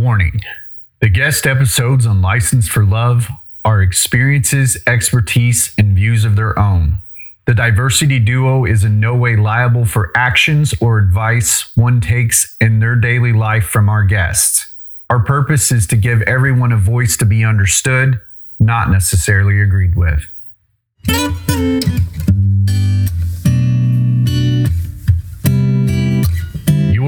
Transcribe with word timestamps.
Warning 0.00 0.40
The 1.00 1.10
guest 1.10 1.46
episodes 1.46 2.06
on 2.06 2.22
License 2.22 2.66
for 2.66 2.86
Love 2.86 3.28
are 3.66 3.82
experiences, 3.82 4.82
expertise, 4.86 5.74
and 5.76 5.94
views 5.94 6.24
of 6.24 6.36
their 6.36 6.58
own. 6.58 7.02
The 7.46 7.52
diversity 7.52 8.18
duo 8.18 8.64
is 8.64 8.82
in 8.82 8.98
no 8.98 9.14
way 9.14 9.36
liable 9.36 9.84
for 9.84 10.10
actions 10.16 10.72
or 10.80 10.96
advice 10.96 11.70
one 11.76 12.00
takes 12.00 12.56
in 12.62 12.80
their 12.80 12.96
daily 12.96 13.34
life 13.34 13.64
from 13.64 13.90
our 13.90 14.02
guests. 14.04 14.74
Our 15.10 15.20
purpose 15.20 15.70
is 15.70 15.86
to 15.88 15.96
give 15.96 16.22
everyone 16.22 16.72
a 16.72 16.78
voice 16.78 17.18
to 17.18 17.26
be 17.26 17.44
understood, 17.44 18.22
not 18.58 18.90
necessarily 18.90 19.60
agreed 19.60 19.96
with. 19.96 20.24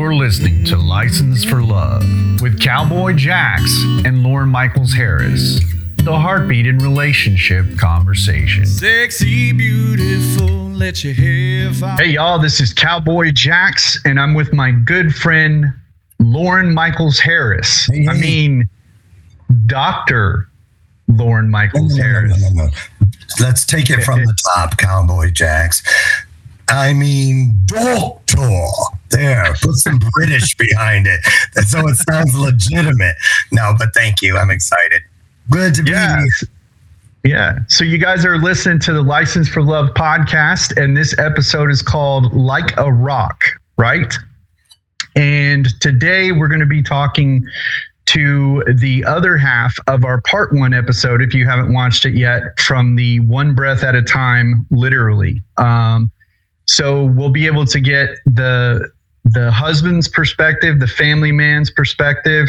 You're 0.02 0.16
listening 0.16 0.64
to 0.64 0.76
License 0.76 1.44
for 1.44 1.62
Love 1.62 2.02
with 2.42 2.60
Cowboy 2.60 3.12
Jax 3.12 3.62
and 4.04 4.24
Lauren 4.24 4.48
Michaels 4.48 4.92
Harris, 4.92 5.60
the 5.98 6.18
heartbeat 6.18 6.66
in 6.66 6.78
relationship 6.78 7.78
conversation. 7.78 8.66
Sexy, 8.66 9.52
beautiful, 9.52 10.48
let 10.70 11.04
your 11.04 11.14
hair 11.14 11.72
fall. 11.72 11.96
Hey, 11.96 12.06
y'all, 12.06 12.40
this 12.40 12.60
is 12.60 12.74
Cowboy 12.74 13.30
Jax, 13.30 13.96
and 14.04 14.18
I'm 14.18 14.34
with 14.34 14.52
my 14.52 14.72
good 14.72 15.14
friend 15.14 15.66
Lauren 16.18 16.74
Michaels 16.74 17.20
Harris. 17.20 17.86
Hey, 17.86 18.08
I 18.08 18.14
mean, 18.14 18.68
Dr. 19.66 20.48
Lauren 21.06 21.46
No, 21.46 21.52
Michaels 21.52 21.96
no, 21.96 22.02
no, 22.02 22.10
Harris. 22.10 22.42
no, 22.42 22.48
no, 22.48 22.66
no. 22.66 22.70
Let's 23.38 23.64
take 23.64 23.88
it 23.88 24.02
from 24.02 24.24
the 24.24 24.34
top, 24.56 24.78
Cowboy 24.78 25.30
Jax. 25.30 25.80
I 26.68 26.92
mean, 26.92 27.52
doctor. 27.66 28.48
There, 29.10 29.44
put 29.60 29.74
some 29.76 29.98
British 30.14 30.56
behind 30.56 31.06
it, 31.06 31.20
so 31.66 31.86
it 31.86 31.96
sounds 31.96 32.34
legitimate. 32.34 33.14
No, 33.50 33.74
but 33.78 33.88
thank 33.94 34.22
you. 34.22 34.38
I'm 34.38 34.50
excited. 34.50 35.02
Good 35.50 35.74
to 35.74 35.82
be 35.82 35.90
Yeah. 35.90 36.20
here. 36.20 36.28
Yeah. 37.24 37.58
So 37.68 37.84
you 37.84 37.98
guys 37.98 38.24
are 38.24 38.38
listening 38.38 38.78
to 38.80 38.92
the 38.94 39.02
License 39.02 39.48
for 39.48 39.62
Love 39.62 39.90
podcast, 39.94 40.82
and 40.82 40.96
this 40.96 41.16
episode 41.18 41.70
is 41.70 41.82
called 41.82 42.32
Like 42.32 42.76
a 42.78 42.90
Rock, 42.90 43.44
right? 43.76 44.12
And 45.14 45.68
today 45.80 46.32
we're 46.32 46.48
going 46.48 46.60
to 46.60 46.66
be 46.66 46.82
talking 46.82 47.46
to 48.06 48.64
the 48.78 49.04
other 49.04 49.36
half 49.36 49.74
of 49.86 50.04
our 50.04 50.20
part 50.22 50.52
one 50.54 50.72
episode, 50.74 51.22
if 51.22 51.34
you 51.34 51.46
haven't 51.46 51.72
watched 51.72 52.04
it 52.06 52.14
yet, 52.14 52.58
from 52.58 52.96
the 52.96 53.20
one 53.20 53.54
breath 53.54 53.84
at 53.84 53.94
a 53.94 54.02
time, 54.02 54.66
literally. 54.70 55.42
Um, 55.58 56.10
so 56.72 57.04
we'll 57.04 57.28
be 57.28 57.46
able 57.46 57.66
to 57.66 57.80
get 57.80 58.16
the 58.24 58.90
the 59.24 59.52
husband's 59.52 60.08
perspective, 60.08 60.80
the 60.80 60.86
family 60.86 61.30
man's 61.30 61.70
perspective, 61.70 62.48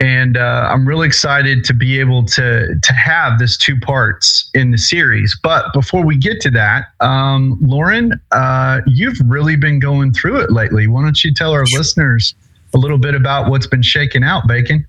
and 0.00 0.36
uh, 0.36 0.68
I'm 0.70 0.86
really 0.86 1.06
excited 1.06 1.64
to 1.64 1.72
be 1.72 1.98
able 1.98 2.26
to 2.26 2.78
to 2.78 2.92
have 2.92 3.38
this 3.38 3.56
two 3.56 3.80
parts 3.80 4.50
in 4.52 4.70
the 4.70 4.76
series. 4.76 5.36
But 5.42 5.72
before 5.72 6.04
we 6.04 6.18
get 6.18 6.42
to 6.42 6.50
that, 6.50 6.88
um, 7.00 7.58
Lauren, 7.62 8.20
uh, 8.32 8.82
you've 8.86 9.18
really 9.24 9.56
been 9.56 9.78
going 9.78 10.12
through 10.12 10.40
it 10.40 10.52
lately. 10.52 10.86
Why 10.86 11.02
don't 11.02 11.24
you 11.24 11.32
tell 11.32 11.52
our 11.52 11.64
listeners 11.64 12.34
a 12.74 12.78
little 12.78 12.98
bit 12.98 13.14
about 13.14 13.50
what's 13.50 13.66
been 13.66 13.82
shaking 13.82 14.22
out, 14.22 14.46
Bacon? 14.46 14.86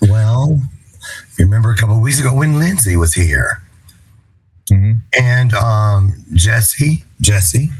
Well, 0.00 0.58
remember 1.38 1.72
a 1.72 1.76
couple 1.76 1.96
of 1.96 2.00
weeks 2.00 2.20
ago 2.20 2.34
when 2.34 2.58
Lindsay 2.58 2.96
was 2.96 3.12
here 3.12 3.62
Mhm. 4.70 5.00
and 5.18 5.52
um, 5.54 6.24
Jesse, 6.34 7.04
Jesse. 7.20 7.70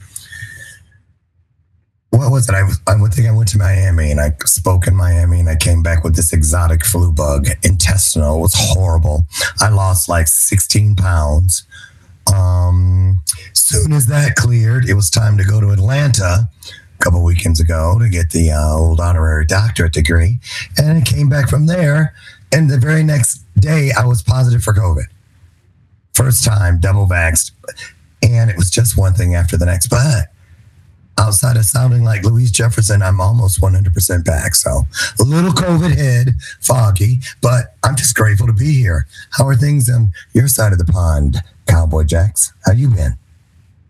What 2.11 2.33
was 2.33 2.49
it? 2.49 2.55
I 2.57 2.65
was. 2.65 2.81
I 2.89 2.97
think 3.15 3.29
I 3.29 3.31
went 3.31 3.49
to 3.51 3.59
Miami 3.59 4.11
and 4.11 4.21
I 4.21 4.33
spoke 4.45 4.89
in 4.89 4.97
Miami 4.97 5.39
and 5.41 5.49
I 5.49 5.55
came 5.55 5.81
back 5.83 6.03
with 6.03 6.17
this 6.17 6.33
exotic 6.33 6.85
flu 6.85 7.13
bug. 7.13 7.47
Intestinal 7.63 8.39
It 8.39 8.41
was 8.41 8.55
horrible. 8.57 9.27
I 9.61 9.69
lost 9.69 10.09
like 10.09 10.27
16 10.27 10.97
pounds. 10.97 11.65
Um, 12.35 13.23
soon 13.53 13.93
as 13.93 14.07
that 14.07 14.35
cleared, 14.35 14.89
it 14.89 14.95
was 14.95 15.09
time 15.09 15.39
to 15.39 15.45
go 15.45 15.61
to 15.61 15.71
Atlanta 15.71 16.49
a 16.69 17.03
couple 17.05 17.23
weekends 17.23 17.61
ago 17.61 17.99
to 18.01 18.09
get 18.09 18.31
the 18.31 18.51
uh, 18.51 18.75
old 18.75 19.01
honorary 19.01 19.47
doctorate 19.47 19.93
degree, 19.93 20.39
and 20.77 20.99
I 20.99 21.01
came 21.03 21.29
back 21.29 21.49
from 21.49 21.67
there. 21.67 22.13
And 22.53 22.69
the 22.69 22.79
very 22.79 23.05
next 23.05 23.45
day, 23.61 23.93
I 23.97 24.05
was 24.05 24.23
positive 24.23 24.65
for 24.65 24.75
COVID. 24.75 25.05
First 26.15 26.45
time, 26.45 26.81
double 26.81 27.07
vaxxed, 27.07 27.53
and 28.23 28.51
it 28.51 28.57
was 28.57 28.71
just 28.71 28.99
one 28.99 29.15
thing 29.15 29.35
after 29.35 29.57
the 29.57 29.67
next. 29.67 29.89
But 29.89 30.27
outside 31.19 31.57
of 31.57 31.65
sounding 31.65 32.03
like 32.03 32.25
Louise 32.25 32.51
Jefferson, 32.51 33.03
I'm 33.03 33.21
almost 33.21 33.61
100% 33.61 34.25
back. 34.25 34.55
So 34.55 34.83
a 35.21 35.23
little 35.23 35.53
COVID 35.53 35.97
head, 35.97 36.35
foggy, 36.61 37.21
but 37.43 37.75
I'm 37.85 37.97
just 37.97 38.17
grateful 38.17 38.47
to 38.47 38.53
be 38.53 38.73
here. 38.73 39.07
How 39.31 39.47
are 39.47 39.55
things 39.55 39.89
on 39.89 40.13
your 40.33 40.49
side 40.49 40.73
of 40.73 40.79
the 40.79 40.91
pond, 40.91 41.37
Cowboy 41.69 42.05
Jax? 42.05 42.53
How 42.65 42.73
you 42.73 42.89
been? 42.89 43.17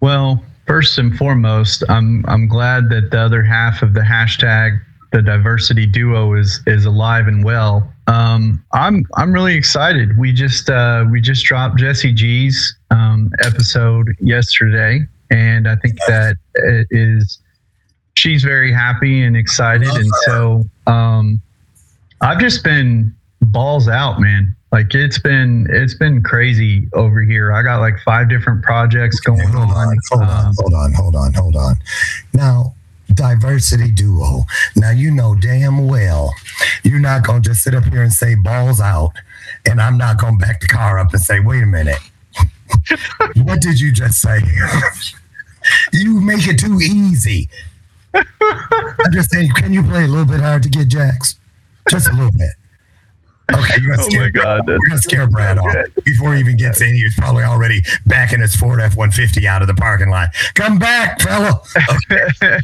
Well, 0.01 0.43
first 0.67 0.99
and 0.99 1.17
foremost, 1.17 1.85
I'm 1.89 2.25
I'm 2.27 2.49
glad 2.49 2.89
that 2.91 3.11
the 3.11 3.21
other 3.21 3.43
half 3.43 3.83
of 3.83 3.95
the 3.95 4.01
hashtag 4.01 4.81
the 5.13 5.23
diversity 5.23 5.87
duo 5.87 6.35
is 6.35 6.61
is 6.67 6.85
alive 6.85 7.27
and 7.27 7.45
well. 7.45 7.93
Um, 8.11 8.65
I'm 8.73 9.05
I'm 9.17 9.33
really 9.33 9.55
excited. 9.55 10.19
We 10.19 10.33
just 10.33 10.69
uh, 10.69 11.05
we 11.11 11.21
just 11.21 11.45
dropped 11.45 11.79
Jesse 11.79 12.13
G's 12.13 12.77
um, 12.91 13.31
episode 13.45 14.17
yesterday, 14.21 15.07
and 15.31 15.69
I 15.69 15.77
think 15.77 15.97
that 16.09 16.37
it 16.55 16.89
is 16.91 17.39
she's 18.17 18.43
very 18.43 18.73
happy 18.73 19.23
and 19.23 19.37
excited, 19.37 19.89
and 19.89 20.11
so 20.25 20.65
um, 20.89 21.41
I've 22.21 22.41
just 22.41 22.65
been 22.65 23.15
balls 23.41 23.89
out, 23.89 24.21
man. 24.21 24.57
Like 24.73 24.93
it's 24.95 25.19
been 25.19 25.69
it's 25.71 25.95
been 25.95 26.23
crazy 26.23 26.89
over 26.95 27.23
here. 27.23 27.53
I 27.53 27.63
got 27.63 27.81
like 27.81 27.99
five 28.05 28.29
different 28.29 28.63
projects 28.65 29.21
going 29.21 29.41
Hold 29.49 29.71
on. 29.71 29.89
on, 29.89 29.99
hold 30.11 30.23
on, 30.23 30.47
Um, 30.47 30.55
hold 30.59 30.75
on, 30.75 30.93
hold 30.95 31.17
on, 31.17 31.35
hold 31.35 31.57
on. 31.57 31.77
Now, 32.35 32.75
diversity 33.15 33.91
duo. 33.91 34.45
Now 34.77 34.91
you 34.91 35.11
know 35.11 35.35
damn 35.35 35.87
well 35.87 36.33
you're 36.83 37.01
not 37.01 37.25
gonna 37.25 37.41
just 37.41 37.63
sit 37.63 37.75
up 37.75 37.85
here 37.85 38.03
and 38.03 38.13
say 38.13 38.35
balls 38.35 38.81
out, 38.81 39.13
and 39.67 39.81
I'm 39.81 39.99
not 39.99 40.19
gonna 40.19 40.37
back 40.37 40.61
the 40.61 40.69
car 40.69 40.99
up 40.99 41.13
and 41.13 41.21
say, 41.21 41.41
wait 41.41 41.63
a 41.63 41.67
minute. 41.67 42.01
what 43.37 43.61
did 43.61 43.81
you 43.81 43.93
just 43.93 44.21
say? 44.21 44.41
you 45.93 46.21
make 46.21 46.47
it 46.47 46.59
too 46.59 46.81
easy. 46.81 47.49
I'm 48.15 49.13
just 49.13 49.31
saying, 49.31 49.51
can 49.55 49.73
you 49.73 49.83
play 49.83 50.05
a 50.05 50.09
little 50.09 50.25
bit 50.25 50.41
hard 50.41 50.63
to 50.65 50.69
get 50.69 50.89
Jax? 50.89 51.37
Just 51.89 52.09
a 52.09 52.13
little 52.13 52.33
bit. 52.33 52.51
Okay, 53.53 53.81
you're 53.81 53.97
gonna 53.97 54.03
Oh 54.03 54.09
scare 54.09 54.23
my 54.23 54.31
God, 54.31 54.67
We're 54.67 54.79
gonna 54.89 54.99
scare 54.99 55.29
Brad 55.29 55.59
off 55.59 55.75
before 56.05 56.35
he 56.35 56.41
even 56.41 56.57
gets 56.57 56.81
in. 56.81 56.95
He's 56.95 57.15
probably 57.17 57.45
already 57.45 57.83
backing 58.07 58.41
his 58.41 58.55
Ford 58.55 58.81
F 58.81 58.97
one 58.97 59.11
fifty 59.11 59.47
out 59.49 59.63
of 59.63 59.69
the 59.69 59.75
parking 59.75 60.11
lot. 60.11 60.31
Come 60.55 60.79
back, 60.79 61.21
fella. 61.21 61.61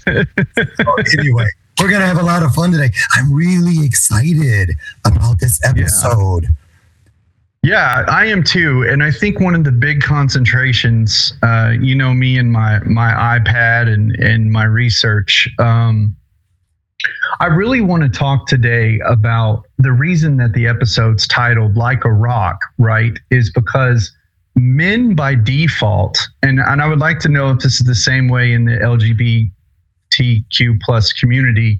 anyway, 1.18 1.46
we're 1.80 1.90
gonna 1.90 2.06
have 2.06 2.18
a 2.18 2.22
lot 2.22 2.42
of 2.42 2.54
fun 2.54 2.72
today. 2.72 2.90
I'm 3.14 3.32
really 3.32 3.84
excited 3.84 4.70
about 5.04 5.40
this 5.40 5.60
episode. 5.64 6.46
Yeah, 7.62 8.04
I 8.06 8.26
am 8.26 8.44
too, 8.44 8.86
and 8.88 9.02
I 9.02 9.10
think 9.10 9.40
one 9.40 9.56
of 9.56 9.64
the 9.64 9.72
big 9.72 10.00
concentrations, 10.00 11.32
uh, 11.42 11.72
you 11.80 11.96
know, 11.96 12.14
me 12.14 12.38
and 12.38 12.52
my 12.52 12.78
my 12.84 13.10
iPad 13.38 13.92
and 13.92 14.14
and 14.16 14.52
my 14.52 14.64
research. 14.64 15.48
Um, 15.58 16.14
I 17.40 17.46
really 17.46 17.80
want 17.80 18.04
to 18.04 18.08
talk 18.08 18.46
today 18.46 19.00
about 19.04 19.65
the 19.78 19.92
reason 19.92 20.36
that 20.38 20.52
the 20.52 20.66
episode's 20.66 21.26
titled 21.26 21.76
"Like 21.76 22.04
a 22.04 22.12
Rock," 22.12 22.60
right? 22.78 23.18
Is 23.30 23.50
because 23.50 24.10
men 24.54 25.14
by 25.14 25.34
default, 25.34 26.18
and 26.42 26.60
and 26.60 26.82
I 26.82 26.88
would 26.88 27.00
like 27.00 27.18
to 27.20 27.28
know 27.28 27.50
if 27.50 27.58
this 27.60 27.80
is 27.80 27.86
the 27.86 27.94
same 27.94 28.28
way 28.28 28.52
in 28.52 28.64
the 28.64 29.50
LGBTQ 30.12 30.80
plus 30.80 31.12
community, 31.12 31.78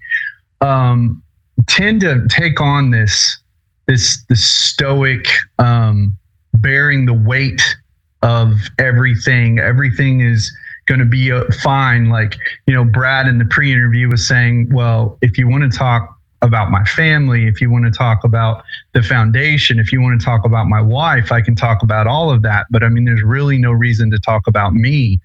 um, 0.61 1.23
tend 1.67 2.01
to 2.03 2.27
take 2.29 2.61
on 2.61 2.91
this 2.91 3.39
this 3.87 4.25
this 4.29 4.45
stoic 4.45 5.27
um 5.59 6.17
bearing 6.55 7.07
the 7.07 7.15
weight 7.15 7.63
of 8.23 8.55
everything 8.79 9.59
everything 9.59 10.21
is 10.21 10.55
going 10.87 10.99
to 10.99 11.07
be 11.07 11.31
uh, 11.31 11.45
fine 11.63 12.09
like 12.09 12.37
you 12.67 12.75
know 12.75 12.85
brad 12.85 13.27
in 13.27 13.39
the 13.39 13.45
pre-interview 13.47 14.09
was 14.09 14.27
saying 14.27 14.69
well 14.73 15.19
if 15.23 15.39
you 15.39 15.49
want 15.49 15.71
to 15.71 15.79
talk 15.79 16.16
about 16.47 16.71
my 16.71 16.83
family 16.85 17.47
if 17.47 17.61
you 17.61 17.71
want 17.71 17.85
to 17.85 17.91
talk 17.91 18.25
about 18.25 18.65
the 18.95 19.03
foundation 19.03 19.79
if 19.79 19.93
you 19.93 20.01
want 20.01 20.19
to 20.19 20.25
talk 20.25 20.47
about 20.47 20.67
my 20.67 20.81
wife 20.81 21.31
i 21.31 21.43
can 21.43 21.55
talk 21.55 21.83
about 21.83 22.07
all 22.07 22.31
of 22.31 22.41
that 22.41 22.65
but 22.71 22.83
i 22.83 22.89
mean 22.89 23.05
there's 23.05 23.23
really 23.23 23.59
no 23.59 23.73
reason 23.73 24.11
to 24.11 24.19
talk 24.21 24.47
about 24.47 24.73
me 24.73 25.21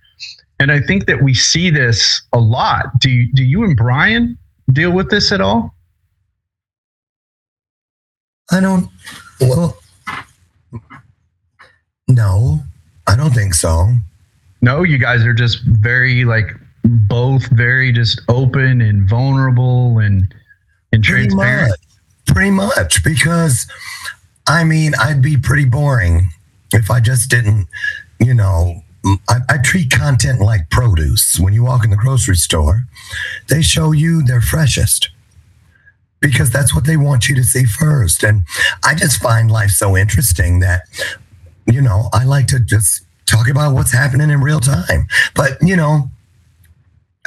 and 0.60 0.72
i 0.72 0.80
think 0.82 1.06
that 1.06 1.24
we 1.24 1.34
see 1.34 1.70
this 1.70 2.22
a 2.34 2.40
lot 2.40 2.88
do 3.00 3.10
you, 3.10 3.32
do 3.34 3.44
you 3.44 3.64
and 3.64 3.78
brian 3.78 4.38
deal 4.74 4.92
with 4.92 5.10
this 5.10 5.32
at 5.32 5.40
all 5.40 5.74
I 8.52 8.60
don't. 8.60 8.90
Well, 9.40 9.78
no, 12.08 12.60
I 13.08 13.16
don't 13.16 13.34
think 13.34 13.54
so. 13.54 13.94
No, 14.62 14.84
you 14.84 14.98
guys 14.98 15.26
are 15.26 15.34
just 15.34 15.64
very 15.64 16.26
like 16.26 16.54
both 16.84 17.48
very 17.52 17.94
just 17.94 18.22
open 18.28 18.82
and 18.82 19.08
vulnerable 19.08 20.00
and 20.00 20.34
and 20.92 21.04
Pretty 21.04 21.28
transparent. 21.28 21.70
much. 21.70 21.80
Pretty 22.28 22.52
much. 22.52 23.04
Because, 23.04 23.68
I 24.48 24.64
mean, 24.64 24.94
I'd 25.00 25.22
be 25.22 25.38
pretty 25.38 25.66
boring 25.66 26.30
if 26.74 26.90
I 26.92 27.00
just 27.00 27.30
didn't, 27.30 27.68
you 28.20 28.34
know. 28.34 28.84
I, 29.28 29.38
I 29.50 29.58
treat 29.58 29.90
content 29.90 30.42
like 30.42 30.70
produce. 30.70 31.40
When 31.40 31.54
you 31.54 31.64
walk 31.64 31.84
in 31.84 31.90
the 31.90 31.96
grocery 31.98 32.36
store, 32.36 32.84
they 33.50 33.64
show 33.64 33.92
you 33.94 34.22
their 34.24 34.42
freshest 34.42 35.10
because 36.20 36.52
that's 36.52 36.76
what 36.76 36.86
they 36.86 36.98
want 36.98 37.28
you 37.28 37.34
to 37.34 37.44
see 37.44 37.66
first. 37.66 38.22
And 38.24 38.44
I 38.86 38.94
just 38.94 39.20
find 39.20 39.50
life 39.50 39.72
so 39.72 39.98
interesting 39.98 40.60
that, 40.60 40.84
you 41.66 41.82
know, 41.82 42.10
I 42.14 42.26
like 42.26 42.46
to 42.50 42.60
just 42.60 43.04
talk 43.26 43.50
about 43.50 43.74
what's 43.74 43.92
happening 43.92 44.30
in 44.30 44.40
real 44.42 44.60
time. 44.60 45.08
But, 45.36 45.58
you 45.64 45.76
know, 45.76 46.12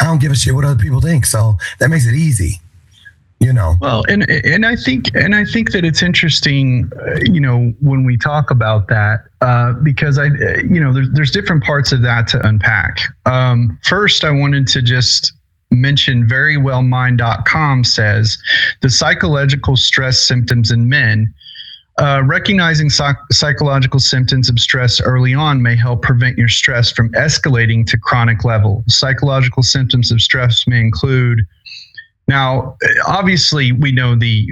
I 0.00 0.04
don't 0.04 0.20
give 0.20 0.30
a 0.30 0.36
shit 0.36 0.54
what 0.54 0.64
other 0.64 0.80
people 0.80 1.00
think. 1.00 1.26
So 1.26 1.54
that 1.80 1.88
makes 1.90 2.06
it 2.06 2.14
easy, 2.14 2.60
you 3.40 3.52
know. 3.52 3.76
Well, 3.80 4.04
and 4.08 4.28
and 4.30 4.64
I 4.64 4.76
think 4.76 5.14
and 5.14 5.34
I 5.34 5.44
think 5.44 5.72
that 5.72 5.84
it's 5.84 6.02
interesting, 6.02 6.90
uh, 6.98 7.20
you 7.24 7.40
know, 7.40 7.74
when 7.80 8.04
we 8.04 8.16
talk 8.16 8.50
about 8.50 8.88
that, 8.88 9.24
uh, 9.40 9.72
because 9.82 10.18
I, 10.18 10.26
uh, 10.26 10.62
you 10.68 10.80
know, 10.80 10.92
there's 10.92 11.10
there's 11.12 11.30
different 11.30 11.62
parts 11.64 11.92
of 11.92 12.02
that 12.02 12.26
to 12.28 12.46
unpack. 12.46 13.00
Um, 13.26 13.78
first, 13.82 14.24
I 14.24 14.30
wanted 14.30 14.66
to 14.68 14.82
just 14.82 15.32
mention 15.70 16.26
verywellmind.com 16.26 17.84
says 17.84 18.38
the 18.80 18.90
psychological 18.90 19.76
stress 19.76 20.20
symptoms 20.20 20.70
in 20.70 20.88
men. 20.88 21.32
Uh, 21.98 22.20
recognizing 22.24 22.90
psych- 22.90 23.16
psychological 23.30 24.00
symptoms 24.00 24.50
of 24.50 24.58
stress 24.58 25.00
early 25.00 25.32
on 25.32 25.62
may 25.62 25.76
help 25.76 26.02
prevent 26.02 26.36
your 26.36 26.48
stress 26.48 26.90
from 26.90 27.08
escalating 27.12 27.86
to 27.86 27.96
chronic 27.96 28.44
level. 28.44 28.82
Psychological 28.88 29.62
symptoms 29.62 30.10
of 30.10 30.20
stress 30.20 30.66
may 30.66 30.80
include 30.80 31.46
now, 32.28 32.76
obviously, 33.06 33.72
we 33.72 33.92
know 33.92 34.14
the 34.14 34.48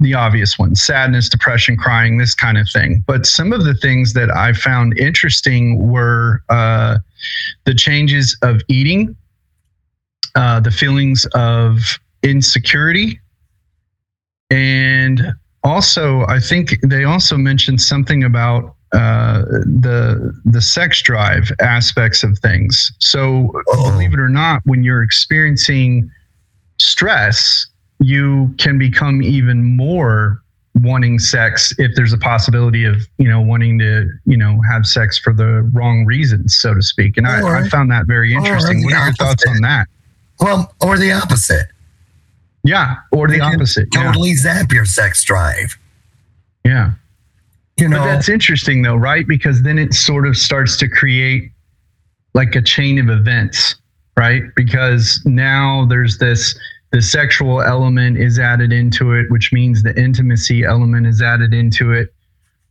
the 0.00 0.14
obvious 0.14 0.58
ones: 0.58 0.82
sadness, 0.82 1.28
depression, 1.28 1.76
crying, 1.76 2.18
this 2.18 2.34
kind 2.34 2.58
of 2.58 2.68
thing. 2.72 3.02
But 3.06 3.26
some 3.26 3.52
of 3.52 3.64
the 3.64 3.74
things 3.74 4.12
that 4.12 4.30
I 4.30 4.52
found 4.52 4.96
interesting 4.98 5.90
were 5.90 6.42
uh, 6.48 6.98
the 7.64 7.74
changes 7.74 8.36
of 8.42 8.60
eating, 8.68 9.16
uh, 10.34 10.60
the 10.60 10.70
feelings 10.70 11.26
of 11.34 11.98
insecurity, 12.22 13.20
and 14.50 15.34
also, 15.64 16.26
I 16.28 16.38
think 16.40 16.80
they 16.82 17.04
also 17.04 17.36
mentioned 17.36 17.80
something 17.80 18.22
about 18.22 18.76
uh, 18.92 19.42
the 19.64 20.32
the 20.44 20.60
sex 20.60 21.02
drive 21.02 21.50
aspects 21.60 22.22
of 22.22 22.38
things. 22.38 22.92
So, 23.00 23.52
believe 23.72 24.12
it 24.12 24.20
or 24.20 24.28
not, 24.28 24.60
when 24.64 24.84
you're 24.84 25.02
experiencing 25.02 26.10
stress, 26.84 27.66
you 28.00 28.54
can 28.58 28.78
become 28.78 29.22
even 29.22 29.76
more 29.76 30.40
wanting 30.76 31.18
sex 31.20 31.72
if 31.78 31.94
there's 31.94 32.12
a 32.12 32.18
possibility 32.18 32.84
of 32.84 32.96
you 33.18 33.28
know 33.28 33.40
wanting 33.40 33.78
to 33.78 34.10
you 34.26 34.36
know 34.36 34.60
have 34.68 34.84
sex 34.84 35.16
for 35.16 35.32
the 35.32 35.62
wrong 35.72 36.04
reasons 36.04 36.56
so 36.58 36.74
to 36.74 36.82
speak 36.82 37.16
and 37.16 37.28
I, 37.28 37.60
I 37.60 37.68
found 37.68 37.92
that 37.92 38.06
very 38.08 38.34
interesting 38.34 38.82
what 38.82 38.92
are 38.92 39.04
your 39.04 39.14
thoughts 39.14 39.44
on 39.46 39.60
that 39.60 39.86
Well, 40.40 40.74
or 40.80 40.98
the 40.98 41.12
opposite. 41.12 41.66
yeah 42.64 42.96
or 43.12 43.28
the 43.28 43.40
opposite 43.40 43.86
yeah. 43.94 44.02
Totally 44.02 44.34
zap 44.34 44.72
your 44.72 44.84
sex 44.84 45.22
drive. 45.22 45.78
yeah 46.64 46.94
You 47.78 47.88
know, 47.88 47.98
But 48.00 48.06
that's 48.06 48.28
interesting 48.28 48.82
though, 48.82 48.96
right? 48.96 49.28
Because 49.28 49.62
then 49.62 49.78
it 49.78 49.94
sort 49.94 50.26
of 50.26 50.36
starts 50.36 50.76
to 50.78 50.88
create 50.88 51.52
like 52.34 52.56
a 52.56 52.62
chain 52.62 52.98
of 52.98 53.08
events, 53.16 53.76
right? 54.16 54.42
Because 54.56 55.22
now 55.24 55.86
there's 55.88 56.18
this 56.18 56.58
the 56.94 57.02
sexual 57.02 57.60
element 57.60 58.16
is 58.16 58.38
added 58.38 58.72
into 58.72 59.14
it, 59.14 59.28
which 59.28 59.52
means 59.52 59.82
the 59.82 60.00
intimacy 60.00 60.62
element 60.62 61.08
is 61.08 61.20
added 61.20 61.52
into 61.52 61.90
it. 61.90 62.14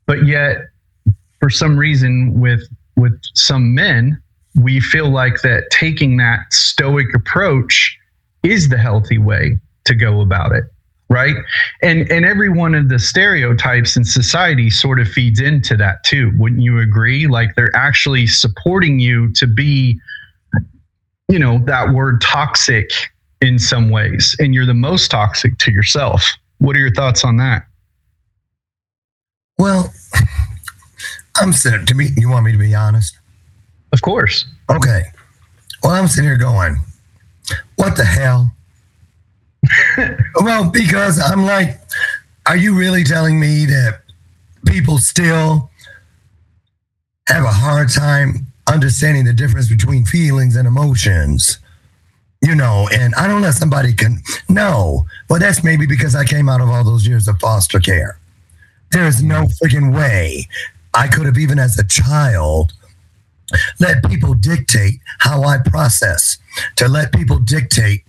But 0.06 0.25
yet 0.25 0.62
for 1.42 1.50
some 1.50 1.75
reason 1.75 2.40
with 2.40 2.62
with 2.96 3.20
some 3.34 3.75
men, 3.75 4.18
we 4.56 4.80
feel 4.80 5.10
like 5.10 5.42
that 5.42 5.70
taking 5.72 6.16
that 6.18 6.54
stoic 6.54 7.14
approach 7.14 8.00
is 8.44 8.70
the 8.70 8.78
healthy 8.78 9.18
way 9.18 9.58
to 9.84 9.94
go 9.94 10.22
about 10.22 10.54
it 10.54 10.64
right? 11.10 11.36
And 11.84 12.10
and 12.10 12.25
every 12.25 12.50
one 12.50 12.74
of 12.74 12.88
the 12.88 13.00
stereotypes 13.00 13.98
in 13.98 14.06
society 14.06 14.70
sort 14.70 15.02
of 15.02 15.08
feeds 15.10 15.42
into 15.42 15.75
that 15.75 16.04
too. 16.06 16.31
Wouldn't 16.38 16.62
you 16.62 16.80
agree? 16.80 17.28
Like 17.28 17.56
they're 17.56 17.75
actually 17.75 18.25
supporting 18.28 19.00
you 19.00 19.34
to 19.34 19.46
be 19.46 20.00
you 21.28 21.38
know 21.38 21.60
that 21.66 21.94
word 21.94 22.22
toxic 22.22 23.12
in 23.44 23.60
some 23.60 23.90
ways 23.90 24.36
and 24.40 24.54
you're 24.54 24.66
the 24.66 24.74
most 24.74 25.12
toxic 25.12 25.57
to 25.57 25.72
yourself 25.72 26.24
what 26.57 26.75
are 26.75 26.80
your 26.80 26.94
thoughts 26.94 27.24
on 27.24 27.38
that 27.38 27.68
well, 29.57 29.94
I'm 31.40 31.54
sitting 31.54 31.86
to 31.86 31.95
be. 31.95 32.10
You 32.18 32.30
want 32.30 32.45
me 32.45 32.51
to 32.51 32.57
be 32.57 32.75
honest? 32.75 33.18
of 33.92 34.01
course 34.01 34.45
Okay. 34.69 35.04
Well, 35.84 35.92
I'm 35.92 36.07
sitting 36.07 36.30
here 36.30 36.38
going, 36.38 36.78
what 37.75 37.95
the 37.95 38.06
hell? 38.06 38.51
well, 40.42 40.69
because 40.69 41.19
I'm 41.19 41.46
like, 41.46 41.80
are 42.48 42.56
you 42.56 42.74
really 42.74 43.04
telling 43.04 43.39
me 43.39 43.66
that 43.66 44.01
people 44.66 44.98
still 44.98 45.69
have 47.28 47.44
a 47.44 47.51
hard 47.51 47.89
time 47.89 48.48
understanding 48.68 49.25
the 49.25 49.34
difference 49.34 49.68
between 49.68 50.06
feelings 50.06 50.56
and 50.56 50.68
emotions? 50.68 51.60
You 52.44 52.56
know, 52.56 52.90
and 52.92 53.16
I 53.16 53.28
don't 53.28 53.42
know 53.42 53.51
somebody 53.51 53.94
can 53.94 54.22
no. 54.50 55.06
Well, 55.30 55.40
that's 55.40 55.63
maybe 55.63 55.86
because 55.86 56.13
I 56.13 56.25
came 56.25 56.50
out 56.50 56.60
of 56.60 56.69
all 56.69 56.84
those 56.84 57.07
years 57.07 57.28
of 57.30 57.40
foster 57.40 57.80
care. 57.80 58.19
There 58.92 59.07
is 59.07 59.24
no 59.24 59.45
freaking 59.62 59.95
way 59.95 60.48
I 60.94 61.07
could 61.07 61.25
have, 61.25 61.38
even 61.38 61.57
as 61.57 61.80
a 61.80 61.84
child, 61.86 62.74
let 63.80 64.04
people 64.04 64.34
dictate 64.34 65.00
how 65.19 65.44
I 65.44 65.57
process, 65.57 66.38
to 66.75 66.88
let 66.88 67.13
people 67.13 67.40
dictate 67.40 68.04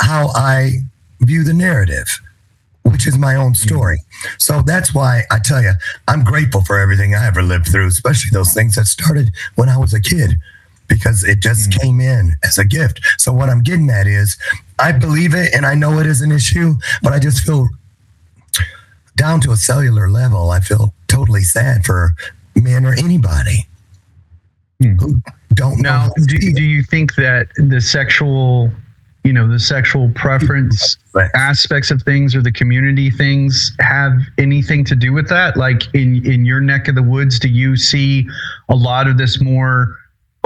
how 0.00 0.28
I 0.34 0.82
view 1.20 1.44
the 1.44 1.54
narrative, 1.54 2.20
which 2.82 3.06
is 3.06 3.16
my 3.16 3.36
own 3.36 3.54
story. 3.54 4.00
So 4.38 4.62
that's 4.62 4.94
why 4.94 5.22
I 5.30 5.38
tell 5.38 5.62
you, 5.62 5.72
I'm 6.08 6.24
grateful 6.24 6.62
for 6.62 6.78
everything 6.78 7.14
I 7.14 7.26
ever 7.26 7.42
lived 7.42 7.68
through, 7.68 7.86
especially 7.86 8.30
those 8.32 8.52
things 8.52 8.74
that 8.74 8.86
started 8.86 9.30
when 9.54 9.68
I 9.68 9.78
was 9.78 9.94
a 9.94 10.00
kid, 10.00 10.36
because 10.88 11.22
it 11.24 11.40
just 11.40 11.70
came 11.80 12.00
in 12.00 12.32
as 12.42 12.58
a 12.58 12.64
gift. 12.64 13.00
So 13.18 13.32
what 13.32 13.48
I'm 13.48 13.62
getting 13.62 13.90
at 13.90 14.06
is, 14.06 14.36
I 14.78 14.92
believe 14.92 15.34
it 15.34 15.52
and 15.54 15.66
I 15.66 15.74
know 15.74 15.98
it 15.98 16.06
is 16.06 16.20
an 16.22 16.32
issue, 16.32 16.74
but 17.02 17.12
I 17.12 17.18
just 17.18 17.44
feel 17.44 17.68
down 19.16 19.40
to 19.42 19.50
a 19.52 19.56
cellular 19.56 20.08
level, 20.08 20.50
I 20.50 20.60
feel 20.60 20.94
totally 21.08 21.42
sad 21.42 21.84
for 21.84 22.14
men 22.54 22.84
or 22.86 22.94
anybody 22.94 23.66
Hmm. 24.80 24.94
who 24.94 25.20
don't 25.54 25.78
know. 25.80 25.90
now 25.90 25.98
how 26.00 26.24
do, 26.26 26.38
do 26.52 26.62
you 26.62 26.84
think 26.84 27.16
that 27.16 27.48
the 27.56 27.80
sexual 27.80 28.70
you 29.24 29.32
know 29.32 29.48
the 29.48 29.58
sexual 29.58 30.08
preference 30.14 30.96
aspects 31.34 31.90
of 31.90 32.00
things 32.02 32.36
or 32.36 32.42
the 32.42 32.52
community 32.52 33.10
things 33.10 33.72
have 33.80 34.12
anything 34.38 34.84
to 34.84 34.94
do 34.94 35.12
with 35.12 35.28
that 35.28 35.56
like 35.56 35.92
in 35.96 36.24
in 36.24 36.44
your 36.44 36.60
neck 36.60 36.86
of 36.86 36.94
the 36.94 37.02
woods 37.02 37.40
do 37.40 37.48
you 37.48 37.76
see 37.76 38.24
a 38.68 38.74
lot 38.76 39.08
of 39.08 39.18
this 39.18 39.40
more 39.40 39.96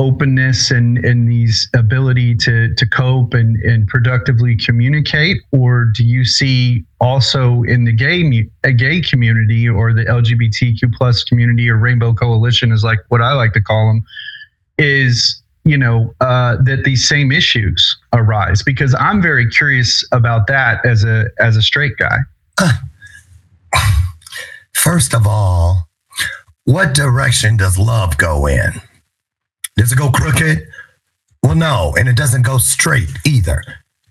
openness 0.03 0.71
and 0.71 0.99
and 1.05 1.31
these 1.31 1.69
ability 1.75 2.35
to 2.35 2.75
to 2.75 2.87
cope 2.87 3.35
and 3.35 3.57
and 3.63 3.87
productively 3.87 4.57
communicate? 4.57 5.39
Or 5.53 5.85
do 5.85 6.05
you 6.05 6.25
see 6.25 6.85
also 7.01 7.63
in 7.63 7.85
the 7.85 7.93
gay 7.93 8.49
a 8.65 8.73
gay 8.73 9.01
community 9.01 9.69
or 9.69 9.93
the 9.93 10.05
lgbtq 10.05 10.93
plus 10.95 11.25
community 11.25 11.69
or 11.69 11.77
rainbow 11.77 12.13
coalition 12.15 12.71
is 12.71 12.85
like 12.85 13.01
what 13.09 13.21
i 13.21 13.33
like 13.33 13.53
to 13.53 13.61
call 13.61 13.89
them 13.89 14.05
is 14.79 15.43
you 15.65 15.77
know 15.77 16.15
uh, 16.21 16.57
that 16.65 16.83
these 16.85 17.09
same 17.09 17.31
issues 17.33 17.97
arise? 18.13 18.63
Because 18.63 18.95
i'm 18.99 19.23
very 19.23 19.49
curious 19.49 20.05
about 20.13 20.47
that 20.49 20.85
as 20.85 21.05
a 21.05 21.27
as 21.39 21.57
a 21.57 21.63
straight 21.63 21.97
guy. 21.97 22.19
First 24.75 25.15
of 25.15 25.27
all, 25.27 25.89
what 26.65 26.95
direction 26.95 27.57
does 27.57 27.79
love 27.79 28.19
go 28.19 28.47
in? 28.47 28.81
Does 29.77 29.93
it 29.93 29.99
go 29.99 30.11
crooked? 30.11 30.69
Well, 31.43 31.55
no, 31.55 31.95
and 31.99 32.09
it 32.09 32.17
doesn't 32.17 32.43
go 32.43 32.59
straight 32.59 33.09
either. 33.27 33.63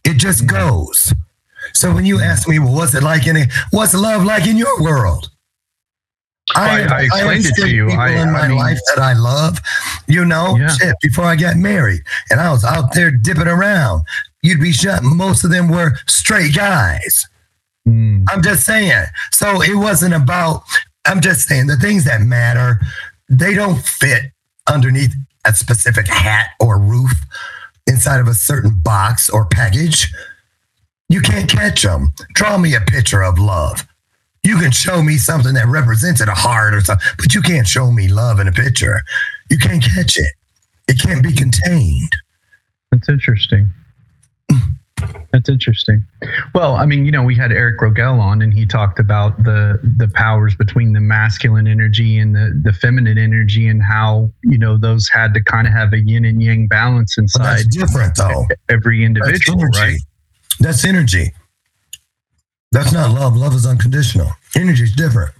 It 0.03 0.15
just 0.15 0.47
goes. 0.47 1.13
So 1.73 1.93
when 1.93 2.05
you 2.05 2.19
ask 2.19 2.47
me, 2.47 2.59
well, 2.59 2.73
what's 2.73 2.93
it 2.95 3.03
like 3.03 3.27
in 3.27 3.37
it? 3.37 3.49
What's 3.71 3.93
love 3.93 4.23
like 4.25 4.47
in 4.47 4.57
your 4.57 4.81
world? 4.81 5.29
I- 6.55 6.81
I 6.83 7.01
explained 7.03 7.45
have 7.45 7.53
it 7.57 7.61
to 7.61 7.69
you. 7.69 7.85
People 7.85 8.01
I- 8.01 8.09
in 8.09 8.29
I 8.29 8.31
my 8.31 8.47
mean- 8.49 8.57
life 8.57 8.79
that 8.93 9.01
I 9.01 9.13
love, 9.13 9.59
you 10.07 10.25
know, 10.25 10.57
Yeah. 10.57 10.67
shit. 10.75 10.95
Before 11.01 11.25
I 11.25 11.35
got 11.35 11.55
married, 11.55 12.01
and 12.29 12.41
I 12.41 12.51
was 12.51 12.65
out 12.65 12.93
there 12.93 13.11
dipping 13.11 13.47
around, 13.47 14.03
you'd 14.41 14.59
be 14.59 14.73
shut. 14.73 15.03
Most 15.03 15.43
of 15.45 15.51
them 15.51 15.69
were 15.69 15.97
straight 16.07 16.53
guys. 16.53 17.25
Mm, 17.87 18.25
I'm 18.29 18.41
just 18.41 18.65
saying. 18.65 19.05
So 19.31 19.61
it 19.61 19.75
wasn't 19.75 20.13
about, 20.13 20.63
I'm 21.05 21.21
just 21.21 21.47
saying 21.47 21.67
the 21.67 21.77
things 21.77 22.03
that 22.03 22.21
matter, 22.21 22.81
they 23.29 23.53
don't 23.53 23.81
fit 23.85 24.31
underneath 24.67 25.15
a 25.45 25.53
specific 25.53 26.07
hat 26.07 26.49
or 26.59 26.79
roof 26.79 27.13
inside 27.87 28.19
of 28.19 28.27
a 28.27 28.33
certain 28.33 28.79
box 28.81 29.29
or 29.29 29.45
package. 29.45 30.11
You 31.09 31.21
can't 31.21 31.49
catch 31.49 31.83
them. 31.83 32.13
Draw 32.33 32.57
me 32.57 32.75
a 32.75 32.81
picture 32.81 33.23
of 33.23 33.37
love. 33.37 33.87
You 34.43 34.57
can 34.57 34.71
show 34.71 35.03
me 35.03 35.17
something 35.17 35.53
that 35.53 35.67
represents 35.67 36.21
it, 36.21 36.27
a 36.27 36.33
heart 36.33 36.73
or 36.73 36.81
something, 36.81 37.05
but 37.17 37.33
you 37.35 37.41
can't 37.41 37.67
show 37.67 37.91
me 37.91 38.07
love 38.07 38.39
in 38.39 38.47
a 38.47 38.51
picture. 38.51 39.01
You 39.49 39.57
can't 39.57 39.83
catch 39.83 40.17
it. 40.17 40.33
It 40.87 40.99
can't 40.99 41.21
be 41.21 41.33
contained. 41.33 42.15
That's 42.91 43.07
interesting. 43.07 43.71
That's 45.31 45.49
interesting. 45.49 46.05
Well, 46.53 46.75
I 46.75 46.85
mean, 46.85 47.05
you 47.05 47.11
know, 47.11 47.23
we 47.23 47.35
had 47.35 47.51
Eric 47.51 47.79
Rogel 47.79 48.19
on, 48.19 48.41
and 48.41 48.53
he 48.53 48.65
talked 48.65 48.99
about 48.99 49.43
the 49.43 49.79
the 49.97 50.07
powers 50.09 50.55
between 50.55 50.93
the 50.93 50.99
masculine 50.99 51.67
energy 51.67 52.17
and 52.17 52.35
the 52.35 52.59
the 52.63 52.73
feminine 52.73 53.17
energy, 53.17 53.67
and 53.67 53.81
how 53.81 54.29
you 54.43 54.57
know 54.57 54.77
those 54.77 55.09
had 55.09 55.33
to 55.33 55.43
kind 55.43 55.67
of 55.67 55.73
have 55.73 55.93
a 55.93 55.99
yin 55.99 56.25
and 56.25 56.41
yang 56.41 56.67
balance 56.67 57.17
inside 57.17 57.59
that's 57.59 57.75
different, 57.75 58.15
though. 58.15 58.45
every 58.69 59.03
individual, 59.03 59.59
energy. 59.59 59.79
right? 59.79 59.99
That's 60.59 60.85
energy. 60.85 61.31
That's 62.71 62.91
not 62.91 63.11
love. 63.11 63.35
Love 63.35 63.53
is 63.53 63.65
unconditional. 63.65 64.31
Energy 64.55 64.83
is 64.83 64.93
different. 64.93 65.31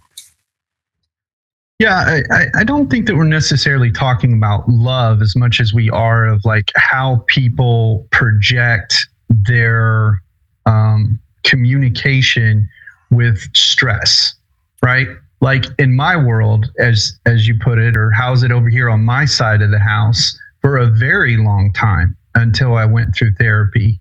Yeah, 1.81 2.21
I, 2.29 2.45
I 2.55 2.63
don't 2.63 2.91
think 2.91 3.07
that 3.07 3.15
we're 3.15 3.23
necessarily 3.23 3.91
talking 3.91 4.33
about 4.33 4.69
love 4.69 5.19
as 5.23 5.35
much 5.35 5.59
as 5.59 5.73
we 5.73 5.89
are 5.89 6.27
of 6.27 6.45
like 6.45 6.71
how 6.75 7.25
people 7.27 8.07
project 8.11 9.07
their 9.31 10.21
um, 10.65 11.19
communication 11.43 12.69
with 13.09 13.39
stress, 13.55 14.35
right? 14.83 15.07
Like 15.39 15.65
in 15.79 15.95
my 15.95 16.15
world, 16.15 16.71
as 16.77 17.19
as 17.25 17.47
you 17.47 17.57
put 17.57 17.79
it, 17.79 17.97
or 17.97 18.11
how's 18.11 18.43
it 18.43 18.51
over 18.51 18.69
here 18.69 18.89
on 18.89 19.03
my 19.03 19.25
side 19.25 19.61
of 19.61 19.71
the 19.71 19.79
house 19.79 20.37
for 20.61 20.77
a 20.77 20.85
very 20.85 21.37
long 21.37 21.73
time 21.73 22.15
until 22.35 22.75
I 22.75 22.85
went 22.85 23.15
through 23.15 23.33
therapy. 23.33 23.99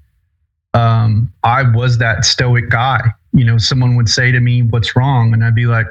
Um, 0.75 1.32
I 1.42 1.62
was 1.62 1.99
that 1.99 2.25
stoic 2.25 2.68
guy. 2.68 3.00
You 3.32 3.44
know, 3.44 3.58
someone 3.58 3.96
would 3.96 4.08
say 4.08 4.30
to 4.32 4.40
me, 4.40 4.62
"What's 4.62 4.94
wrong?" 4.94 5.32
and 5.32 5.42
I'd 5.42 5.54
be 5.54 5.66
like, 5.66 5.87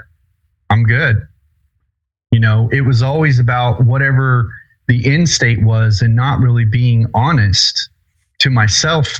"I'm 0.69 0.83
good." 0.83 1.27
You 2.31 2.39
know, 2.39 2.69
it 2.71 2.81
was 2.81 3.01
always 3.01 3.39
about 3.39 3.83
whatever 3.85 4.53
the 4.87 5.05
end 5.11 5.29
state 5.29 5.63
was 5.63 6.01
and 6.01 6.15
not 6.15 6.39
really 6.39 6.65
being 6.65 7.07
honest 7.13 7.89
to 8.39 8.49
myself, 8.49 9.19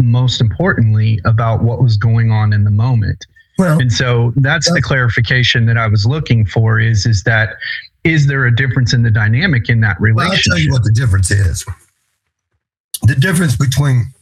most 0.00 0.40
importantly, 0.40 1.20
about 1.24 1.62
what 1.62 1.82
was 1.82 1.96
going 1.96 2.30
on 2.30 2.52
in 2.52 2.64
the 2.64 2.70
moment. 2.70 3.26
Well, 3.58 3.78
And 3.80 3.90
so 3.92 4.32
that's 4.36 4.70
the 4.70 4.82
clarification 4.82 5.64
that 5.66 5.78
I 5.78 5.86
was 5.86 6.04
looking 6.04 6.44
for 6.44 6.78
is 6.78 7.06
is 7.06 7.22
that 7.22 7.56
is 8.04 8.26
there 8.26 8.44
a 8.46 8.54
difference 8.54 8.92
in 8.92 9.02
the 9.02 9.10
dynamic 9.10 9.68
in 9.68 9.80
that 9.80 9.98
Well, 10.00 10.20
I'll 10.20 10.36
tell 10.36 10.58
you 10.58 10.70
what 10.70 10.84
the 10.84 10.92
difference 10.92 11.30
is. 11.30 11.64
The 13.02 13.14
difference 13.14 13.56
between, 13.56 14.12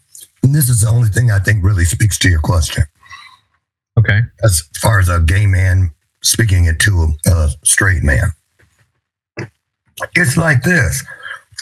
and 0.42 0.54
this 0.54 0.68
is 0.68 0.80
the 0.82 0.88
only 0.88 1.08
thing 1.08 1.30
I 1.30 1.38
think 1.38 1.64
really 1.64 1.84
speaks 1.84 2.16
to 2.20 2.28
your 2.30 2.40
question, 2.40 2.84
Okay. 3.98 4.20
as 4.42 4.62
far 4.80 5.00
as 5.00 5.08
a 5.08 5.20
gay 5.20 5.46
man 5.46 5.90
speaking 6.22 6.64
it 6.64 6.78
to 6.80 7.14
a, 7.26 7.30
a 7.30 7.50
straight 7.64 8.02
man. 8.02 8.32
It's 10.14 10.36
like 10.36 10.62
this 10.62 11.04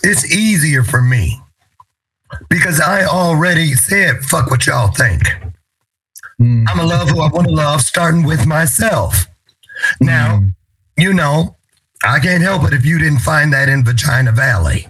it's 0.03 0.31
easier 0.33 0.83
for 0.83 1.03
me 1.03 1.41
because 2.49 2.81
I 2.81 3.05
already 3.05 3.73
said, 3.75 4.23
fuck 4.23 4.51
what 4.51 4.67
y'all 4.67 4.93
think. 4.93 5.23
Mm, 6.41 6.67
I'm 6.69 6.81
a 6.81 6.85
love 6.85 7.11
who 7.11 7.21
I 7.21 7.29
want 7.29 7.49
to 7.49 7.55
love, 7.55 7.81
starting 7.81 8.25
with 8.25 8.47
myself. 8.47 9.27
Now, 10.01 10.39
mm, 10.39 10.55
you 10.97 11.13
know, 11.13 11.57
I 12.05 12.19
can't 12.19 12.43
help 12.43 12.65
it 12.65 12.73
if 12.73 12.85
you 12.85 12.99
didn't 12.99 13.21
find 13.21 13.53
that 13.53 13.69
in 13.69 13.85
Vagina 13.85 14.33
Valley. 14.33 14.87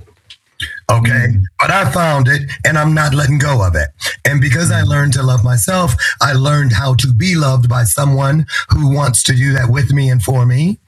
Okay. 0.91 1.29
Mm. 1.29 1.43
But 1.59 1.71
I 1.71 1.91
found 1.91 2.29
it 2.29 2.51
and 2.67 2.79
I'm 2.79 2.95
not 2.95 3.15
letting 3.15 3.39
go 3.39 3.67
of 3.67 3.75
it. 3.75 3.89
And 4.25 4.41
because 4.41 4.71
I 4.71 4.83
learned 4.83 5.13
to 5.15 5.23
love 5.23 5.45
myself, 5.45 5.95
I 6.21 6.33
learned 6.33 6.73
how 6.73 6.95
to 6.95 7.13
be 7.13 7.35
loved 7.35 7.69
by 7.69 7.85
someone 7.85 8.47
who 8.71 8.95
wants 8.95 9.23
to 9.25 9.35
do 9.35 9.53
that 9.53 9.71
with 9.71 9.93
me 9.93 10.11
and 10.11 10.23
for 10.23 10.47
me. 10.47 10.79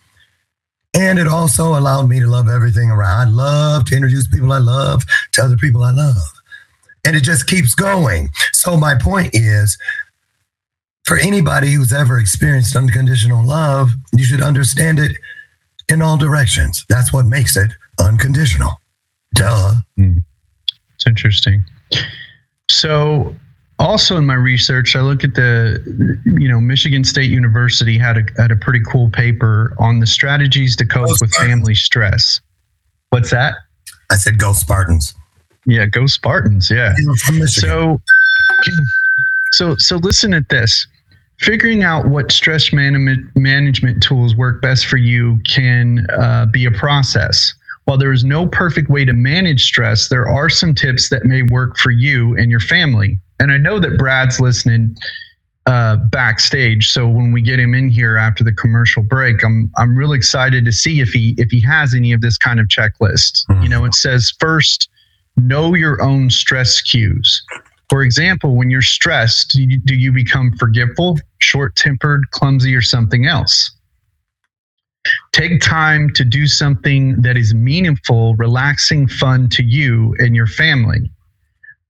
And 0.95 1.19
it 1.19 1.27
also 1.27 1.77
allowed 1.79 2.09
me 2.09 2.21
to 2.21 2.27
love 2.27 2.49
everything 2.49 2.91
around. 2.91 3.29
I 3.29 3.31
love 3.31 3.85
to 3.87 3.97
introduce 3.97 4.29
people 4.29 4.53
I 4.53 4.59
love 4.59 5.05
to 5.33 5.43
other 5.43 5.57
people 5.57 5.83
I 5.83 5.91
love. 5.91 6.17
And 7.07 7.15
it 7.15 7.23
just 7.23 7.47
keeps 7.47 7.75
going. 7.75 8.31
So, 8.53 8.77
my 8.77 8.95
point 8.95 9.31
is 9.35 9.77
for 11.05 11.19
anybody 11.19 11.73
who's 11.73 11.93
ever 11.93 12.19
experienced 12.19 12.75
unconditional 12.77 13.47
love, 13.47 13.91
you 14.13 14.25
should 14.25 14.43
understand 14.43 14.99
it 14.99 15.17
in 15.89 16.03
all 16.03 16.17
directions. 16.17 16.85
That's 16.89 17.13
what 17.13 17.27
makes 17.27 17.57
it 17.57 17.71
unconditional. 18.01 18.81
Duh. 19.35 19.75
Hmm. 19.97 20.19
it's 20.95 21.07
interesting. 21.07 21.65
So 22.71 23.35
also 23.79 24.17
in 24.17 24.25
my 24.25 24.35
research, 24.35 24.97
I 24.97 25.01
look 25.01 25.25
at 25.25 25.35
the, 25.35 26.21
you 26.25 26.49
know, 26.49 26.61
Michigan 26.61 27.05
State 27.05 27.31
University 27.31 27.99
had 27.99 28.17
a 28.17 28.25
had 28.41 28.51
a 28.51 28.57
pretty 28.57 28.81
cool 28.91 29.11
paper 29.11 29.75
on 29.79 30.01
the 30.01 30.07
strategies 30.07 30.77
to 30.77 30.87
cope 30.87 31.09
with 31.21 31.35
family 31.35 31.75
stress. 31.75 32.41
What's 33.11 33.31
that? 33.31 33.55
I 34.11 34.17
said 34.17 34.39
go 34.39 34.53
Spartans. 34.53 35.15
Yeah, 35.67 35.87
go 35.87 36.07
Spartans. 36.07 36.71
Yeah. 36.71 36.95
You're 36.99 37.17
from 37.17 37.39
Michigan. 37.39 37.71
So, 37.71 38.03
so, 39.53 39.77
so 39.77 39.97
listen 39.97 40.35
at 40.35 40.49
this. 40.49 40.87
Figuring 41.41 41.83
out 41.83 42.07
what 42.07 42.31
stress 42.31 42.73
management 42.73 43.27
management 43.35 44.03
tools 44.03 44.37
work 44.37 44.63
best 44.63 44.87
for 44.87 44.97
you 44.97 45.39
can 45.47 46.07
uh, 46.13 46.47
be 46.47 46.65
a 46.65 46.71
process. 46.71 47.55
While 47.85 47.99
there 47.99 48.13
is 48.13 48.25
no 48.25 48.47
perfect 48.47 48.89
way 48.89 49.05
to 49.05 49.13
manage 49.13 49.65
stress, 49.65 50.09
there 50.09 50.27
are 50.29 50.49
some 50.49 50.75
tips 50.75 51.11
that 51.11 51.25
may 51.25 51.43
work 51.43 51.77
for 51.77 51.91
you 51.91 52.37
and 52.37 52.51
your 52.51 52.61
family. 52.61 53.19
And 53.41 53.53
I 53.53 53.59
know 53.59 53.79
that 53.81 53.99
Brad's 53.99 54.41
listening 54.41 54.97
uh, 55.67 55.97
backstage, 55.97 56.91
so 56.91 57.09
when 57.09 57.33
we 57.33 57.43
get 57.43 57.59
him 57.59 57.75
in 57.75 57.89
here 57.89 58.17
after 58.17 58.45
the 58.45 58.53
commercial 58.53 59.03
break, 59.03 59.43
I'm 59.45 59.71
I'm 59.77 59.97
really 59.97 60.17
excited 60.17 60.65
to 60.67 60.73
see 60.73 61.01
if 61.01 61.09
he 61.11 61.35
if 61.37 61.51
he 61.51 61.61
has 61.61 61.95
any 61.95 62.13
of 62.13 62.21
this 62.21 62.39
kind 62.39 62.61
of 62.61 62.69
checklist. 62.69 63.45
You 63.63 63.69
know, 63.69 63.85
it 63.85 63.95
says 63.95 64.33
first 64.39 64.89
know 65.37 65.75
your 65.75 66.03
own 66.03 66.31
stress 66.31 66.81
cues. 66.81 67.43
For 67.89 68.03
example, 68.03 68.57
when 68.57 68.71
you're 68.71 68.83
stressed, 68.83 69.51
do 69.51 69.63
you, 69.63 69.79
do 69.79 69.95
you 69.95 70.13
become 70.13 70.57
forgetful, 70.57 71.19
short 71.39 71.77
tempered, 71.77 72.31
clumsy, 72.31 72.75
or 72.75 72.81
something 72.81 73.27
else? 73.27 73.71
Take 75.33 75.61
time 75.61 76.11
to 76.15 76.25
do 76.25 76.47
something 76.47 77.21
that 77.21 77.37
is 77.37 77.55
meaningful, 77.55 78.35
relaxing, 78.37 79.07
fun 79.07 79.49
to 79.51 79.63
you 79.63 80.15
and 80.19 80.35
your 80.35 80.47
family. 80.47 81.11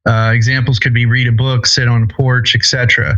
Uh, 0.07 0.33
examples 0.35 0.79
could 0.79 0.93
be 0.93 1.07
read 1.07 1.29
a 1.29 1.33
book, 1.33 1.67
sit 1.67 1.89
on 1.89 2.03
a 2.03 2.07
porch, 2.07 2.55
etc. 2.55 3.17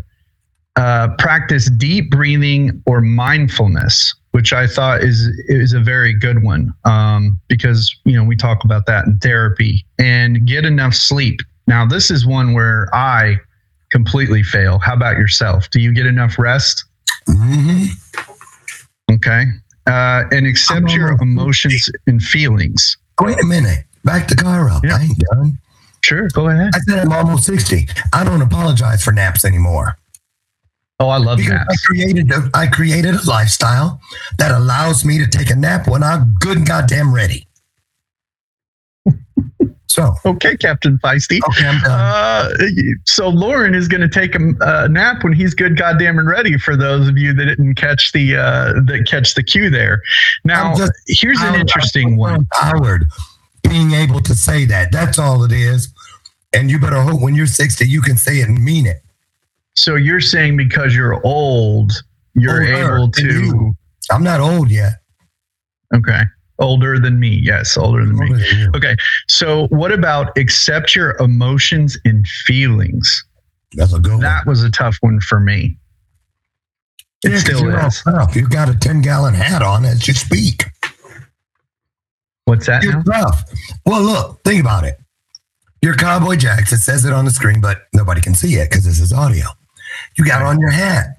Uh, 0.76 1.08
practice 1.18 1.70
deep 1.70 2.10
breathing 2.10 2.82
or 2.86 3.00
mindfulness, 3.00 4.14
which 4.36 4.52
I 4.52 4.66
thought 4.66 5.02
is 5.02 5.28
is 5.48 5.72
a 5.72 5.80
very 5.80 6.12
good 6.12 6.42
one 6.42 6.70
um, 6.84 7.40
because 7.48 7.96
you 8.04 8.12
know 8.12 8.22
we 8.22 8.36
talk 8.36 8.64
about 8.64 8.84
that 8.84 9.06
in 9.06 9.16
therapy. 9.20 9.82
And 9.98 10.46
get 10.46 10.66
enough 10.66 10.92
sleep. 10.92 11.40
Now, 11.66 11.86
this 11.86 12.10
is 12.10 12.26
one 12.26 12.52
where 12.52 12.94
I 12.94 13.36
completely 13.90 14.42
fail. 14.42 14.78
How 14.78 14.92
about 14.92 15.16
yourself? 15.16 15.70
Do 15.70 15.80
you 15.80 15.90
get 15.94 16.04
enough 16.04 16.38
rest? 16.38 16.84
Mhm. 17.26 17.86
Okay. 19.10 19.46
Uh, 19.86 20.24
and 20.30 20.46
accept 20.46 20.92
your 20.92 21.12
emotions 21.12 21.88
and 22.06 22.22
feelings. 22.22 22.98
Wait 23.18 23.40
a 23.42 23.46
minute. 23.46 23.86
Back 24.04 24.28
the 24.28 24.36
car 24.36 24.68
up. 24.68 24.84
Yeah. 24.84 24.96
I 24.96 25.02
ain't 25.04 25.18
done. 25.32 25.58
Sure, 26.04 26.28
go 26.34 26.50
ahead. 26.50 26.72
I 26.74 26.80
said 26.80 26.98
I'm 26.98 27.12
almost 27.12 27.44
60. 27.44 27.88
I 28.12 28.22
don't 28.22 28.42
apologize 28.42 29.02
for 29.02 29.12
naps 29.12 29.46
anymore. 29.46 29.96
Oh, 30.98 31.08
I 31.08 31.18
love 31.18 31.38
Because 31.38 31.60
I 31.68 31.74
created 31.86 32.30
a, 32.32 32.50
I 32.54 32.66
created 32.66 33.14
a 33.14 33.22
lifestyle 33.26 34.00
that 34.38 34.50
allows 34.50 35.04
me 35.04 35.18
to 35.18 35.26
take 35.26 35.50
a 35.50 35.54
nap 35.56 35.86
when 35.88 36.02
I'm 36.02 36.34
good 36.40 36.56
and 36.56 36.66
goddamn 36.66 37.12
ready. 37.14 37.46
so, 39.88 40.14
Okay, 40.24 40.56
Captain 40.56 40.98
Feisty. 40.98 41.38
okay, 41.50 41.66
I'm 41.66 41.80
done. 41.82 42.00
Uh, 42.00 42.48
so 43.04 43.28
Lauren 43.28 43.74
is 43.74 43.88
going 43.88 44.00
to 44.00 44.08
take 44.08 44.34
a, 44.36 44.54
a 44.62 44.88
nap 44.88 45.22
when 45.22 45.34
he's 45.34 45.52
good, 45.52 45.76
goddamn, 45.76 46.18
and 46.18 46.26
ready. 46.28 46.56
For 46.56 46.76
those 46.76 47.08
of 47.08 47.18
you 47.18 47.34
that 47.34 47.44
didn't 47.44 47.74
catch 47.74 48.12
the 48.12 48.36
uh, 48.36 48.72
that 48.86 49.06
catch 49.06 49.34
the 49.34 49.42
cue 49.42 49.68
there. 49.68 50.00
Now, 50.44 50.74
just- 50.76 50.92
here's 51.08 51.40
an 51.40 51.48
I'm- 51.48 51.60
interesting 51.60 52.12
I'm 52.12 52.16
one. 52.16 52.46
Howard, 52.54 53.04
being 53.62 53.92
able 53.92 54.20
to 54.22 54.34
say 54.34 54.64
that. 54.64 54.92
That's 54.92 55.18
all 55.18 55.44
it 55.44 55.52
is. 55.52 55.92
And 56.54 56.70
you 56.70 56.78
better 56.78 57.02
hope 57.02 57.20
when 57.20 57.34
you're 57.34 57.46
60, 57.46 57.86
you 57.86 58.00
can 58.00 58.16
say 58.16 58.38
it 58.40 58.48
and 58.48 58.64
mean 58.64 58.86
it. 58.86 59.02
So 59.76 59.94
you're 59.94 60.20
saying 60.20 60.56
because 60.56 60.94
you're 60.94 61.20
old, 61.24 61.92
you're 62.34 62.62
Older 62.62 62.96
able 62.96 63.10
to. 63.12 63.26
you. 63.44 63.74
I'm 64.10 64.22
not 64.24 64.40
old 64.40 64.70
yet. 64.70 64.94
Okay, 65.94 66.22
older 66.58 66.98
than 66.98 67.20
me. 67.20 67.28
Yes, 67.42 67.76
older 67.76 68.04
than 68.04 68.16
me. 68.18 68.32
Than. 68.32 68.72
Okay, 68.76 68.96
so 69.28 69.66
what 69.68 69.92
about 69.92 70.36
accept 70.38 70.94
your 70.96 71.16
emotions 71.18 71.96
and 72.04 72.26
feelings? 72.26 73.24
That's 73.74 73.92
a 73.92 73.98
good 73.98 74.12
one. 74.12 74.20
That 74.20 74.46
was 74.46 74.62
a 74.64 74.70
tough 74.70 74.96
one 75.00 75.20
for 75.20 75.40
me. 75.40 75.76
It 77.24 77.32
Yeah, 77.32 77.38
still 77.38 77.68
is. 77.86 78.02
tough. 78.02 78.34
You 78.36 78.48
got 78.48 78.68
a 78.68 78.74
10 78.74 79.00
gallon 79.02 79.34
hat 79.34 79.62
on 79.62 79.84
as 79.84 80.06
you 80.08 80.14
speak. 80.14 80.64
What's 82.44 82.66
that 82.66 82.82
You're 82.82 83.02
now? 83.04 83.24
tough. 83.24 83.44
Well, 83.84 84.02
look, 84.02 84.40
think 84.44 84.60
about 84.60 84.84
it. 84.84 84.98
Your 85.82 85.94
Cowboy 85.96 86.36
Jax. 86.36 86.72
It 86.72 86.78
says 86.78 87.04
it 87.04 87.12
on 87.12 87.24
the 87.24 87.30
screen, 87.30 87.60
but 87.60 87.82
nobody 87.92 88.20
can 88.20 88.34
see 88.34 88.54
it 88.54 88.70
because 88.70 88.84
this 88.84 89.00
is 89.00 89.12
audio. 89.12 89.46
You 90.16 90.24
got 90.24 90.42
on 90.42 90.60
your 90.60 90.70
hat. 90.70 91.18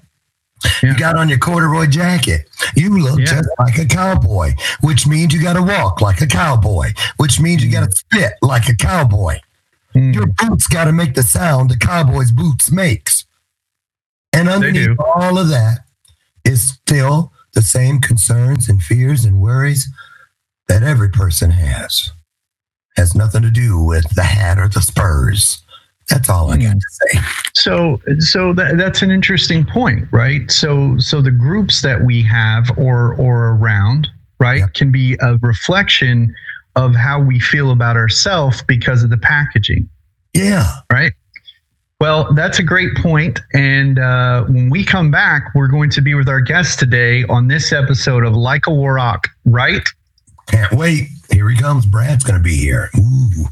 Yeah. 0.82 0.92
You 0.92 0.98
got 0.98 1.16
on 1.16 1.28
your 1.28 1.38
corduroy 1.38 1.86
jacket. 1.86 2.48
You 2.74 2.98
look 2.98 3.20
Yeah. 3.20 3.26
just 3.26 3.48
like 3.58 3.78
a 3.78 3.84
cowboy, 3.86 4.54
which 4.80 5.06
means 5.06 5.32
you 5.32 5.40
got 5.40 5.52
to 5.52 5.62
walk 5.62 6.00
like 6.00 6.20
a 6.20 6.26
cowboy, 6.26 6.92
which 7.16 7.38
means 7.40 7.62
you 7.62 7.70
got 7.70 7.84
to 7.88 7.92
spit 7.92 8.32
like 8.42 8.68
a 8.68 8.74
cowboy. 8.74 9.38
Mm. 9.94 10.14
Your 10.14 10.26
boots 10.26 10.66
got 10.66 10.84
to 10.84 10.92
make 10.92 11.14
the 11.14 11.22
sound 11.22 11.70
the 11.70 11.76
cowboy's 11.76 12.32
boots 12.32 12.70
makes. 12.70 13.24
And 14.32 14.48
underneath 14.48 14.98
all 14.98 15.38
of 15.38 15.48
that 15.48 15.78
is 16.44 16.68
still 16.70 17.32
the 17.54 17.62
same 17.62 18.00
concerns 18.00 18.68
and 18.68 18.82
fears 18.82 19.24
and 19.24 19.40
worries 19.40 19.88
that 20.68 20.82
every 20.82 21.08
person 21.08 21.52
has. 21.52 22.12
Has 22.96 23.14
nothing 23.14 23.42
to 23.42 23.50
do 23.50 23.82
with 23.82 24.14
the 24.14 24.24
hat 24.24 24.58
or 24.58 24.68
the 24.68 24.82
spurs. 24.82 25.62
That's 26.08 26.28
all 26.30 26.50
I 26.50 26.56
got 26.56 26.74
to 26.74 26.80
say. 26.90 27.20
So, 27.54 28.00
so 28.18 28.52
that, 28.54 28.78
that's 28.78 29.02
an 29.02 29.10
interesting 29.10 29.64
point, 29.64 30.06
right? 30.10 30.50
So, 30.50 30.96
so 30.98 31.20
the 31.20 31.30
groups 31.30 31.82
that 31.82 32.02
we 32.04 32.22
have 32.22 32.70
or 32.78 33.14
or 33.16 33.50
around, 33.50 34.08
right, 34.40 34.60
Yeah. 34.60 34.66
can 34.74 34.90
be 34.90 35.16
a 35.20 35.36
reflection 35.38 36.34
of 36.76 36.94
how 36.94 37.20
we 37.20 37.40
feel 37.40 37.70
about 37.72 37.96
ourselves 37.96 38.62
because 38.62 39.02
of 39.02 39.10
the 39.10 39.18
packaging, 39.18 39.88
Yeah. 40.34 40.66
right? 40.92 41.12
Well, 42.00 42.32
that's 42.34 42.60
a 42.60 42.62
great 42.62 42.94
point. 42.96 43.40
And 43.54 43.98
uh, 43.98 44.44
when 44.44 44.70
we 44.70 44.84
come 44.84 45.10
back, 45.10 45.50
we're 45.56 45.66
going 45.66 45.90
to 45.90 46.00
be 46.00 46.14
with 46.14 46.28
our 46.28 46.40
guest 46.40 46.78
today 46.78 47.24
on 47.24 47.48
this 47.48 47.72
episode 47.72 48.24
of 48.24 48.34
Like 48.34 48.68
a 48.68 48.70
Warrock, 48.70 49.26
right? 49.44 49.86
Can't 50.46 50.72
wait. 50.74 51.08
Here 51.32 51.50
he 51.50 51.56
comes. 51.56 51.84
Brad's 51.86 52.22
going 52.22 52.38
to 52.38 52.42
be 52.42 52.56
here. 52.56 52.88
Ooh. 52.96 53.46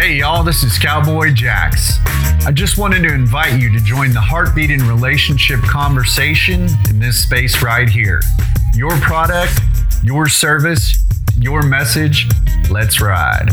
Hey, 0.00 0.14
y'all, 0.14 0.42
this 0.42 0.62
is 0.62 0.78
Cowboy 0.78 1.30
Jax. 1.34 1.98
I 2.46 2.52
just 2.54 2.78
wanted 2.78 3.02
to 3.02 3.12
invite 3.12 3.60
you 3.60 3.70
to 3.70 3.84
join 3.84 4.14
the 4.14 4.20
Heartbeat 4.20 4.70
and 4.70 4.80
Relationship 4.80 5.60
conversation 5.60 6.68
in 6.88 6.98
this 6.98 7.22
space 7.22 7.62
right 7.62 7.86
here. 7.86 8.22
Your 8.74 8.96
product, 9.00 9.60
your 10.02 10.26
service, 10.26 10.98
your 11.36 11.62
message. 11.64 12.26
Let's 12.70 13.02
ride. 13.02 13.50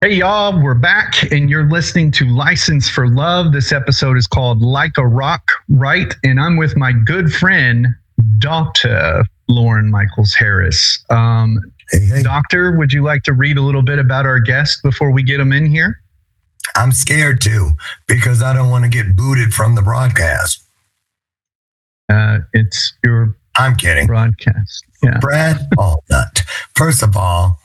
Hey, 0.00 0.14
y'all, 0.14 0.62
we're 0.62 0.72
back 0.72 1.30
and 1.30 1.50
you're 1.50 1.68
listening 1.68 2.10
to 2.12 2.24
License 2.30 2.88
for 2.88 3.06
Love. 3.06 3.52
This 3.52 3.72
episode 3.72 4.16
is 4.16 4.26
called 4.26 4.62
Like 4.62 4.96
a 4.96 5.06
Rock, 5.06 5.46
right? 5.68 6.14
And 6.24 6.40
I'm 6.40 6.56
with 6.56 6.74
my 6.74 6.92
good 6.92 7.30
friend, 7.30 7.88
Dr. 8.38 9.24
Lauren 9.46 9.90
Michaels 9.90 10.32
Harris. 10.32 11.04
Um, 11.10 11.60
Hey, 11.90 12.00
hey. 12.00 12.22
Doctor, 12.22 12.76
would 12.76 12.92
you 12.92 13.02
like 13.02 13.22
to 13.24 13.32
read 13.32 13.56
a 13.56 13.62
little 13.62 13.82
bit 13.82 13.98
about 13.98 14.26
our 14.26 14.40
guest 14.40 14.82
before 14.82 15.10
we 15.10 15.22
get 15.22 15.38
him 15.38 15.52
in 15.52 15.66
here? 15.66 16.00
I'm 16.74 16.92
scared 16.92 17.40
too 17.40 17.70
because 18.08 18.42
I 18.42 18.52
don't 18.52 18.70
want 18.70 18.84
to 18.84 18.90
get 18.90 19.14
booted 19.16 19.54
from 19.54 19.74
the 19.76 19.82
broadcast. 19.82 20.62
Uh, 22.08 22.38
it's 22.52 22.92
your 23.04 23.36
I'm 23.56 23.76
kidding. 23.76 24.06
broadcast. 24.06 24.84
Yeah. 25.02 25.18
Brad 25.20 25.68
Allnutt. 25.78 26.40
First 26.74 27.02
of 27.02 27.16
all, 27.16 27.58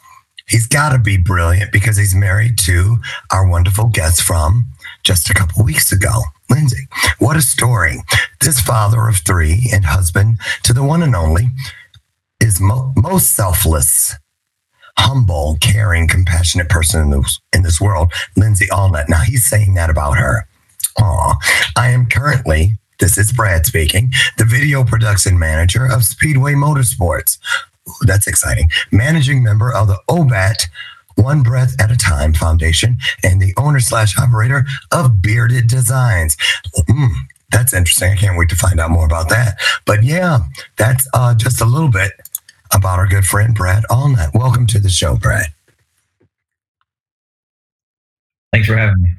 he's 0.48 0.68
got 0.68 0.90
to 0.92 1.00
be 1.00 1.18
brilliant 1.18 1.72
because 1.72 1.98
he's 1.98 2.16
married 2.16 2.58
to 2.60 2.98
our 3.32 3.48
wonderful 3.48 3.88
guest 3.88 4.22
from 4.22 4.70
just 5.04 5.30
a 5.30 5.34
couple 5.34 5.64
weeks 5.64 5.92
ago, 5.92 6.22
Lindsay. 6.50 6.88
What 7.20 7.38
a 7.38 7.42
story. 7.42 7.98
This 8.40 8.60
father 8.60 9.08
of 9.08 9.18
three 9.18 9.70
and 9.74 9.86
husband 9.86 10.40
to 10.64 10.74
the 10.74 10.84
one 10.84 11.02
and 11.04 11.16
only 11.16 11.50
is 12.42 12.60
mo- 12.60 12.92
most 12.98 13.36
selfless, 13.36 14.16
humble, 14.98 15.58
caring, 15.62 16.08
compassionate 16.08 16.70
person 16.70 17.02
in 17.02 17.10
this, 17.12 17.40
in 17.54 17.64
this 17.64 17.80
world, 17.80 18.12
Lindsay 18.36 18.68
Allnutt. 18.68 19.08
Now 19.08 19.22
he's 19.22 19.46
saying 19.46 19.76
that 19.76 19.90
about 19.90 20.18
her. 20.18 20.48
Aw, 21.00 21.36
I 21.78 21.90
am 21.90 22.08
currently, 22.08 22.74
this 23.00 23.18
is 23.18 23.32
Brad 23.32 23.66
speaking, 23.66 24.12
the 24.38 24.44
video 24.44 24.84
production 24.84 25.40
manager 25.40 25.86
of 25.86 26.04
Speedway 26.04 26.54
Motorsports. 26.54 27.38
Ooh, 27.88 28.06
that's 28.06 28.28
exciting. 28.28 28.70
Managing 28.92 29.44
member 29.44 29.72
of 29.72 29.88
the 29.88 30.00
OBAT 30.10 30.68
One 31.16 31.44
Breath 31.44 31.76
at 31.80 31.92
a 31.92 31.98
Time 31.98 32.34
Foundation 32.34 32.98
and 33.24 33.42
the 33.42 33.54
owner 33.58 33.80
slash 33.80 34.18
operator 34.18 34.66
of 34.92 35.22
Bearded 35.22 35.68
Designs. 35.68 36.36
Mm, 36.90 37.12
that's 37.52 37.74
interesting. 37.74 38.12
I 38.12 38.16
can't 38.16 38.38
wait 38.38 38.50
to 38.50 38.56
find 38.56 38.80
out 38.80 38.92
more 38.92 39.06
about 39.06 39.30
that. 39.30 39.58
But 39.86 40.04
yeah, 40.04 40.40
that's 40.78 41.08
uh, 41.14 41.36
just 41.36 41.62
a 41.62 41.66
little 41.66 41.90
bit 41.90 42.12
about 42.74 43.00
our 43.00 43.08
good 43.08 43.26
friend 43.26 43.56
Brad 43.56 43.84
Allnutt. 43.90 44.34
Welcome 44.34 44.68
to 44.68 44.80
the 44.80 44.90
show, 44.90 45.16
Brad. 45.16 45.48
Thanks 48.52 48.68
for 48.68 48.76
having 48.76 49.02
me. 49.02 49.10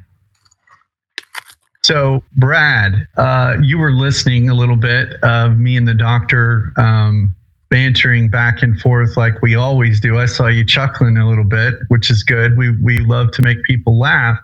So, 1.83 2.23
Brad, 2.37 3.09
uh, 3.17 3.57
you 3.61 3.77
were 3.79 3.91
listening 3.91 4.49
a 4.49 4.55
little 4.55 4.77
bit 4.77 5.15
of 5.23 5.59
me 5.59 5.77
and 5.77 5.89
the 5.89 5.95
doctor 5.95 6.73
um, 6.77 7.35
bantering 7.71 8.29
back 8.29 8.63
and 8.63 8.81
forth 8.81 9.17
like 9.17 9.43
we 9.43 9.57
always 9.57 10.01
do. 10.01 10.19
I 10.19 10.27
saw 10.27 10.47
you 10.47 10.65
chuckling 10.65 11.17
a 11.17 11.29
little 11.29 11.45
bit, 11.45 11.75
which 11.89 12.11
is 12.11 12.23
good. 12.23 12.57
We 12.57 12.71
we 12.83 12.99
love 12.99 13.33
to 13.33 13.43
make 13.43 13.63
people 13.65 13.99
laugh. 13.99 14.39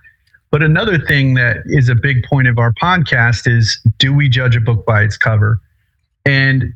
But 0.50 0.62
another 0.62 0.98
thing 0.98 1.34
that 1.34 1.58
is 1.66 1.88
a 1.88 1.94
big 1.94 2.24
point 2.24 2.48
of 2.48 2.58
our 2.58 2.72
podcast 2.72 3.46
is 3.46 3.78
do 3.98 4.14
we 4.14 4.28
judge 4.28 4.56
a 4.56 4.60
book 4.60 4.84
by 4.86 5.02
its 5.02 5.16
cover? 5.16 5.60
And 6.24 6.72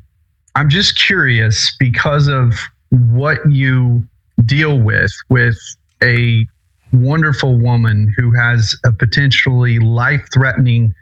I'm 0.55 0.69
just 0.69 0.99
curious 0.99 1.75
because 1.79 2.27
of 2.27 2.53
what 2.89 3.39
you 3.49 4.07
deal 4.45 4.79
with 4.79 5.11
with 5.29 5.57
a 6.03 6.45
wonderful 6.91 7.57
woman 7.57 8.13
who 8.17 8.31
has 8.31 8.75
a 8.85 8.91
potentially 8.91 9.79
life-threatening 9.79 10.93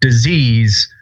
disease. 0.00 0.92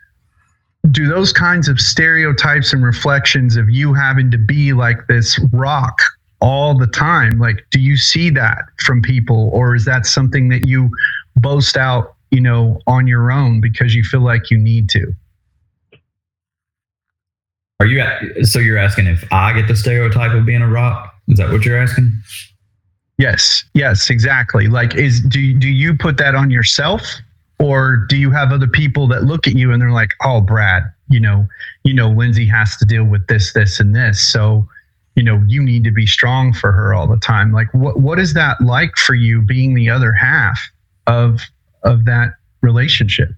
Do 0.90 1.08
those 1.08 1.32
kinds 1.32 1.68
of 1.68 1.80
stereotypes 1.80 2.72
and 2.72 2.84
reflections 2.84 3.56
of 3.56 3.70
you 3.70 3.94
having 3.94 4.30
to 4.30 4.38
be 4.38 4.72
like 4.72 5.06
this 5.06 5.38
rock 5.52 5.98
all 6.40 6.76
the 6.76 6.86
time 6.86 7.38
like 7.38 7.64
do 7.70 7.80
you 7.80 7.96
see 7.96 8.28
that 8.28 8.58
from 8.84 9.00
people 9.00 9.48
or 9.54 9.74
is 9.74 9.86
that 9.86 10.04
something 10.04 10.50
that 10.50 10.66
you 10.66 10.90
boast 11.36 11.76
out 11.76 12.14
you 12.30 12.40
know 12.40 12.78
on 12.86 13.06
your 13.06 13.32
own 13.32 13.60
because 13.60 13.94
you 13.94 14.04
feel 14.04 14.20
like 14.20 14.50
you 14.50 14.58
need 14.58 14.88
to 14.90 15.14
Are 17.80 17.86
you 17.86 18.00
at, 18.00 18.46
so 18.46 18.58
you're 18.58 18.78
asking 18.78 19.06
if 19.06 19.24
I 19.32 19.52
get 19.52 19.68
the 19.68 19.76
stereotype 19.76 20.32
of 20.32 20.46
being 20.46 20.62
a 20.62 20.68
rock? 20.68 21.14
Is 21.28 21.38
that 21.38 21.50
what 21.50 21.64
you're 21.64 21.78
asking? 21.80 22.12
yes 23.18 23.64
yes 23.72 24.10
exactly 24.10 24.66
like 24.66 24.94
is 24.94 25.22
do 25.22 25.40
you- 25.40 25.58
do 25.58 25.68
you 25.68 25.96
put 25.96 26.18
that 26.18 26.34
on 26.34 26.50
yourself 26.50 27.02
or 27.58 27.96
do 28.10 28.16
you 28.18 28.30
have 28.30 28.52
other 28.52 28.66
people 28.66 29.06
that 29.08 29.24
look 29.24 29.46
at 29.46 29.54
you 29.54 29.72
and 29.72 29.80
they're 29.80 29.90
like 29.90 30.10
oh 30.22 30.38
brad 30.38 30.82
you 31.08 31.18
know 31.18 31.48
you 31.82 31.94
know 31.94 32.10
lindsay 32.10 32.44
has 32.46 32.76
to 32.76 32.84
deal 32.84 33.04
with 33.04 33.26
this 33.28 33.54
this 33.54 33.80
and 33.80 33.96
this 33.96 34.20
so 34.20 34.68
you 35.14 35.22
know 35.22 35.42
you 35.46 35.62
need 35.62 35.82
to 35.82 35.90
be 35.90 36.04
strong 36.04 36.52
for 36.52 36.72
her 36.72 36.92
all 36.92 37.06
the 37.06 37.16
time 37.16 37.52
like 37.52 37.72
what 37.72 37.98
what 38.00 38.18
is 38.18 38.34
that 38.34 38.60
like 38.60 38.94
for 38.96 39.14
you 39.14 39.40
being 39.40 39.74
the 39.74 39.88
other 39.88 40.12
half 40.12 40.60
of 41.06 41.40
of 41.84 42.04
that 42.04 42.34
relationship 42.60 43.30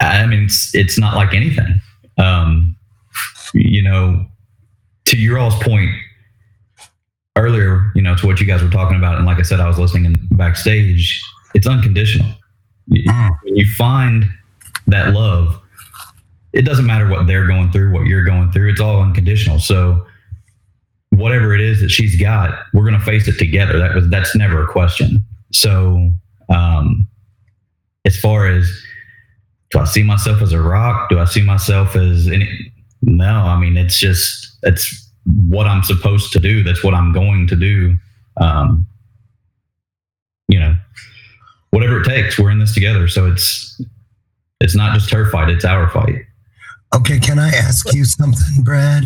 I 0.00 0.26
mean, 0.26 0.42
it's, 0.42 0.74
it's 0.74 0.98
not 0.98 1.14
like 1.14 1.34
anything. 1.34 1.80
Um, 2.18 2.74
you 3.54 3.82
know, 3.82 4.26
to 5.06 5.16
your 5.16 5.38
all's 5.38 5.60
point 5.62 5.90
earlier, 7.36 7.90
you 7.94 8.02
know, 8.02 8.16
to 8.16 8.26
what 8.26 8.40
you 8.40 8.46
guys 8.46 8.62
were 8.62 8.70
talking 8.70 8.96
about, 8.96 9.16
and 9.16 9.26
like 9.26 9.38
I 9.38 9.42
said, 9.42 9.60
I 9.60 9.68
was 9.68 9.78
listening 9.78 10.06
in 10.06 10.14
backstage. 10.32 11.22
It's 11.54 11.66
unconditional. 11.66 12.30
Mm. 12.90 13.36
When 13.42 13.56
you 13.56 13.66
find 13.76 14.26
that 14.86 15.14
love, 15.14 15.60
it 16.52 16.62
doesn't 16.62 16.86
matter 16.86 17.08
what 17.08 17.26
they're 17.26 17.46
going 17.46 17.70
through, 17.70 17.92
what 17.92 18.06
you're 18.06 18.24
going 18.24 18.50
through. 18.52 18.70
It's 18.70 18.80
all 18.80 19.00
unconditional. 19.00 19.58
So, 19.60 20.06
whatever 21.10 21.54
it 21.54 21.60
is 21.60 21.80
that 21.80 21.90
she's 21.90 22.20
got, 22.20 22.58
we're 22.72 22.84
going 22.84 22.98
to 22.98 23.04
face 23.04 23.28
it 23.28 23.38
together. 23.38 23.78
That 23.78 23.94
was 23.94 24.08
that's 24.10 24.34
never 24.34 24.62
a 24.62 24.66
question. 24.66 25.22
So, 25.52 26.10
um, 26.48 27.06
as 28.04 28.18
far 28.18 28.46
as 28.46 28.70
do 29.70 29.78
I 29.78 29.84
see 29.84 30.02
myself 30.02 30.40
as 30.40 30.52
a 30.52 30.60
rock? 30.60 31.10
Do 31.10 31.18
I 31.18 31.26
see 31.26 31.42
myself 31.42 31.94
as 31.94 32.28
any? 32.28 32.72
No, 33.02 33.30
I 33.30 33.58
mean 33.58 33.76
it's 33.76 33.98
just 33.98 34.58
it's 34.62 35.10
what 35.46 35.66
I'm 35.66 35.82
supposed 35.82 36.32
to 36.32 36.40
do. 36.40 36.62
That's 36.62 36.82
what 36.82 36.94
I'm 36.94 37.12
going 37.12 37.46
to 37.48 37.56
do. 37.56 37.96
Um, 38.40 38.86
you 40.48 40.58
know, 40.58 40.76
whatever 41.70 42.00
it 42.00 42.04
takes. 42.04 42.38
We're 42.38 42.50
in 42.50 42.58
this 42.58 42.74
together, 42.74 43.08
so 43.08 43.26
it's 43.26 43.80
it's 44.60 44.74
not 44.74 44.94
just 44.94 45.10
her 45.10 45.30
fight; 45.30 45.50
it's 45.50 45.64
our 45.64 45.88
fight. 45.90 46.24
Okay, 46.94 47.18
can 47.18 47.38
I 47.38 47.50
ask 47.50 47.92
you 47.94 48.04
something, 48.04 48.62
Brad? 48.64 49.04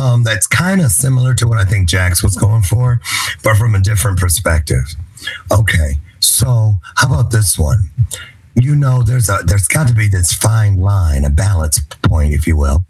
Um, 0.00 0.24
that's 0.24 0.48
kind 0.48 0.80
of 0.80 0.90
similar 0.90 1.32
to 1.34 1.46
what 1.46 1.58
I 1.58 1.64
think 1.64 1.88
Jax 1.88 2.24
was 2.24 2.36
going 2.36 2.62
for, 2.62 3.00
but 3.44 3.56
from 3.56 3.74
a 3.74 3.80
different 3.80 4.18
perspective. 4.18 4.96
Okay, 5.52 5.94
so 6.18 6.80
how 6.96 7.06
about 7.06 7.30
this 7.30 7.56
one? 7.56 7.90
You 8.62 8.76
know, 8.76 9.02
there's 9.02 9.28
a 9.28 9.38
there's 9.44 9.68
got 9.68 9.88
to 9.88 9.94
be 9.94 10.08
this 10.08 10.32
fine 10.32 10.76
line, 10.76 11.24
a 11.24 11.30
balance 11.30 11.80
point, 12.02 12.34
if 12.34 12.46
you 12.46 12.56
will, 12.56 12.84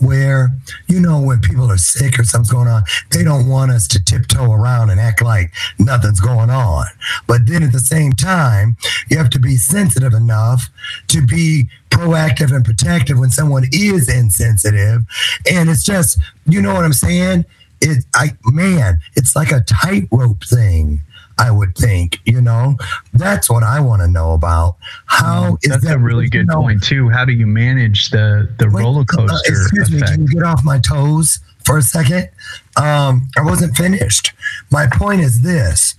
where 0.00 0.50
you 0.88 1.00
know 1.00 1.20
when 1.20 1.40
people 1.40 1.70
are 1.70 1.78
sick 1.78 2.18
or 2.18 2.24
something's 2.24 2.50
going 2.50 2.68
on, 2.68 2.82
they 3.10 3.22
don't 3.22 3.48
want 3.48 3.70
us 3.70 3.86
to 3.88 4.04
tiptoe 4.04 4.52
around 4.52 4.90
and 4.90 5.00
act 5.00 5.22
like 5.22 5.52
nothing's 5.78 6.20
going 6.20 6.50
on. 6.50 6.86
But 7.26 7.46
then 7.46 7.62
at 7.62 7.72
the 7.72 7.80
same 7.80 8.12
time, 8.12 8.76
you 9.10 9.18
have 9.18 9.30
to 9.30 9.38
be 9.38 9.56
sensitive 9.56 10.14
enough 10.14 10.68
to 11.08 11.24
be 11.24 11.68
proactive 11.90 12.54
and 12.54 12.64
protective 12.64 13.18
when 13.18 13.30
someone 13.30 13.64
is 13.72 14.08
insensitive. 14.08 15.04
And 15.50 15.68
it's 15.68 15.82
just, 15.82 16.18
you 16.46 16.62
know 16.62 16.74
what 16.74 16.84
I'm 16.84 16.92
saying? 16.92 17.44
It, 17.80 18.04
I 18.14 18.30
man, 18.44 18.98
it's 19.14 19.36
like 19.36 19.52
a 19.52 19.60
tightrope 19.60 20.44
thing. 20.44 21.00
I 21.38 21.50
would 21.50 21.74
think, 21.76 22.18
you 22.24 22.40
know, 22.40 22.76
that's 23.12 23.48
what 23.48 23.62
I 23.62 23.80
want 23.80 24.02
to 24.02 24.08
know 24.08 24.32
about. 24.32 24.76
How 25.06 25.56
is 25.62 25.70
That's 25.70 25.84
that 25.84 25.96
a 25.96 25.98
really 25.98 26.28
good 26.28 26.48
know, 26.48 26.62
point 26.62 26.82
too. 26.82 27.08
How 27.08 27.24
do 27.24 27.32
you 27.32 27.46
manage 27.46 28.10
the 28.10 28.50
the 28.58 28.68
Wait, 28.68 28.82
roller 28.82 29.02
uh, 29.02 29.16
coaster 29.16 29.52
excuse 29.52 29.90
me, 29.90 30.00
can 30.00 30.22
you 30.22 30.28
get 30.28 30.42
off 30.42 30.64
my 30.64 30.78
toes 30.80 31.38
for 31.64 31.78
a 31.78 31.82
second? 31.82 32.28
Um, 32.76 33.28
I 33.36 33.42
wasn't 33.42 33.76
finished. 33.76 34.32
My 34.70 34.88
point 34.92 35.20
is 35.20 35.42
this: 35.42 35.94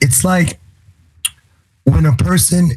it's 0.00 0.24
like 0.24 0.58
when 1.84 2.06
a 2.06 2.16
person 2.16 2.72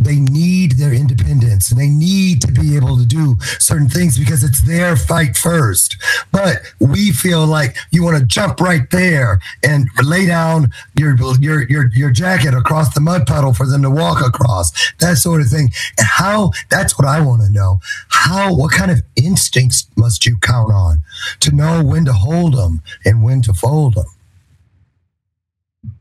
they 0.00 0.16
need 0.16 0.72
their 0.72 0.92
independence 0.92 1.70
and 1.70 1.80
they 1.80 1.88
need 1.88 2.42
to 2.42 2.52
be 2.52 2.76
able 2.76 2.98
to 2.98 3.06
do 3.06 3.36
certain 3.58 3.88
things 3.88 4.18
because 4.18 4.44
it's 4.44 4.62
their 4.62 4.96
fight 4.96 5.36
first. 5.36 5.96
But 6.30 6.60
we 6.78 7.10
feel 7.10 7.46
like 7.46 7.76
you 7.90 8.04
want 8.04 8.18
to 8.18 8.26
jump 8.26 8.60
right 8.60 8.88
there 8.90 9.40
and 9.62 9.88
lay 10.02 10.26
down 10.26 10.72
your 10.98 11.16
your 11.40 11.62
your 11.68 11.90
your 11.94 12.10
jacket 12.10 12.54
across 12.54 12.92
the 12.94 13.00
mud 13.00 13.26
puddle 13.26 13.54
for 13.54 13.66
them 13.66 13.82
to 13.82 13.90
walk 13.90 14.24
across. 14.24 14.72
That 14.98 15.16
sort 15.16 15.40
of 15.40 15.48
thing. 15.48 15.70
And 15.98 16.06
how 16.06 16.52
that's 16.70 16.98
what 16.98 17.08
I 17.08 17.20
want 17.20 17.42
to 17.42 17.50
know. 17.50 17.80
How 18.08 18.54
what 18.54 18.72
kind 18.72 18.90
of 18.90 19.02
instincts 19.16 19.86
must 19.96 20.26
you 20.26 20.36
count 20.36 20.72
on 20.72 20.98
to 21.40 21.54
know 21.54 21.82
when 21.82 22.04
to 22.04 22.12
hold 22.12 22.54
them 22.54 22.82
and 23.06 23.22
when 23.22 23.40
to 23.42 23.54
fold 23.54 23.94
them? 23.94 24.04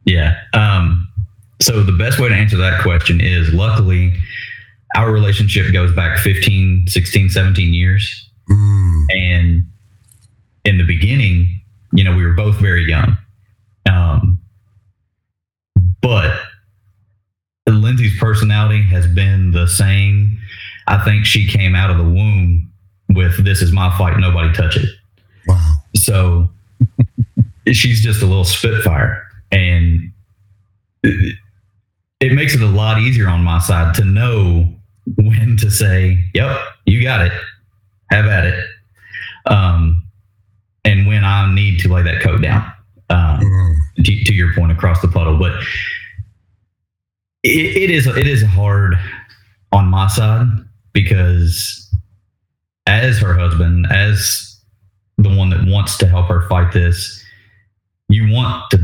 Yeah. 0.06 0.40
Um, 0.54 1.11
so 1.62 1.84
the 1.84 1.92
best 1.92 2.20
way 2.20 2.28
to 2.30 2.36
answer 2.36 2.58
that 2.58 2.82
question 2.82 3.22
is 3.22 3.54
luckily 3.54 4.14
our 4.96 5.12
relationship 5.12 5.72
goes 5.72 5.94
back 5.96 6.18
15, 6.20 6.86
16, 6.88 7.30
17 7.30 7.74
years. 7.74 8.30
Mm, 8.50 9.06
And 9.10 9.64
in 10.66 10.78
the 10.78 10.84
beginning, 10.84 11.62
you 11.94 12.04
know, 12.04 12.16
we 12.16 12.26
were 12.26 12.34
both 12.34 12.58
very 12.58 12.86
young. 12.90 13.18
Um, 13.90 14.40
but 16.02 16.38
Lindsay's 17.68 18.20
personality 18.20 18.82
has 18.84 19.08
been 19.08 19.52
the 19.52 19.68
same. 19.68 20.38
I 20.88 21.04
think 21.06 21.26
she 21.26 21.48
came 21.48 21.74
out 21.76 21.90
of 21.90 21.98
the 21.98 22.04
womb 22.04 22.70
with 23.10 23.44
this 23.46 23.62
is 23.62 23.72
my 23.72 23.96
fight, 23.98 24.18
nobody 24.20 24.52
touch 24.54 24.76
it. 24.78 24.90
wow. 25.48 25.74
So 25.96 26.50
she's 27.72 28.04
just 28.04 28.22
a 28.22 28.26
little 28.26 28.44
spitfire. 28.44 29.26
And 29.52 30.12
it, 32.22 32.34
makes 32.34 32.56
it 32.56 32.62
a 32.62 32.68
lot 32.68 33.00
easier 33.00 33.28
on 33.28 33.44
my 33.44 33.60
side 33.60 33.94
to 33.96 34.06
know 34.06 34.74
when 35.18 35.58
to 35.58 35.70
say, 35.70 36.24
yep, 36.34 36.58
you 36.86 37.04
got 37.04 37.26
it. 37.26 37.34
Have 38.12 38.26
at 38.26 38.46
it. 38.46 38.64
Um, 39.46 40.06
and 40.86 41.08
when 41.08 41.24
I 41.24 41.54
need 41.54 41.80
to 41.82 41.94
lay 41.94 42.04
that 42.04 42.22
coat 42.22 42.42
down. 42.42 42.72
Um, 43.10 43.40
Mm, 43.42 43.76
to, 44.06 44.24
to 44.24 44.34
your 44.34 44.54
point 44.54 44.72
across 44.72 45.02
the 45.02 45.08
puddle, 45.08 45.38
but 45.38 45.52
it, 47.44 47.76
it 47.76 47.90
is 47.90 48.08
it 48.08 48.28
is 48.28 48.44
hard 48.44 48.96
on 49.74 49.88
my 49.88 50.08
side 50.08 50.48
because 50.94 51.90
as 52.88 53.20
her 53.20 53.34
husband, 53.34 53.88
as 53.90 54.60
the 55.18 55.30
one 55.36 55.50
that 55.50 55.66
wants 55.68 55.98
to 55.98 56.08
help 56.08 56.28
her 56.28 56.48
fight 56.48 56.72
this, 56.72 57.24
you 58.10 58.32
want 58.34 58.64
to 58.72 58.80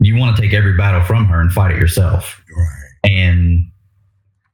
you 0.00 0.16
want 0.16 0.36
to 0.36 0.42
take 0.42 0.52
every 0.52 0.76
battle 0.76 1.02
from 1.04 1.26
her 1.26 1.40
and 1.40 1.52
fight 1.52 1.72
it 1.72 1.78
yourself. 1.78 2.41
And 3.04 3.70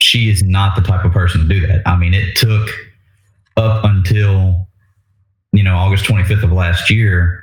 she 0.00 0.30
is 0.30 0.42
not 0.42 0.76
the 0.76 0.82
type 0.82 1.04
of 1.04 1.12
person 1.12 1.42
to 1.42 1.48
do 1.48 1.66
that. 1.66 1.82
I 1.86 1.96
mean, 1.96 2.14
it 2.14 2.36
took 2.36 2.68
up 3.56 3.84
until 3.84 4.68
you 5.52 5.62
know 5.62 5.76
August 5.76 6.04
25th 6.04 6.44
of 6.44 6.52
last 6.52 6.90
year 6.90 7.42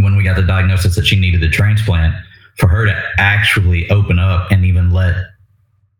when 0.00 0.16
we 0.16 0.24
got 0.24 0.36
the 0.36 0.42
diagnosis 0.42 0.96
that 0.96 1.06
she 1.06 1.18
needed 1.18 1.40
the 1.40 1.50
transplant 1.50 2.14
for 2.56 2.68
her 2.68 2.86
to 2.86 3.02
actually 3.18 3.88
open 3.90 4.18
up 4.18 4.50
and 4.50 4.64
even 4.64 4.90
let 4.90 5.14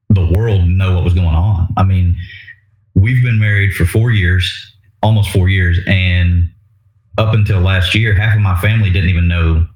the 0.08 0.26
world 0.26 0.66
know 0.66 0.94
what 0.94 1.04
was 1.04 1.14
going 1.14 1.26
on. 1.26 1.68
I 1.76 1.84
mean, 1.84 2.16
we've 2.94 3.22
been 3.22 3.38
married 3.38 3.74
for 3.74 3.84
4 3.84 4.10
years, 4.10 4.50
almost 5.02 5.30
4 5.30 5.48
years 5.48 5.78
and 5.86 6.48
up 7.18 7.34
until 7.34 7.60
last 7.60 7.94
year 7.94 8.14
half 8.14 8.34
of 8.34 8.40
my 8.40 8.58
family 8.60 8.90
didn't 8.90 9.10
even 9.10 9.28
know 9.28 9.66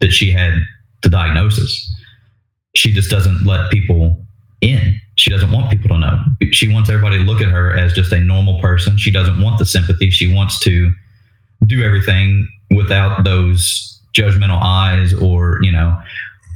that 0.00 0.10
she 0.10 0.30
had 0.30 0.54
the 1.02 1.08
diagnosis. 1.08 1.94
She 2.86 2.92
just 2.92 3.10
doesn't 3.10 3.44
let 3.44 3.68
people 3.68 4.16
in. 4.60 5.00
She 5.16 5.28
doesn't 5.28 5.50
want 5.50 5.72
people 5.72 5.88
to 5.88 5.98
know. 5.98 6.24
She 6.52 6.72
wants 6.72 6.88
everybody 6.88 7.18
to 7.18 7.24
look 7.24 7.42
at 7.42 7.48
her 7.48 7.76
as 7.76 7.92
just 7.92 8.12
a 8.12 8.20
normal 8.20 8.60
person. 8.60 8.96
She 8.96 9.10
doesn't 9.10 9.42
want 9.42 9.58
the 9.58 9.66
sympathy. 9.66 10.08
She 10.08 10.32
wants 10.32 10.60
to 10.60 10.92
do 11.66 11.82
everything 11.82 12.48
without 12.70 13.24
those 13.24 14.00
judgmental 14.16 14.62
eyes 14.62 15.12
or, 15.12 15.58
you 15.62 15.72
know, 15.72 16.00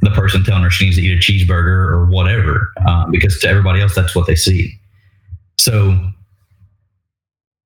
the 0.02 0.10
person 0.12 0.44
telling 0.44 0.62
her 0.62 0.70
she 0.70 0.84
needs 0.84 0.98
to 0.98 1.02
eat 1.02 1.16
a 1.16 1.18
cheeseburger 1.18 1.90
or 1.90 2.06
whatever, 2.06 2.70
um, 2.86 3.10
because 3.10 3.36
to 3.40 3.48
everybody 3.48 3.80
else, 3.80 3.96
that's 3.96 4.14
what 4.14 4.28
they 4.28 4.36
see. 4.36 4.78
So, 5.58 5.98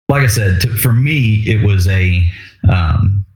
like 0.08 0.22
I 0.22 0.26
said, 0.28 0.62
to, 0.62 0.68
for 0.78 0.94
me, 0.94 1.44
it 1.46 1.66
was 1.66 1.86
a, 1.86 2.26
um, 2.72 3.26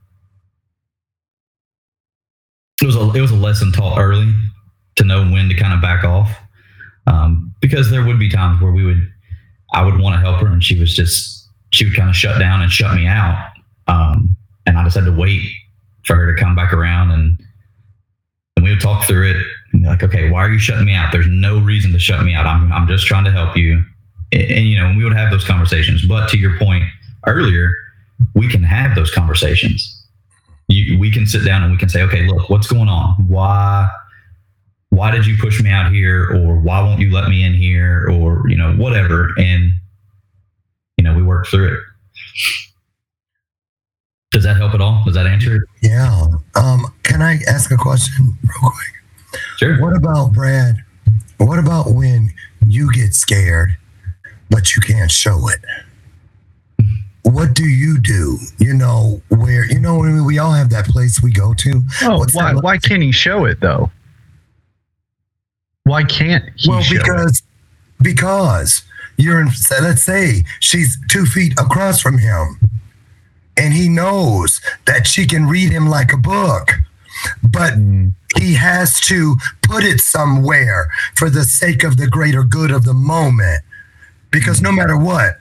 it 2.81 2.87
was 2.87 2.95
a, 2.95 3.11
it 3.11 3.21
was 3.21 3.29
a 3.29 3.35
lesson 3.35 3.71
taught 3.71 3.99
early 3.99 4.33
to 4.99 5.05
know 5.05 5.23
when 5.29 5.49
to 5.49 5.55
kind 5.55 5.73
of 5.73 5.81
back 5.81 6.03
off. 6.03 6.29
Um, 7.07 7.55
because 7.59 7.89
there 7.89 8.05
would 8.05 8.19
be 8.19 8.29
times 8.29 8.61
where 8.61 8.71
we 8.71 8.85
would 8.85 9.11
i 9.73 9.83
would 9.83 9.99
want 9.99 10.15
to 10.15 10.19
help 10.19 10.39
her 10.41 10.47
and 10.47 10.63
she 10.63 10.79
was 10.79 10.95
just 10.95 11.47
she 11.71 11.85
would 11.85 11.95
kind 11.95 12.09
of 12.09 12.15
shut 12.15 12.39
down 12.39 12.61
and 12.61 12.71
shut 12.71 12.95
me 12.95 13.07
out. 13.07 13.51
Um, 13.87 14.35
and 14.65 14.77
i 14.77 14.83
just 14.83 14.95
had 14.95 15.05
to 15.05 15.11
wait 15.11 15.41
for 16.03 16.15
her 16.15 16.33
to 16.33 16.39
come 16.39 16.55
back 16.55 16.73
around 16.73 17.11
and 17.11 17.39
and 18.55 18.63
we 18.63 18.71
would 18.71 18.81
talk 18.81 19.05
through 19.05 19.31
it 19.31 19.37
and 19.73 19.85
like 19.85 20.03
okay 20.03 20.29
why 20.29 20.43
are 20.43 20.51
you 20.51 20.59
shutting 20.59 20.85
me 20.85 20.93
out? 20.93 21.11
There's 21.11 21.27
no 21.27 21.59
reason 21.59 21.91
to 21.93 21.99
shut 21.99 22.23
me 22.23 22.33
out. 22.33 22.45
I'm, 22.45 22.71
I'm 22.71 22.87
just 22.87 23.07
trying 23.07 23.25
to 23.25 23.31
help 23.31 23.57
you. 23.57 23.83
And, 24.31 24.43
and 24.43 24.65
you 24.67 24.77
know 24.77 24.93
we 24.95 25.03
would 25.03 25.15
have 25.15 25.31
those 25.31 25.45
conversations. 25.45 26.05
But 26.05 26.29
to 26.29 26.37
your 26.37 26.57
point 26.57 26.83
earlier 27.25 27.73
we 28.35 28.49
can 28.49 28.63
have 28.63 28.95
those 28.95 29.11
conversations. 29.11 29.95
You, 30.67 30.99
we 30.99 31.09
can 31.09 31.25
sit 31.25 31.43
down 31.45 31.63
and 31.63 31.71
we 31.71 31.77
can 31.77 31.89
say 31.89 32.03
okay 32.03 32.27
look 32.27 32.49
what's 32.49 32.67
going 32.67 32.89
on? 32.89 33.15
Why 33.27 33.89
why 34.89 35.11
did 35.11 35.25
you 35.25 35.37
push 35.37 35.61
me 35.61 35.69
out 35.69 35.91
here 35.91 36.29
or 36.31 36.55
why 36.55 36.81
won't 36.81 36.99
you 36.99 37.11
let 37.11 37.29
me 37.29 37.43
in 37.43 37.53
here 37.53 38.07
or 38.11 38.43
you 38.49 38.55
know 38.57 38.73
whatever 38.73 39.31
and 39.37 39.71
you 40.97 41.03
know 41.03 41.13
we 41.15 41.21
work 41.21 41.45
through 41.47 41.73
it 41.73 41.79
does 44.31 44.43
that 44.43 44.57
help 44.57 44.73
at 44.73 44.81
all 44.81 45.03
does 45.05 45.15
that 45.15 45.25
answer 45.27 45.55
it 45.57 45.61
Yeah. 45.81 46.25
Um, 46.55 46.85
can 47.03 47.21
I 47.21 47.39
ask 47.47 47.71
a 47.71 47.77
question 47.77 48.37
real 48.43 48.71
quick? 48.71 49.41
sure 49.57 49.81
What 49.81 49.95
about 49.95 50.33
Brad? 50.33 50.75
What 51.37 51.57
about 51.59 51.91
when 51.93 52.31
you 52.65 52.91
get 52.91 53.13
scared, 53.13 53.77
but 54.49 54.75
you 54.75 54.81
can't 54.81 55.09
show 55.09 55.47
it? 55.49 55.59
What 57.23 57.53
do 57.53 57.63
you 57.63 57.99
do? 57.99 58.37
You 58.57 58.73
know, 58.73 59.21
where, 59.29 59.65
you 59.65 59.79
know, 59.79 59.99
we 60.25 60.37
all 60.39 60.51
have 60.51 60.69
that 60.71 60.85
place 60.85 61.21
we 61.21 61.31
go 61.31 61.53
to. 61.53 61.81
Oh, 62.03 62.19
What's 62.19 62.35
why 62.35 62.53
why 62.55 62.77
can't 62.77 63.01
he 63.01 63.11
show 63.11 63.45
it 63.45 63.59
though? 63.61 63.91
Why 65.89 66.03
can't 66.03 66.45
he 66.55 66.69
well, 66.69 66.81
show 66.81 66.95
it? 66.95 66.99
because, 66.99 67.41
because 68.01 68.83
you're 69.17 69.41
in, 69.41 69.49
let's 69.81 70.03
say 70.03 70.43
she's 70.59 70.97
two 71.09 71.25
feet 71.25 71.53
across 71.59 71.99
from 72.01 72.17
him 72.19 72.59
and 73.57 73.73
he 73.73 73.89
knows 73.89 74.61
that 74.85 75.05
she 75.07 75.25
can 75.25 75.45
read 75.47 75.71
him 75.71 75.87
like 75.87 76.13
a 76.13 76.17
book, 76.17 76.69
but 77.43 77.73
Mm, 77.73 78.13
he 78.37 78.53
has 78.53 78.99
to 79.01 79.35
put 79.63 79.83
it 79.83 79.99
somewhere 79.99 80.89
for 81.15 81.29
the 81.29 81.43
sake 81.43 81.83
of 81.83 81.97
the 81.97 82.07
greater 82.07 82.43
good 82.43 82.71
of 82.71 82.85
the 82.85 82.93
moment. 82.93 83.61
Because 84.31 84.61
no 84.61 84.71
matter 84.71 84.95
what, 84.95 85.39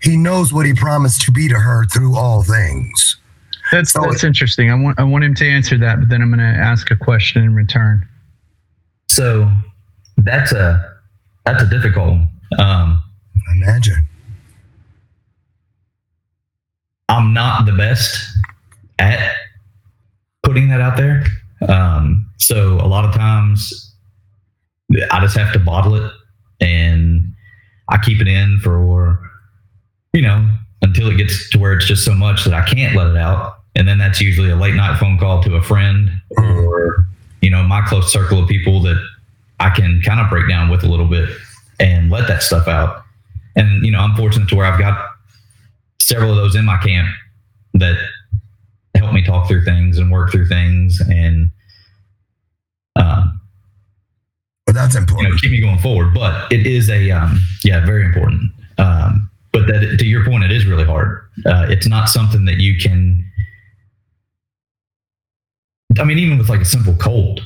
he 0.00 0.16
knows 0.16 0.52
what 0.52 0.64
he 0.64 0.72
promised 0.72 1.22
to 1.22 1.32
be 1.32 1.48
to 1.48 1.56
her 1.56 1.84
through 1.86 2.16
all 2.16 2.42
things. 2.44 3.16
That's 3.72 3.90
So- 3.92 4.00
that's 4.02 4.24
interesting. 4.24 4.70
I 4.70 4.74
want 4.74 4.98
I 4.98 5.02
want 5.04 5.24
him 5.24 5.34
to 5.34 5.46
answer 5.46 5.76
that, 5.78 5.98
but 5.98 6.08
then 6.08 6.22
I'm 6.22 6.30
going 6.30 6.38
to 6.38 6.58
ask 6.60 6.90
a 6.90 6.96
question 6.96 7.42
in 7.42 7.54
return. 7.54 8.06
so 9.08 9.50
that's 10.18 10.52
a 10.52 10.96
that's 11.44 11.62
a 11.62 11.66
difficult 11.66 12.08
one 12.08 12.28
um 12.58 13.02
Imagine. 13.56 14.06
i'm 17.08 17.32
not 17.32 17.64
the 17.66 17.72
best 17.72 18.18
at 18.98 19.34
putting 20.42 20.68
that 20.68 20.80
out 20.80 20.96
there 20.96 21.24
um 21.68 22.30
so 22.36 22.74
a 22.74 22.86
lot 22.86 23.04
of 23.04 23.14
times 23.14 23.94
i 25.10 25.20
just 25.20 25.36
have 25.36 25.52
to 25.52 25.58
bottle 25.58 25.94
it 25.94 26.12
and 26.60 27.34
I 27.88 27.98
keep 27.98 28.20
it 28.20 28.28
in 28.28 28.58
for, 28.60 29.20
you 30.12 30.22
know, 30.22 30.48
until 30.82 31.08
it 31.10 31.16
gets 31.16 31.48
to 31.50 31.58
where 31.58 31.72
it's 31.72 31.86
just 31.86 32.04
so 32.04 32.14
much 32.14 32.44
that 32.44 32.54
I 32.54 32.64
can't 32.64 32.94
let 32.94 33.08
it 33.08 33.16
out. 33.16 33.58
And 33.74 33.86
then 33.86 33.98
that's 33.98 34.20
usually 34.20 34.50
a 34.50 34.56
late 34.56 34.74
night 34.74 34.98
phone 34.98 35.18
call 35.18 35.42
to 35.42 35.56
a 35.56 35.62
friend 35.62 36.10
or, 36.36 37.04
you 37.40 37.50
know, 37.50 37.62
my 37.62 37.82
close 37.82 38.12
circle 38.12 38.42
of 38.42 38.48
people 38.48 38.82
that 38.82 39.02
I 39.60 39.70
can 39.70 40.00
kind 40.04 40.20
of 40.20 40.28
break 40.30 40.48
down 40.48 40.68
with 40.68 40.82
a 40.84 40.88
little 40.88 41.06
bit 41.08 41.28
and 41.80 42.10
let 42.10 42.28
that 42.28 42.42
stuff 42.42 42.68
out. 42.68 43.02
And, 43.56 43.84
you 43.84 43.90
know, 43.90 44.00
I'm 44.00 44.14
fortunate 44.14 44.48
to 44.50 44.56
where 44.56 44.66
I've 44.66 44.78
got 44.78 45.04
several 46.00 46.30
of 46.30 46.36
those 46.36 46.54
in 46.54 46.64
my 46.64 46.78
camp 46.78 47.08
that 47.74 47.98
help 48.94 49.12
me 49.12 49.22
talk 49.22 49.48
through 49.48 49.64
things 49.64 49.98
and 49.98 50.10
work 50.10 50.30
through 50.30 50.46
things 50.46 51.00
and, 51.08 51.50
um, 52.96 53.40
But 54.66 54.74
that's 54.74 54.94
you 54.94 55.00
know, 55.00 55.06
important. 55.06 55.40
keep 55.40 55.50
me 55.50 55.60
going 55.60 55.78
forward. 55.78 56.14
But 56.14 56.52
it 56.52 56.66
is 56.66 56.88
a 56.90 57.10
um, 57.10 57.38
yeah, 57.64 57.84
very 57.84 58.04
important. 58.04 58.50
Um, 58.78 59.30
but 59.52 59.66
that 59.66 59.96
to 59.98 60.06
your 60.06 60.24
point, 60.24 60.44
it 60.44 60.52
is 60.52 60.66
really 60.66 60.84
hard. 60.84 61.28
Uh, 61.46 61.66
it's 61.68 61.86
not 61.86 62.08
something 62.08 62.44
that 62.44 62.58
you 62.58 62.76
can. 62.78 63.24
I 65.98 66.04
mean, 66.04 66.18
even 66.18 66.38
with 66.38 66.48
like 66.48 66.60
a 66.60 66.64
simple 66.64 66.94
cold, 66.94 67.40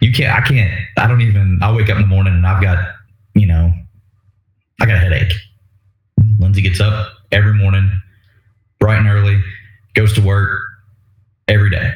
you 0.00 0.12
can't. 0.12 0.36
I 0.36 0.46
can't. 0.46 0.72
I 0.96 1.06
don't 1.06 1.20
even. 1.20 1.58
I 1.62 1.72
wake 1.72 1.88
up 1.90 1.96
in 1.96 2.02
the 2.02 2.08
morning 2.08 2.34
and 2.34 2.46
I've 2.46 2.62
got, 2.62 2.78
you 3.34 3.46
know, 3.46 3.72
I 4.80 4.86
got 4.86 4.96
a 4.96 5.00
headache. 5.00 5.32
Lindsay 6.38 6.62
gets 6.62 6.80
up 6.80 7.12
every 7.32 7.54
morning, 7.54 7.90
bright 8.78 8.98
and 8.98 9.08
early, 9.08 9.40
goes 9.94 10.12
to 10.14 10.20
work 10.20 10.60
every 11.48 11.70
day. 11.70 11.92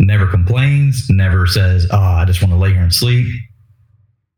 Never 0.00 0.26
complains. 0.26 1.08
Never 1.08 1.46
says, 1.46 1.86
"Oh, 1.90 1.98
I 1.98 2.24
just 2.24 2.42
want 2.42 2.52
to 2.52 2.58
lay 2.58 2.72
here 2.72 2.82
and 2.82 2.94
sleep." 2.94 3.26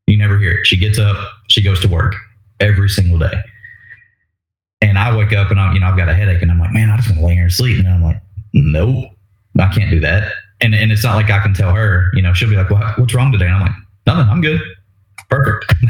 You 0.07 0.17
never 0.17 0.39
hear 0.39 0.53
it. 0.53 0.67
She 0.67 0.77
gets 0.77 0.99
up, 0.99 1.17
she 1.49 1.63
goes 1.63 1.81
to 1.81 1.89
work 1.89 2.15
every 2.61 2.89
single 2.89 3.19
day. 3.19 3.41
And 4.81 4.99
I 4.99 5.17
wake 5.17 5.33
up 5.33 5.51
and 5.51 5.59
I'm, 5.59 5.75
you 5.75 5.81
know, 5.81 5.87
I've 5.87 5.97
got 5.97 6.09
a 6.09 6.15
headache 6.15 6.43
and 6.43 6.51
I'm 6.51 6.61
like, 6.61 6.73
man, 6.73 6.91
I 6.91 6.97
just 6.97 7.09
want 7.09 7.21
to 7.21 7.27
lay 7.27 7.35
here 7.35 7.45
and 7.45 7.53
sleep. 7.53 7.79
And 7.79 7.89
I'm 7.89 8.03
like, 8.03 8.21
nope, 8.53 9.11
I 9.59 9.69
can't 9.69 9.91
do 9.91 10.01
that. 10.01 10.33
And 10.61 10.75
and 10.75 10.91
it's 10.91 11.05
not 11.05 11.17
like 11.17 11.31
I 11.31 11.41
can 11.41 11.55
tell 11.55 11.75
her, 11.75 12.11
you 12.15 12.23
know, 12.23 12.33
she'll 12.33 12.49
be 12.49 12.57
like, 12.57 12.71
well, 12.71 12.95
what's 12.97 13.15
wrong 13.15 13.33
today? 13.33 13.47
And 13.47 13.55
I'm 13.55 13.61
like, 13.63 13.77
nothing, 14.07 14.29
I'm 14.31 14.41
good. 14.41 14.61
Perfect. 15.29 15.73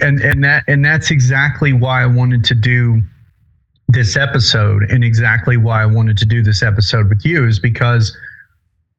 And 0.00 0.20
and 0.20 0.42
that 0.42 0.64
and 0.66 0.84
that's 0.84 1.10
exactly 1.10 1.72
why 1.72 2.02
I 2.02 2.06
wanted 2.06 2.44
to 2.44 2.54
do 2.54 3.00
this 3.88 4.16
episode, 4.16 4.82
and 4.90 5.04
exactly 5.04 5.56
why 5.56 5.82
I 5.82 5.86
wanted 5.86 6.18
to 6.18 6.26
do 6.26 6.42
this 6.42 6.62
episode 6.62 7.08
with 7.08 7.24
you 7.24 7.46
is 7.46 7.58
because 7.58 8.16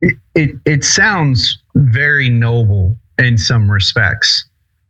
it 0.01 0.15
it, 0.33 0.51
it 0.65 0.83
sounds 0.83 1.57
very 1.75 2.29
noble 2.29 2.97
in 3.19 3.37
some 3.37 3.69
respects, 3.69 4.45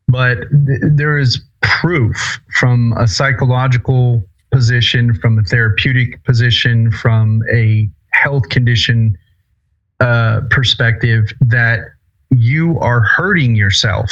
but 0.08 0.36
th- 0.68 0.82
there 0.84 1.18
is 1.18 1.42
proof 1.62 2.40
from 2.60 2.94
a 2.98 3.08
psychological 3.08 4.24
position, 4.52 5.14
from 5.14 5.40
a 5.40 5.44
therapeutic 5.44 6.24
position, 6.24 6.92
from 6.92 7.42
a 7.52 7.90
health 8.12 8.48
condition 8.50 9.18
uh, 10.00 10.42
perspective 10.50 11.32
that 11.42 11.80
you 12.32 12.80
are 12.80 13.02
hurting 13.02 13.56
yourself 13.56 14.12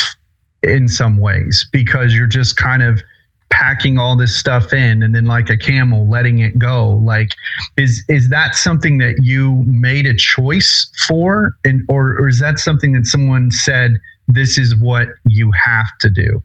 in 0.61 0.87
some 0.87 1.17
ways 1.17 1.67
because 1.71 2.13
you're 2.13 2.27
just 2.27 2.55
kind 2.55 2.81
of 2.81 3.01
packing 3.49 3.99
all 3.99 4.15
this 4.15 4.35
stuff 4.35 4.73
in 4.73 5.03
and 5.03 5.13
then 5.13 5.25
like 5.25 5.49
a 5.49 5.57
camel 5.57 6.07
letting 6.07 6.39
it 6.39 6.57
go 6.57 6.89
like 7.03 7.29
is 7.77 8.03
is 8.09 8.29
that 8.29 8.55
something 8.55 8.97
that 8.97 9.15
you 9.21 9.63
made 9.67 10.07
a 10.07 10.15
choice 10.15 10.89
for 11.07 11.55
and 11.63 11.83
or, 11.87 12.17
or 12.17 12.27
is 12.27 12.39
that 12.39 12.57
something 12.57 12.93
that 12.93 13.05
someone 13.05 13.51
said 13.51 13.99
this 14.27 14.57
is 14.57 14.75
what 14.77 15.07
you 15.25 15.51
have 15.51 15.85
to 15.99 16.09
do 16.09 16.41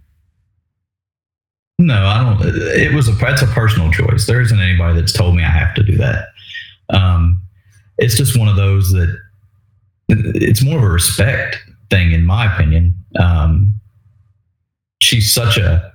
no, 1.78 1.94
I 1.94 2.24
don't. 2.24 2.44
It 2.44 2.92
was 2.92 3.08
a 3.08 3.12
that's 3.12 3.42
a 3.42 3.46
personal 3.46 3.92
choice. 3.92 4.26
There 4.26 4.40
isn't 4.40 4.58
anybody 4.58 5.00
that's 5.00 5.12
told 5.12 5.36
me 5.36 5.44
I 5.44 5.48
have 5.48 5.74
to 5.76 5.84
do 5.84 5.96
that. 5.98 6.26
Um, 6.90 7.40
it's 7.98 8.16
just 8.16 8.36
one 8.36 8.48
of 8.48 8.56
those 8.56 8.90
that 8.90 9.16
it's 10.08 10.62
more 10.62 10.78
of 10.78 10.84
a 10.84 10.88
respect 10.88 11.58
thing, 11.90 12.12
in 12.12 12.24
my 12.24 12.52
opinion. 12.52 12.94
Um, 13.18 13.74
she's 15.00 15.32
such 15.32 15.56
a. 15.58 15.92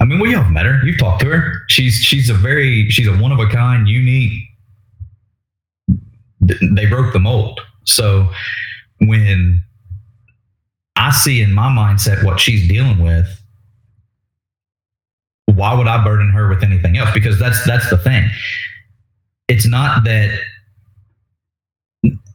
I 0.00 0.04
mean, 0.04 0.20
we 0.20 0.34
all 0.34 0.44
met 0.44 0.66
her. 0.66 0.80
You've 0.84 0.98
talked 0.98 1.22
to 1.22 1.30
her. 1.30 1.62
She's 1.68 1.94
she's 1.94 2.30
a 2.30 2.34
very 2.34 2.90
she's 2.90 3.08
a 3.08 3.16
one 3.16 3.32
of 3.32 3.38
a 3.38 3.48
kind, 3.48 3.88
unique. 3.88 4.42
They 6.40 6.86
broke 6.86 7.12
the 7.12 7.20
mold. 7.20 7.60
So 7.84 8.30
when 9.00 9.62
I 10.96 11.10
see 11.10 11.40
in 11.40 11.52
my 11.52 11.68
mindset 11.68 12.22
what 12.24 12.38
she's 12.38 12.68
dealing 12.68 12.98
with, 12.98 13.26
why 15.46 15.74
would 15.74 15.86
I 15.86 16.02
burden 16.04 16.30
her 16.30 16.48
with 16.48 16.62
anything 16.62 16.96
else? 16.96 17.10
Because 17.14 17.38
that's 17.38 17.64
that's 17.66 17.88
the 17.90 17.98
thing. 17.98 18.28
It's 19.48 19.66
not 19.66 20.04
that 20.04 20.38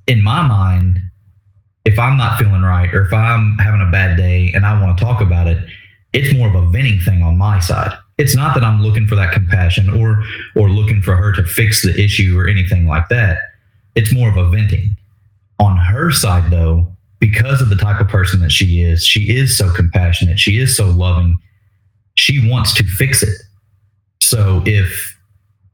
in 0.09 0.21
my 0.23 0.41
mind, 0.45 0.99
if 1.85 1.97
I'm 1.97 2.17
not 2.17 2.37
feeling 2.37 2.61
right 2.61 2.93
or 2.93 3.05
if 3.05 3.13
I'm 3.13 3.57
having 3.57 3.81
a 3.81 3.89
bad 3.89 4.17
day 4.17 4.51
and 4.53 4.65
I 4.65 4.81
want 4.81 4.97
to 4.97 5.03
talk 5.03 5.21
about 5.21 5.47
it, 5.47 5.57
it's 6.11 6.33
more 6.35 6.49
of 6.49 6.55
a 6.55 6.69
venting 6.69 6.99
thing 6.99 7.21
on 7.21 7.37
my 7.37 7.59
side. 7.59 7.97
It's 8.17 8.35
not 8.35 8.53
that 8.55 8.63
I'm 8.63 8.81
looking 8.81 9.07
for 9.07 9.15
that 9.15 9.31
compassion 9.31 9.89
or 9.89 10.21
or 10.55 10.69
looking 10.69 11.01
for 11.01 11.15
her 11.15 11.31
to 11.33 11.43
fix 11.43 11.83
the 11.83 11.97
issue 11.97 12.37
or 12.37 12.47
anything 12.47 12.87
like 12.87 13.07
that. 13.09 13.37
It's 13.95 14.13
more 14.13 14.29
of 14.29 14.35
a 14.35 14.49
venting. 14.49 14.97
On 15.59 15.77
her 15.77 16.11
side 16.11 16.51
though, 16.51 16.91
because 17.19 17.61
of 17.61 17.69
the 17.69 17.75
type 17.75 18.01
of 18.01 18.07
person 18.09 18.41
that 18.41 18.51
she 18.51 18.81
is, 18.81 19.05
she 19.05 19.35
is 19.37 19.57
so 19.57 19.71
compassionate, 19.71 20.39
she 20.39 20.57
is 20.57 20.75
so 20.75 20.87
loving 20.87 21.37
she 22.19 22.49
wants 22.49 22.73
to 22.75 22.83
fix 22.83 23.23
it. 23.23 23.37
So 24.21 24.61
if 24.65 25.15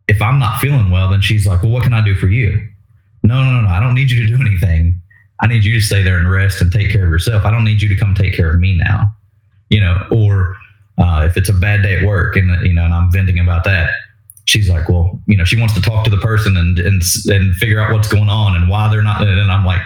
if 0.08 0.22
I'm 0.22 0.38
not 0.38 0.62
feeling 0.62 0.92
well, 0.92 1.10
then 1.10 1.22
she's 1.22 1.48
like, 1.48 1.64
"Well, 1.64 1.72
what 1.72 1.84
can 1.84 1.94
I 1.94 2.06
do 2.06 2.16
for 2.16 2.28
you?" 2.28 2.68
No, 3.26 3.44
no, 3.44 3.52
no, 3.52 3.62
no. 3.62 3.68
I 3.68 3.80
don't 3.80 3.96
need 3.96 4.12
you 4.12 4.26
to 4.26 4.38
do 4.38 4.42
anything. 4.42 5.02
I 5.42 5.48
need 5.48 5.64
you 5.64 5.74
to 5.74 5.82
stay 5.82 6.02
there 6.04 6.18
and 6.18 6.30
rest 6.30 6.62
and 6.62 6.72
take 6.72 6.92
care 6.92 7.04
of 7.04 7.10
yourself. 7.10 7.44
I 7.46 7.52
don't 7.52 7.64
need 7.64 7.82
you 7.82 7.90
to 7.90 7.96
come 7.96 8.16
take 8.16 8.34
care 8.36 8.52
of 8.52 8.60
me 8.60 8.78
now. 8.78 9.12
You 9.70 9.82
know, 9.82 10.06
or 10.12 10.56
uh, 10.98 11.26
if 11.30 11.36
it's 11.36 11.50
a 11.50 11.54
bad 11.54 11.82
day 11.82 11.98
at 11.98 12.06
work 12.06 12.36
and 12.36 12.50
you 12.66 12.74
know, 12.74 12.86
and 12.86 12.94
I'm 12.94 13.12
venting 13.12 13.40
about 13.40 13.64
that, 13.66 13.90
she's 14.46 14.70
like, 14.70 14.88
"Well, 14.88 15.20
you 15.26 15.36
know," 15.36 15.44
she 15.44 15.60
wants 15.60 15.74
to 15.74 15.82
talk 15.82 16.06
to 16.06 16.10
the 16.10 16.18
person 16.18 16.56
and 16.56 16.80
and 16.80 17.02
and 17.26 17.56
figure 17.56 17.82
out 17.82 17.92
what's 17.92 18.08
going 18.08 18.30
on 18.30 18.56
and 18.56 18.70
why 18.70 18.90
they're 18.90 19.02
not. 19.02 19.22
And 19.22 19.52
I'm 19.52 19.66
like, 19.66 19.82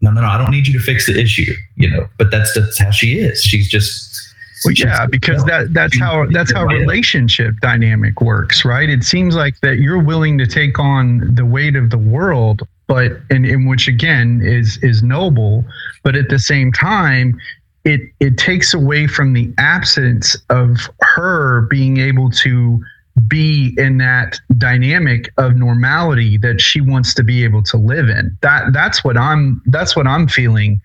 "No, 0.00 0.10
no, 0.10 0.22
no. 0.22 0.26
I 0.26 0.38
don't 0.38 0.50
need 0.50 0.66
you 0.66 0.72
to 0.78 0.84
fix 0.84 1.06
the 1.06 1.20
issue." 1.20 1.52
You 1.76 1.90
know, 1.90 2.08
but 2.16 2.30
that's 2.30 2.54
that's 2.54 2.78
how 2.78 2.90
she 2.90 3.18
is. 3.18 3.42
She's 3.42 3.68
just 3.68 4.34
Well, 4.64 4.72
yeah, 4.74 5.06
because 5.06 5.44
that 5.44 5.74
that's 5.74 5.98
how 5.98 6.26
that's 6.30 6.52
how 6.52 6.64
relationship 6.64 7.56
dynamic 7.60 8.20
works, 8.20 8.64
right? 8.64 8.88
It 8.88 9.04
seems 9.04 9.36
like 9.36 9.60
that 9.60 9.78
you're 9.78 10.02
willing 10.02 10.38
to 10.38 10.46
take 10.46 10.78
on 10.78 11.34
the 11.34 11.44
weight 11.44 11.76
of 11.76 11.90
the 11.90 11.98
world, 11.98 12.66
but 12.86 13.12
in, 13.30 13.44
in 13.44 13.66
which 13.66 13.88
again 13.88 14.40
is 14.42 14.78
is 14.82 15.02
noble, 15.02 15.64
but 16.02 16.16
at 16.16 16.28
the 16.28 16.38
same 16.38 16.72
time, 16.72 17.38
it 17.84 18.00
it 18.20 18.36
takes 18.38 18.74
away 18.74 19.06
from 19.06 19.32
the 19.32 19.52
absence 19.58 20.36
of 20.50 20.90
her 21.00 21.62
being 21.62 21.98
able 21.98 22.30
to 22.30 22.82
be 23.28 23.74
in 23.78 23.98
that 23.98 24.38
dynamic 24.58 25.30
of 25.38 25.54
normality 25.56 26.36
that 26.38 26.60
she 26.60 26.80
wants 26.80 27.14
to 27.14 27.22
be 27.22 27.44
able 27.44 27.62
to 27.62 27.76
live 27.76 28.08
in. 28.08 28.36
That 28.42 28.72
that's 28.72 29.04
what 29.04 29.16
I'm 29.16 29.62
that's 29.66 29.94
what 29.94 30.06
I'm 30.06 30.28
feeling 30.28 30.80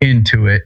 into 0.00 0.46
it. 0.46 0.62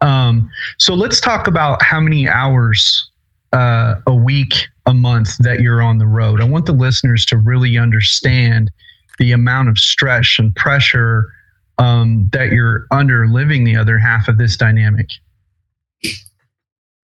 Um, 0.00 0.50
so 0.78 0.94
let's 0.94 1.20
talk 1.20 1.46
about 1.46 1.82
how 1.82 2.00
many 2.00 2.28
hours 2.28 3.10
uh, 3.52 3.96
a 4.06 4.14
week, 4.14 4.68
a 4.86 4.94
month 4.94 5.38
that 5.38 5.60
you're 5.60 5.82
on 5.82 5.98
the 5.98 6.06
road. 6.06 6.40
I 6.40 6.44
want 6.44 6.66
the 6.66 6.72
listeners 6.72 7.24
to 7.26 7.38
really 7.38 7.78
understand 7.78 8.70
the 9.18 9.32
amount 9.32 9.68
of 9.68 9.78
stress 9.78 10.36
and 10.38 10.54
pressure 10.56 11.30
um, 11.78 12.28
that 12.32 12.50
you're 12.52 12.86
under 12.90 13.26
living 13.28 13.64
the 13.64 13.76
other 13.76 13.98
half 13.98 14.28
of 14.28 14.38
this 14.38 14.56
dynamic. 14.56 15.08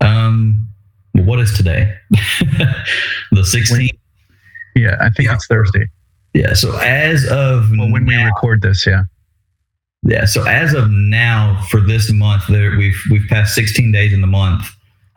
Um, 0.01 0.69
what 1.15 1.39
is 1.41 1.53
today? 1.57 1.95
the 3.31 3.43
16th. 3.43 3.91
Yeah, 4.75 4.97
I 5.01 5.11
think 5.11 5.29
Yeah. 5.29 5.35
it's 5.35 5.47
Thursday. 5.47 5.89
Yeah. 6.35 6.55
So 6.55 6.77
as 6.79 7.25
of 7.27 7.71
Well, 7.77 7.91
when 7.91 8.07
we 8.07 8.17
record 8.17 8.63
this, 8.63 8.87
yeah. 8.87 9.03
yeah. 10.03 10.25
So 10.25 10.45
as 10.47 10.73
of 10.75 10.91
now, 10.91 11.63
for 11.71 11.81
this 11.81 12.11
month, 12.11 12.47
there 12.49 12.77
we've 12.79 12.99
we've 13.11 13.29
passed 13.29 13.55
16 13.55 13.93
days 13.93 14.13
in 14.15 14.23
the 14.23 14.27
month. 14.27 14.67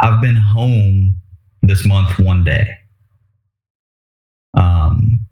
I've 0.02 0.22
been 0.22 0.36
home 0.36 1.16
this 1.62 1.86
month 1.86 2.20
one 2.20 2.44
day. 2.44 2.78
Um, 4.56 5.25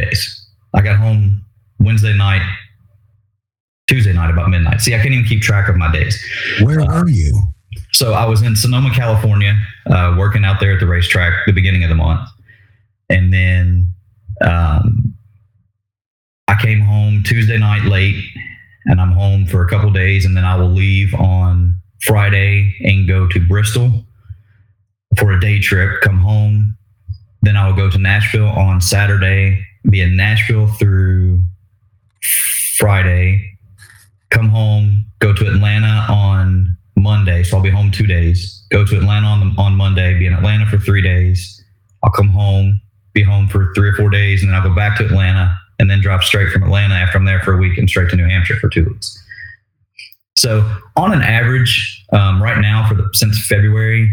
days. 0.00 0.46
I 0.74 0.82
got 0.82 0.96
home 0.96 1.44
Wednesday 1.78 2.16
night, 2.16 2.42
Tuesday 3.88 4.12
night 4.12 4.30
about 4.30 4.48
midnight. 4.50 4.80
See, 4.80 4.94
I 4.94 4.98
can't 4.98 5.12
even 5.12 5.24
keep 5.24 5.42
track 5.42 5.68
of 5.68 5.76
my 5.76 5.90
days. 5.92 6.22
Where 6.62 6.84
were 6.84 7.08
you? 7.08 7.40
So 7.92 8.12
I 8.12 8.24
was 8.24 8.42
in 8.42 8.56
Sonoma, 8.56 8.90
California, 8.94 9.58
uh, 9.86 10.14
working 10.18 10.44
out 10.44 10.60
there 10.60 10.74
at 10.74 10.80
the 10.80 10.86
racetrack 10.86 11.32
the 11.46 11.52
beginning 11.52 11.82
of 11.84 11.88
the 11.88 11.96
month, 11.96 12.28
and 13.08 13.32
then 13.32 13.92
um, 14.40 15.14
I 16.48 16.60
came 16.60 16.80
home 16.80 17.22
Tuesday 17.24 17.58
night 17.58 17.84
late, 17.84 18.24
and 18.86 19.00
I'm 19.00 19.12
home 19.12 19.46
for 19.46 19.64
a 19.64 19.68
couple 19.68 19.90
days, 19.90 20.24
and 20.24 20.36
then 20.36 20.44
I 20.44 20.56
will 20.56 20.70
leave 20.70 21.14
on 21.14 21.80
Friday 22.00 22.74
and 22.80 23.06
go 23.06 23.28
to 23.28 23.46
Bristol 23.48 24.04
for 25.18 25.32
a 25.32 25.40
day 25.40 25.60
trip, 25.60 26.00
come 26.02 26.18
home. 26.18 26.76
Then 27.42 27.56
I 27.56 27.66
will 27.66 27.76
go 27.76 27.90
to 27.90 27.98
Nashville 27.98 28.48
on 28.48 28.80
Saturday, 28.80 29.64
be 29.88 30.00
in 30.00 30.16
Nashville 30.16 30.66
through 30.66 31.40
Friday, 32.76 33.58
come 34.30 34.48
home, 34.48 35.06
go 35.18 35.32
to 35.32 35.46
Atlanta 35.46 36.06
on 36.08 36.76
Monday. 36.96 37.42
So 37.42 37.56
I'll 37.56 37.62
be 37.62 37.70
home 37.70 37.90
two 37.90 38.06
days. 38.06 38.64
Go 38.70 38.84
to 38.84 38.96
Atlanta 38.96 39.26
on, 39.26 39.40
the, 39.40 39.60
on 39.60 39.74
Monday, 39.74 40.18
be 40.18 40.26
in 40.26 40.34
Atlanta 40.34 40.66
for 40.66 40.78
three 40.78 41.02
days. 41.02 41.64
I'll 42.02 42.12
come 42.12 42.28
home, 42.28 42.80
be 43.12 43.22
home 43.22 43.48
for 43.48 43.72
three 43.74 43.88
or 43.88 43.94
four 43.94 44.10
days, 44.10 44.42
and 44.42 44.50
then 44.50 44.60
I'll 44.60 44.68
go 44.68 44.74
back 44.74 44.98
to 44.98 45.04
Atlanta 45.04 45.56
and 45.78 45.90
then 45.90 46.00
drop 46.00 46.22
straight 46.22 46.50
from 46.50 46.62
Atlanta 46.62 46.94
after 46.94 47.18
I'm 47.18 47.24
there 47.24 47.40
for 47.40 47.54
a 47.54 47.56
week 47.56 47.78
and 47.78 47.88
straight 47.88 48.10
to 48.10 48.16
New 48.16 48.28
Hampshire 48.28 48.56
for 48.60 48.68
two 48.68 48.84
weeks. 48.84 49.16
So 50.36 50.70
on 50.96 51.12
an 51.12 51.22
average, 51.22 52.04
um, 52.12 52.42
right 52.42 52.58
now 52.58 52.86
for 52.88 52.94
the 52.94 53.08
since 53.12 53.46
February, 53.46 54.10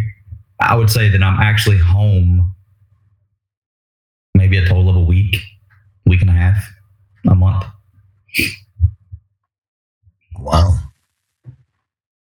I 0.60 0.76
would 0.76 0.90
say 0.90 1.10
that 1.10 1.22
I'm 1.22 1.40
actually 1.40 1.78
home 1.78 2.54
maybe 4.34 4.58
a 4.58 4.66
total 4.66 4.90
of 4.90 4.96
a 4.96 5.02
week, 5.02 5.38
week 6.08 6.22
and 6.22 6.30
a 6.30 6.34
half, 6.34 6.68
a 7.30 7.36
month. 7.36 7.66
Wow. 10.40 10.74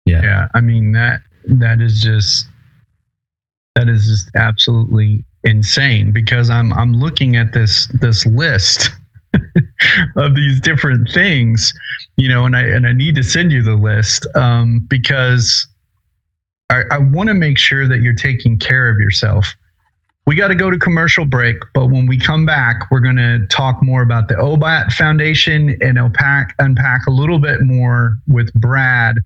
Yeah. 0.06 0.22
Yeah, 0.24 0.48
I 0.54 0.62
mean 0.62 0.92
that 0.94 1.22
that 1.46 1.82
is 1.82 2.02
just 2.02 2.48
that 3.76 3.88
is 3.88 4.08
just 4.08 4.30
absolutely 4.36 5.24
insane 5.44 6.12
because 6.12 6.50
I'm 6.50 6.74
I'm 6.74 6.94
looking 6.94 7.36
at 7.36 7.54
this 7.54 7.88
this 8.02 8.26
list 8.26 8.90
of 10.16 10.36
these 10.36 10.60
different 10.60 11.10
things, 11.12 11.74
you 12.18 12.28
know, 12.28 12.46
and 12.46 12.56
I 12.56 12.62
and 12.62 12.88
I 12.88 12.94
need 12.94 13.16
to 13.16 13.24
send 13.24 13.52
you 13.52 13.62
the 13.62 13.76
list 13.76 14.26
um, 14.36 14.86
because 14.90 15.68
I, 16.70 16.84
I 16.92 16.98
want 16.98 17.30
to 17.30 17.34
make 17.34 17.58
sure 17.58 17.88
that 17.88 18.02
you're 18.02 18.14
taking 18.14 18.58
care 18.58 18.90
of 18.90 19.00
yourself. 19.00 19.56
We 20.30 20.36
got 20.36 20.50
to 20.50 20.56
go 20.56 20.70
to 20.70 20.78
commercial 20.78 21.26
break, 21.26 21.58
but 21.74 21.88
when 21.88 22.06
we 22.06 22.16
come 22.16 22.46
back, 22.46 22.92
we're 22.92 23.00
going 23.00 23.16
to 23.16 23.48
talk 23.48 23.82
more 23.82 24.04
about 24.04 24.28
the 24.28 24.36
OBAT 24.36 24.92
Foundation 24.92 25.76
and 25.82 25.98
unpack 25.98 26.54
unpack 26.60 27.08
a 27.08 27.10
little 27.10 27.40
bit 27.40 27.62
more 27.62 28.16
with 28.28 28.54
Brad 28.54 29.18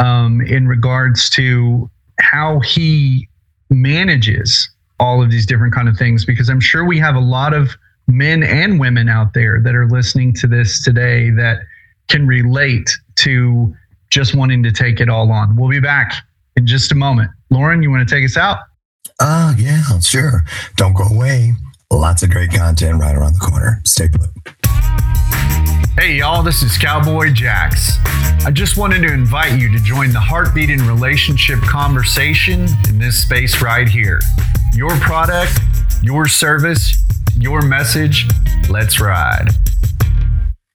um, 0.00 0.40
in 0.40 0.66
regards 0.66 1.30
to 1.30 1.88
how 2.18 2.58
he 2.58 3.28
manages 3.68 4.68
all 4.98 5.22
of 5.22 5.30
these 5.30 5.46
different 5.46 5.72
kind 5.72 5.88
of 5.88 5.96
things 5.96 6.24
because 6.24 6.50
i'm 6.50 6.60
sure 6.60 6.84
we 6.84 6.98
have 6.98 7.14
a 7.14 7.20
lot 7.20 7.54
of 7.54 7.76
men 8.08 8.42
and 8.42 8.80
women 8.80 9.08
out 9.08 9.32
there 9.34 9.60
that 9.62 9.76
are 9.76 9.88
listening 9.88 10.34
to 10.34 10.48
this 10.48 10.82
today 10.82 11.30
that 11.30 11.60
can 12.08 12.26
relate 12.26 12.90
to 13.14 13.72
just 14.10 14.34
wanting 14.34 14.64
to 14.64 14.72
take 14.72 14.98
it 14.98 15.08
all 15.08 15.30
on. 15.30 15.54
We'll 15.54 15.70
be 15.70 15.78
back 15.78 16.12
in 16.56 16.66
just 16.66 16.90
a 16.90 16.96
moment. 16.96 17.30
Lauren 17.50 17.84
you 17.84 17.90
want 17.92 18.08
to 18.08 18.12
take 18.12 18.24
us 18.24 18.36
out 18.36 18.58
Ah, 19.20 19.54
yeah, 19.58 19.98
sure. 20.00 20.44
Don't 20.76 20.94
go 20.94 21.04
away. 21.04 21.52
Lots 21.92 22.22
of 22.22 22.30
great 22.30 22.52
content 22.52 23.00
right 23.00 23.14
around 23.14 23.34
the 23.34 23.40
corner. 23.40 23.80
Stay 23.84 24.08
put. 24.08 24.30
Hey, 25.98 26.14
y'all, 26.14 26.42
this 26.42 26.62
is 26.62 26.78
Cowboy 26.78 27.30
Jax. 27.32 27.98
I 28.46 28.50
just 28.50 28.78
wanted 28.78 29.02
to 29.06 29.12
invite 29.12 29.60
you 29.60 29.70
to 29.72 29.78
join 29.84 30.12
the 30.12 30.20
Heartbeat 30.20 30.70
and 30.70 30.80
Relationship 30.82 31.60
conversation 31.60 32.66
in 32.88 32.98
this 32.98 33.20
space 33.20 33.60
right 33.60 33.86
here. 33.86 34.20
Your 34.72 34.96
product, 35.00 35.58
your 36.02 36.26
service, 36.26 37.02
your 37.36 37.60
message. 37.60 38.26
Let's 38.70 39.00
ride. 39.00 39.48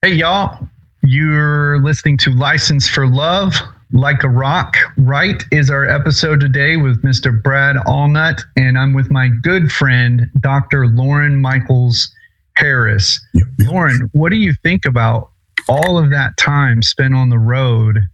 Hey, 0.04 0.14
y'all, 0.14 0.68
you're 1.02 1.82
listening 1.82 2.18
to 2.20 2.32
License 2.32 2.88
for 2.88 3.08
Love. 3.08 3.56
Like 3.92 4.24
a 4.24 4.30
Rock, 4.30 4.76
right, 4.98 5.42
is 5.52 5.70
our 5.70 5.88
episode 5.88 6.40
today 6.40 6.76
with 6.76 7.02
Mr. 7.04 7.42
Brad 7.42 7.76
Allnutt, 7.76 8.42
and 8.58 8.78
I'm 8.78 8.94
with 8.94 9.12
my 9.12 9.28
good 9.28 9.72
friend, 9.72 10.30
Dr. 10.40 10.88
Lauren 10.88 11.40
Michaels 11.40 12.10
Harris. 12.58 13.24
Yep. 13.34 13.48
Lauren, 13.60 14.10
what 14.14 14.30
do 14.30 14.38
you 14.38 14.54
think 14.64 14.86
about 14.86 15.30
all 15.70 15.98
of 15.98 16.10
that 16.10 16.36
time 16.38 16.82
spent 16.82 17.14
on 17.14 17.30
the 17.30 17.40
road 17.40 18.08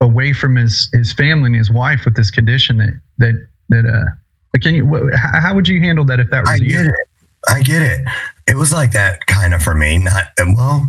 away 0.00 0.32
from 0.32 0.56
his 0.56 0.88
his 0.92 1.12
family 1.12 1.46
and 1.46 1.56
his 1.56 1.70
wife 1.70 2.04
with 2.04 2.14
this 2.16 2.30
condition 2.30 2.76
that 2.78 3.00
that 3.18 3.46
that 3.68 3.86
uh 3.86 4.58
can 4.60 4.74
you 4.74 5.10
how 5.14 5.54
would 5.54 5.66
you 5.66 5.80
handle 5.80 6.04
that 6.04 6.20
if 6.20 6.30
that 6.30 6.42
was 6.42 6.50
I 6.50 6.56
you 6.56 6.70
get 6.70 6.86
it. 6.86 7.08
I 7.48 7.62
get 7.62 7.82
it. 7.82 8.06
It 8.46 8.56
was 8.56 8.72
like 8.72 8.92
that 8.92 9.26
kind 9.26 9.54
of 9.54 9.62
for 9.62 9.74
me. 9.74 9.98
Not 9.98 10.24
well, 10.38 10.88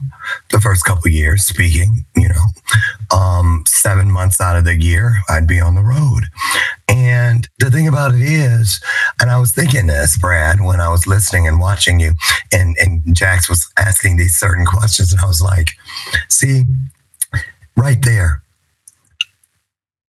the 0.52 0.60
first 0.60 0.84
couple 0.86 1.10
years 1.10 1.46
speaking, 1.46 2.06
you 2.16 2.30
know, 2.30 3.18
um, 3.18 3.64
seven 3.68 4.12
months 4.12 4.42
out 4.42 4.58
of 4.58 4.66
the 4.66 4.80
year, 4.80 5.22
I'd 5.30 5.48
be 5.48 5.60
on 5.60 5.76
the 5.76 5.82
road. 5.82 6.24
And 6.88 7.48
the 7.60 7.72
thing 7.72 7.88
about 7.88 8.14
it 8.14 8.22
is, 8.22 8.82
and 9.22 9.30
I 9.30 9.40
was 9.40 9.52
thinking 9.54 9.88
this, 9.88 10.18
Brad, 10.18 10.62
when 10.62 10.80
I 10.80 10.90
was 10.90 11.08
listening 11.08 11.48
and 11.48 11.60
watching 11.60 12.00
you, 12.00 12.14
and 12.52 12.76
and 12.80 13.16
Jax 13.16 13.50
was 13.50 13.68
asking 13.78 14.18
these 14.18 14.38
certain 14.38 14.66
questions, 14.66 15.12
and 15.12 15.22
I 15.22 15.26
was 15.26 15.42
like, 15.42 15.70
see, 16.30 16.64
right 17.76 18.02
there, 18.02 18.42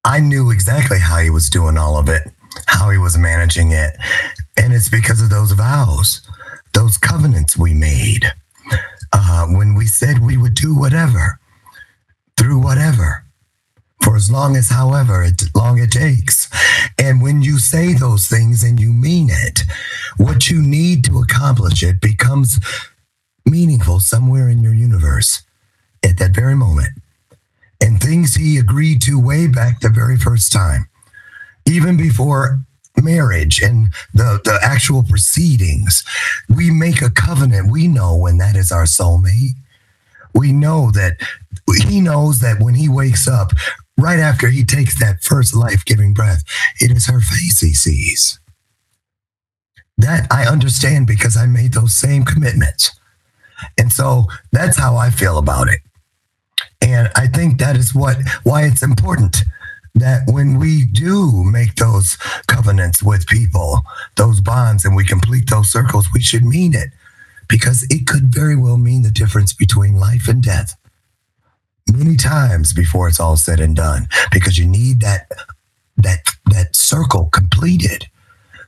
I 0.05 0.21
knew 0.21 0.51
exactly 0.51 0.99
how 0.99 1.19
he 1.19 1.31
was 1.31 1.51
doing 1.51 1.77
all 1.77 1.97
of 1.99 2.09
it, 2.09 2.23
how 2.67 2.91
he 2.91 2.99
was 2.99 3.19
managing 3.19 3.73
it. 3.73 3.97
And 4.57 4.73
it's 4.73 4.89
because 4.89 5.21
of 5.21 5.31
those 5.31 5.53
vows, 5.53 6.26
those 6.77 6.99
covenants 6.99 7.57
we 7.57 7.73
made 7.73 8.31
uh, 9.11 9.47
when 9.47 9.75
we 9.75 9.87
said 9.87 10.19
we 10.19 10.37
would 10.37 10.55
do 10.55 10.79
whatever, 10.79 11.41
through 12.39 12.59
whatever, 12.59 13.25
for 14.03 14.15
as 14.15 14.31
long 14.31 14.57
as 14.57 14.69
however 14.69 15.23
it, 15.23 15.43
long 15.55 15.79
it 15.79 15.91
takes. 15.91 16.51
And 16.99 17.23
when 17.23 17.41
you 17.41 17.59
say 17.59 17.95
those 17.95 18.29
things 18.29 18.63
and 18.63 18.79
you 18.79 18.93
mean 18.93 19.31
it, 19.31 19.63
what 20.19 20.51
you 20.51 20.61
need 20.61 21.03
to 21.07 21.19
accomplish 21.19 21.83
it 21.83 21.99
becomes 21.99 22.61
meaningful 23.47 23.99
somewhere 23.99 24.51
in 24.51 24.63
your 24.63 24.75
universe 24.75 25.45
at 26.05 26.19
that 26.19 26.35
very 26.35 26.55
moment. 26.55 26.91
And 27.81 27.99
things 27.99 28.35
he 28.35 28.59
agreed 28.59 29.01
to 29.03 29.19
way 29.19 29.47
back 29.47 29.81
the 29.81 29.89
very 29.89 30.19
first 30.19 30.53
time, 30.53 30.91
even 31.67 31.97
before 31.97 32.61
marriage 33.03 33.61
and 33.61 33.89
the, 34.15 34.41
the 34.45 34.59
actual 34.63 35.03
proceedings, 35.03 36.05
we 36.49 36.71
make 36.71 37.03
a 37.03 37.11
covenant. 37.11 37.71
We 37.71 37.89
know 37.89 38.17
when 38.17 38.39
that 38.39 38.57
is 38.57 38.73
our 38.73 38.85
soulmate. 38.85 39.55
We 40.35 40.53
know 40.53 40.91
that 40.93 41.17
he 41.89 42.01
knows 42.01 42.41
that 42.41 42.61
when 42.61 42.75
he 42.75 42.89
wakes 42.89 43.27
up, 43.27 43.53
right 43.99 44.19
after 44.19 44.49
he 44.49 44.65
takes 44.65 44.99
that 45.01 45.23
first 45.23 45.55
life 45.55 45.85
giving 45.85 46.13
breath, 46.13 46.43
it 46.81 46.91
is 46.91 47.07
her 47.07 47.21
face 47.21 47.61
he 47.61 47.73
sees. 47.73 48.39
That 49.99 50.27
I 50.31 50.45
understand 50.47 51.07
because 51.07 51.37
I 51.37 51.47
made 51.47 51.73
those 51.73 51.95
same 51.95 52.25
commitments. 52.25 52.99
And 53.79 53.91
so 53.91 54.27
that's 54.53 54.77
how 54.77 54.97
I 54.97 55.09
feel 55.11 55.39
about 55.39 55.69
it. 55.69 55.81
And 56.83 57.11
I 57.17 57.27
think 57.27 57.59
that 57.59 57.77
is 57.77 57.95
what 57.95 58.19
why 58.43 58.65
it's 58.65 58.83
important 58.83 59.43
that 59.97 60.23
when 60.27 60.59
we 60.59 60.85
do 60.85 61.45
make 61.45 61.75
those 61.77 62.17
covenants 62.47 63.03
with 63.03 63.27
people, 63.27 63.83
those 64.17 64.41
bonds, 64.41 64.85
and 64.85 64.95
we 64.95 65.05
complete 65.05 65.49
those 65.51 65.71
circles, 65.71 66.09
we 66.15 66.21
should 66.21 66.45
mean 66.45 66.75
it. 66.75 66.91
Because 67.49 67.87
it 67.91 68.07
could 68.07 68.35
very 68.35 68.57
well 68.57 68.77
mean 68.77 69.03
the 69.03 69.11
difference 69.11 69.53
between 69.53 69.97
life 69.97 70.27
and 70.29 70.43
death 70.43 70.77
many 71.93 72.17
times 72.17 72.73
before 72.73 73.09
it's 73.09 73.21
all 73.21 73.37
said 73.37 73.61
and 73.61 73.77
done. 73.77 74.09
Because 74.33 74.59
you 74.59 74.67
need 74.67 75.01
that 75.01 75.31
that 75.97 76.21
that 76.47 76.75
circle 76.75 77.27
completed 77.33 78.07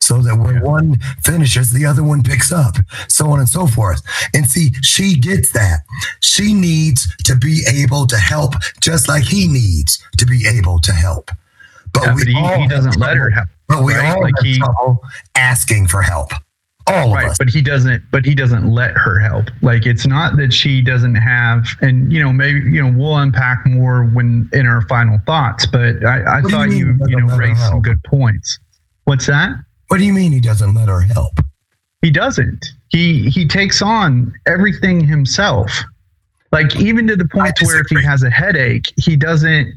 so 0.08 0.22
that 0.22 0.34
when 0.36 0.60
one 0.62 0.98
finishes 1.22 1.70
the 1.72 1.84
other 1.84 2.02
one 2.02 2.22
picks 2.22 2.50
up. 2.50 2.76
So 3.08 3.30
on 3.30 3.38
and 3.40 3.48
so 3.48 3.66
forth. 3.66 4.00
And 4.34 4.48
see 4.48 4.70
she 4.82 5.14
gets 5.18 5.52
that. 5.52 5.80
She 6.20 6.54
needs 6.54 7.06
to 7.24 7.36
be 7.36 7.62
able 7.70 8.06
to 8.06 8.16
help 8.16 8.54
just 8.80 9.06
like 9.06 9.24
he 9.24 9.46
needs 9.46 10.02
to 10.16 10.24
be 10.24 10.46
able 10.48 10.78
to 10.80 10.92
help. 10.92 11.30
But 11.92 12.02
Yeah, 12.04 12.14
we 12.14 12.20
but 12.24 12.28
he, 12.28 12.36
all 12.38 12.60
he 12.62 12.68
doesn't 12.68 12.96
let 12.98 13.16
her 13.18 13.28
help. 13.30 13.48
but 13.68 13.82
we 13.84 13.94
right? 13.94 14.16
all 14.16 14.22
Like 14.22 14.34
have 14.38 14.46
he- 14.46 14.58
trouble 14.58 15.02
asking 15.34 15.88
for 15.88 16.00
help. 16.02 16.32
All 16.86 17.12
right, 17.12 17.26
of 17.26 17.32
us. 17.32 17.38
but 17.38 17.50
he 17.50 17.60
doesn't 17.60 18.02
but 18.10 18.24
he 18.24 18.34
doesn't 18.34 18.66
let 18.66 18.92
her 18.96 19.18
help. 19.18 19.50
Like 19.60 19.84
it's 19.84 20.06
not 20.06 20.38
that 20.38 20.54
she 20.54 20.80
doesn't 20.80 21.16
have 21.16 21.66
and 21.82 22.10
you 22.10 22.22
know 22.22 22.32
maybe 22.32 22.60
you 22.60 22.82
know 22.82 22.90
we'll 22.98 23.18
unpack 23.18 23.66
more 23.66 24.04
when 24.04 24.48
in 24.54 24.66
our 24.66 24.80
final 24.88 25.18
thoughts 25.26 25.66
but 25.66 26.02
i, 26.06 26.38
I 26.38 26.40
do 26.40 26.46
you 26.46 26.50
thought 26.50 26.70
you 26.70 26.98
you 27.08 27.20
know 27.20 27.36
raised 27.36 27.60
some 27.60 27.82
good 27.82 28.02
points. 28.04 28.58
What's 29.04 29.26
that 29.26 29.50
what 29.88 29.98
do 29.98 30.04
you 30.04 30.12
mean 30.12 30.32
he 30.32 30.40
doesn't 30.40 30.74
let 30.74 30.88
her 30.88 31.00
help 31.00 31.32
he 32.02 32.10
doesn't 32.10 32.66
he 32.90 33.28
he 33.28 33.46
takes 33.46 33.82
on 33.82 34.32
everything 34.46 35.04
himself 35.06 35.70
like 36.52 36.76
even 36.76 37.06
to 37.06 37.16
the 37.16 37.26
point 37.28 37.54
to 37.56 37.66
where 37.66 37.80
if 37.80 37.86
he 37.88 38.02
has 38.02 38.22
a 38.22 38.30
headache 38.30 38.86
he 38.96 39.16
doesn't 39.16 39.72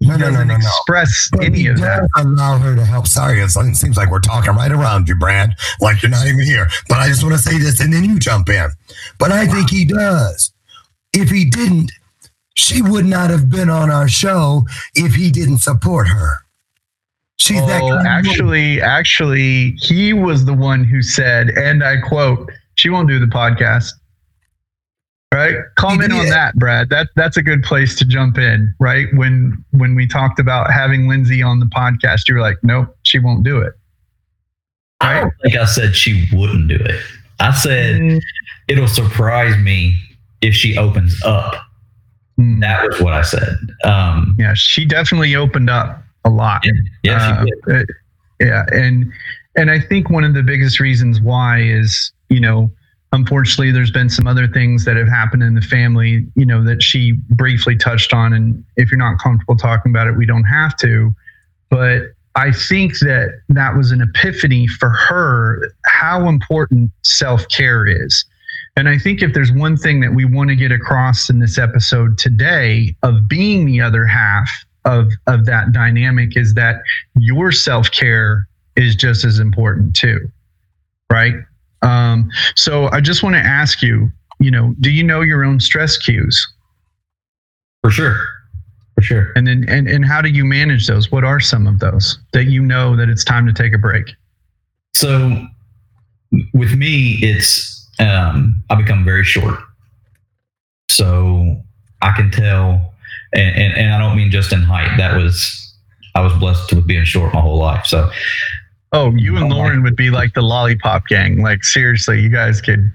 he 0.00 0.08
No, 0.08 0.16
no, 0.16 0.26
no, 0.26 0.30
doesn't 0.32 0.48
no, 0.48 0.54
no. 0.56 0.60
express 0.66 1.30
any 1.40 1.66
of 1.68 1.78
that 1.80 2.08
allow 2.16 2.58
her 2.58 2.74
to 2.74 2.84
help. 2.84 3.06
Sorry, 3.06 3.40
it's, 3.40 3.56
it 3.56 3.74
seems 3.76 3.96
like 3.96 4.10
we're 4.10 4.18
talking 4.18 4.52
right 4.52 4.72
around 4.72 5.08
you, 5.08 5.14
Brad, 5.14 5.54
like 5.80 6.02
you're 6.02 6.10
not 6.10 6.26
even 6.26 6.44
here. 6.44 6.66
But 6.88 6.98
I 6.98 7.06
just 7.06 7.22
want 7.22 7.36
to 7.36 7.40
say 7.40 7.58
this 7.58 7.80
and 7.80 7.92
then 7.92 8.04
you 8.04 8.18
jump 8.18 8.48
in. 8.48 8.70
But 9.20 9.30
I 9.30 9.46
think 9.46 9.70
he 9.70 9.84
does. 9.84 10.52
If 11.12 11.30
he 11.30 11.44
didn't, 11.48 11.92
she 12.56 12.82
would 12.82 13.06
not 13.06 13.30
have 13.30 13.48
been 13.48 13.70
on 13.70 13.88
our 13.90 14.08
show 14.08 14.64
if 14.96 15.14
he 15.14 15.30
didn't 15.30 15.58
support 15.58 16.08
her. 16.08 16.38
She's 17.38 17.60
that 17.66 17.82
Well, 17.82 17.96
kind 17.96 18.00
of 18.00 18.06
actually, 18.06 18.80
actually, 18.80 19.72
he 19.72 20.12
was 20.12 20.44
the 20.44 20.54
one 20.54 20.84
who 20.84 21.02
said, 21.02 21.50
and 21.50 21.82
I 21.82 22.00
quote, 22.00 22.50
"She 22.76 22.88
won't 22.88 23.08
do 23.08 23.18
the 23.18 23.26
podcast." 23.26 23.92
Right? 25.32 25.56
Comment 25.74 26.12
on 26.12 26.26
that, 26.28 26.54
Brad. 26.54 26.90
That 26.90 27.08
that's 27.16 27.36
a 27.36 27.42
good 27.42 27.64
place 27.64 27.96
to 27.96 28.04
jump 28.04 28.38
in. 28.38 28.72
Right? 28.78 29.08
When 29.14 29.62
when 29.72 29.94
we 29.94 30.06
talked 30.06 30.38
about 30.38 30.70
having 30.70 31.08
Lindsay 31.08 31.42
on 31.42 31.58
the 31.58 31.66
podcast, 31.66 32.28
you 32.28 32.34
were 32.34 32.40
like, 32.40 32.56
"Nope, 32.62 32.96
she 33.02 33.18
won't 33.18 33.42
do 33.42 33.58
it." 33.58 33.74
I 35.00 35.20
don't 35.20 35.34
think 35.42 35.56
I 35.56 35.64
said 35.64 35.96
she 35.96 36.28
wouldn't 36.32 36.68
do 36.68 36.76
it. 36.76 37.02
I 37.40 37.52
said 37.52 38.20
it'll 38.68 38.88
surprise 38.88 39.56
me 39.58 39.96
if 40.40 40.54
she 40.54 40.78
opens 40.78 41.20
up. 41.24 41.54
Mm. 42.38 42.60
That 42.60 42.86
was 42.86 43.00
what 43.00 43.12
I 43.12 43.22
said. 43.22 43.56
Um, 43.84 44.36
Yeah, 44.38 44.54
she 44.54 44.84
definitely 44.84 45.34
opened 45.34 45.68
up 45.68 46.03
a 46.24 46.30
lot. 46.30 46.62
yeah, 47.02 47.44
she 47.44 47.52
Uh, 47.68 47.74
uh, 47.74 47.84
yeah, 48.40 48.64
and 48.72 49.12
and 49.56 49.70
I 49.70 49.80
think 49.80 50.10
one 50.10 50.24
of 50.24 50.34
the 50.34 50.42
biggest 50.42 50.80
reasons 50.80 51.20
why 51.20 51.60
is 51.60 52.12
you 52.28 52.40
know 52.40 52.70
unfortunately 53.12 53.70
there's 53.70 53.92
been 53.92 54.10
some 54.10 54.26
other 54.26 54.48
things 54.48 54.84
that 54.84 54.96
have 54.96 55.06
happened 55.06 55.42
in 55.42 55.54
the 55.54 55.60
family 55.60 56.26
you 56.34 56.44
know 56.44 56.64
that 56.64 56.82
she 56.82 57.12
briefly 57.30 57.76
touched 57.76 58.12
on 58.12 58.32
and 58.32 58.64
if 58.76 58.90
you're 58.90 58.98
not 58.98 59.20
comfortable 59.20 59.56
talking 59.56 59.92
about 59.92 60.08
it 60.08 60.16
we 60.16 60.26
don't 60.26 60.42
have 60.42 60.76
to 60.76 61.14
but 61.70 62.14
I 62.36 62.50
think 62.50 62.98
that 63.00 63.40
that 63.48 63.76
was 63.76 63.92
an 63.92 64.00
epiphany 64.00 64.66
for 64.66 64.90
her 64.90 65.72
how 65.86 66.28
important 66.28 66.90
self 67.02 67.48
care 67.48 67.86
is. 67.86 68.24
And 68.76 68.88
I 68.88 68.98
think 68.98 69.22
if 69.22 69.34
there's 69.34 69.52
one 69.52 69.76
thing 69.76 70.00
that 70.00 70.14
we 70.14 70.24
want 70.24 70.50
to 70.50 70.56
get 70.56 70.72
across 70.72 71.30
in 71.30 71.38
this 71.38 71.58
episode 71.58 72.18
today 72.18 72.96
of 73.04 73.28
being 73.28 73.66
the 73.66 73.80
other 73.80 74.04
half 74.04 74.50
of, 74.84 75.10
of 75.26 75.46
that 75.46 75.72
dynamic 75.72 76.36
is 76.36 76.54
that 76.54 76.82
your 77.16 77.52
self 77.52 77.90
care 77.90 78.48
is 78.76 78.96
just 78.96 79.24
as 79.24 79.38
important 79.38 79.94
too. 79.94 80.30
Right. 81.10 81.34
Um, 81.82 82.30
so 82.54 82.88
I 82.90 83.00
just 83.00 83.22
want 83.22 83.36
to 83.36 83.40
ask 83.40 83.82
you, 83.82 84.10
you 84.40 84.50
know, 84.50 84.74
do 84.80 84.90
you 84.90 85.04
know 85.04 85.20
your 85.20 85.44
own 85.44 85.60
stress 85.60 85.96
cues? 85.96 86.54
for 87.84 87.90
sure, 87.90 88.26
for 88.94 89.02
sure. 89.02 89.32
And 89.36 89.46
then 89.46 89.66
and, 89.68 89.86
and 89.86 90.06
how 90.06 90.22
do 90.22 90.30
you 90.30 90.42
manage 90.42 90.86
those? 90.86 91.12
What 91.12 91.22
are 91.22 91.38
some 91.38 91.66
of 91.66 91.80
those 91.80 92.18
that 92.32 92.44
you 92.44 92.62
know 92.62 92.96
that 92.96 93.10
it's 93.10 93.22
time 93.22 93.46
to 93.46 93.52
take 93.52 93.74
a 93.74 93.78
break? 93.78 94.06
So 94.94 95.46
with 96.54 96.72
me, 96.72 97.18
it's 97.20 97.90
um, 97.98 98.64
I 98.70 98.74
become 98.76 99.04
very 99.04 99.22
short. 99.22 99.60
So 100.90 101.60
I 102.00 102.12
can 102.12 102.30
tell, 102.30 102.93
and, 103.34 103.56
and, 103.56 103.74
and 103.76 103.94
I 103.94 103.98
don't 103.98 104.16
mean 104.16 104.30
just 104.30 104.52
in 104.52 104.62
height. 104.62 104.96
That 104.96 105.16
was 105.16 105.60
I 106.14 106.20
was 106.20 106.32
blessed 106.34 106.72
with 106.72 106.86
being 106.86 107.04
short 107.04 107.34
my 107.34 107.40
whole 107.40 107.58
life. 107.58 107.86
So 107.86 108.10
Oh, 108.92 109.10
you 109.16 109.34
and 109.36 109.46
Oh 109.46 109.48
my- 109.48 109.56
Lauren 109.56 109.82
would 109.82 109.96
be 109.96 110.10
like 110.10 110.34
the 110.34 110.42
lollipop 110.42 111.06
gang. 111.08 111.42
Like 111.42 111.64
seriously, 111.64 112.20
you 112.20 112.28
guys 112.28 112.60
could. 112.60 112.92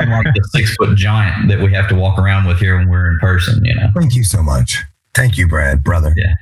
I'm 0.00 0.10
like 0.10 0.26
the 0.34 0.42
six 0.52 0.74
foot 0.76 0.96
giant 0.96 1.48
that 1.48 1.60
we 1.60 1.72
have 1.72 1.88
to 1.88 1.94
walk 1.94 2.18
around 2.18 2.46
with 2.46 2.58
here 2.58 2.76
when 2.76 2.88
we're 2.88 3.10
in 3.10 3.18
person. 3.18 3.64
You 3.64 3.74
know. 3.74 3.88
Thank 3.94 4.14
you 4.14 4.24
so 4.24 4.42
much. 4.42 4.78
Thank 5.14 5.36
you, 5.38 5.46
Brad, 5.48 5.82
brother. 5.84 6.14
Yeah. 6.16 6.34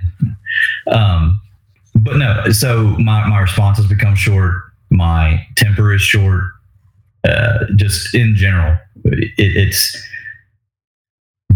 Um, 0.93 1.41
but 1.95 2.17
no, 2.17 2.45
so 2.51 2.85
my, 2.99 3.27
my 3.29 3.41
responses 3.41 3.87
become 3.87 4.15
short. 4.15 4.63
My 4.91 5.45
temper 5.57 5.93
is 5.93 6.03
short. 6.03 6.45
Uh, 7.27 7.65
just 7.77 8.15
in 8.15 8.35
general, 8.37 8.77
it, 9.05 9.33
it's 9.37 9.97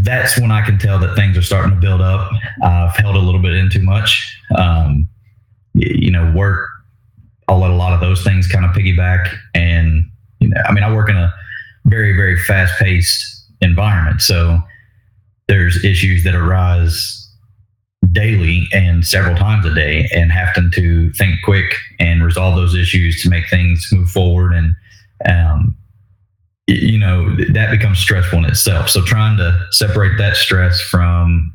that's 0.03 0.39
when 0.39 0.51
I 0.51 0.63
can 0.63 0.79
tell 0.79 0.99
that 0.99 1.15
things 1.15 1.37
are 1.37 1.43
starting 1.43 1.73
to 1.73 1.81
build 1.81 2.01
up. 2.01 2.31
I've 2.63 2.97
held 2.97 3.17
a 3.17 3.21
little 3.21 3.41
bit 3.41 3.55
in 3.55 3.71
too 3.71 3.83
much. 3.83 4.39
Um, 4.57 5.09
you 5.75 6.11
know, 6.11 6.33
work. 6.33 6.69
I'll 7.49 7.59
let 7.59 7.71
a 7.71 7.77
lot 7.77 7.93
of 7.93 8.01
those 8.01 8.23
things 8.23 8.47
kind 8.47 8.65
of 8.65 8.73
piggyback, 8.73 9.35
and 9.55 10.05
you 10.39 10.49
know, 10.49 10.61
I 10.67 10.73
mean, 10.73 10.85
I 10.85 10.95
work 10.95 11.09
in 11.09 11.17
a 11.17 11.33
very, 11.87 12.15
very 12.15 12.39
fast 12.39 12.79
paced 12.79 13.25
environment, 13.61 14.21
so 14.21 14.61
there's 15.49 15.85
issues 15.85 16.25
that 16.25 16.35
arise 16.35 17.19
daily 18.13 18.67
and 18.73 19.07
several 19.07 19.37
times 19.37 19.65
a 19.65 19.75
day 19.75 20.09
and 20.15 20.33
having 20.33 20.71
to 20.73 21.13
think 21.13 21.37
quick 21.45 21.77
and 21.99 22.25
resolve 22.25 22.57
those 22.57 22.75
issues 22.75 23.23
to 23.23 23.29
make 23.29 23.49
things 23.49 23.89
move 23.93 24.09
forward 24.11 24.53
and 24.53 24.75
um, 25.27 25.77
you 26.67 26.99
know 26.99 27.35
that 27.53 27.71
becomes 27.71 27.99
stressful 27.99 28.39
in 28.39 28.45
itself 28.45 28.89
so 28.89 29.03
trying 29.03 29.37
to 29.37 29.67
separate 29.71 30.17
that 30.17 30.37
stress 30.37 30.81
from 30.81 31.53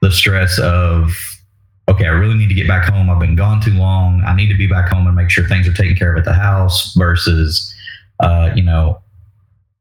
the 0.00 0.10
stress 0.10 0.58
of 0.60 1.12
okay 1.88 2.06
i 2.06 2.10
really 2.10 2.36
need 2.36 2.48
to 2.48 2.54
get 2.54 2.68
back 2.68 2.88
home 2.88 3.10
i've 3.10 3.18
been 3.18 3.34
gone 3.34 3.60
too 3.60 3.74
long 3.74 4.22
i 4.24 4.34
need 4.34 4.48
to 4.48 4.56
be 4.56 4.66
back 4.66 4.92
home 4.92 5.06
and 5.06 5.16
make 5.16 5.28
sure 5.28 5.46
things 5.48 5.66
are 5.66 5.72
taken 5.72 5.96
care 5.96 6.12
of 6.12 6.18
at 6.18 6.24
the 6.24 6.32
house 6.32 6.94
versus 6.94 7.74
uh, 8.20 8.50
you 8.54 8.62
know 8.62 9.00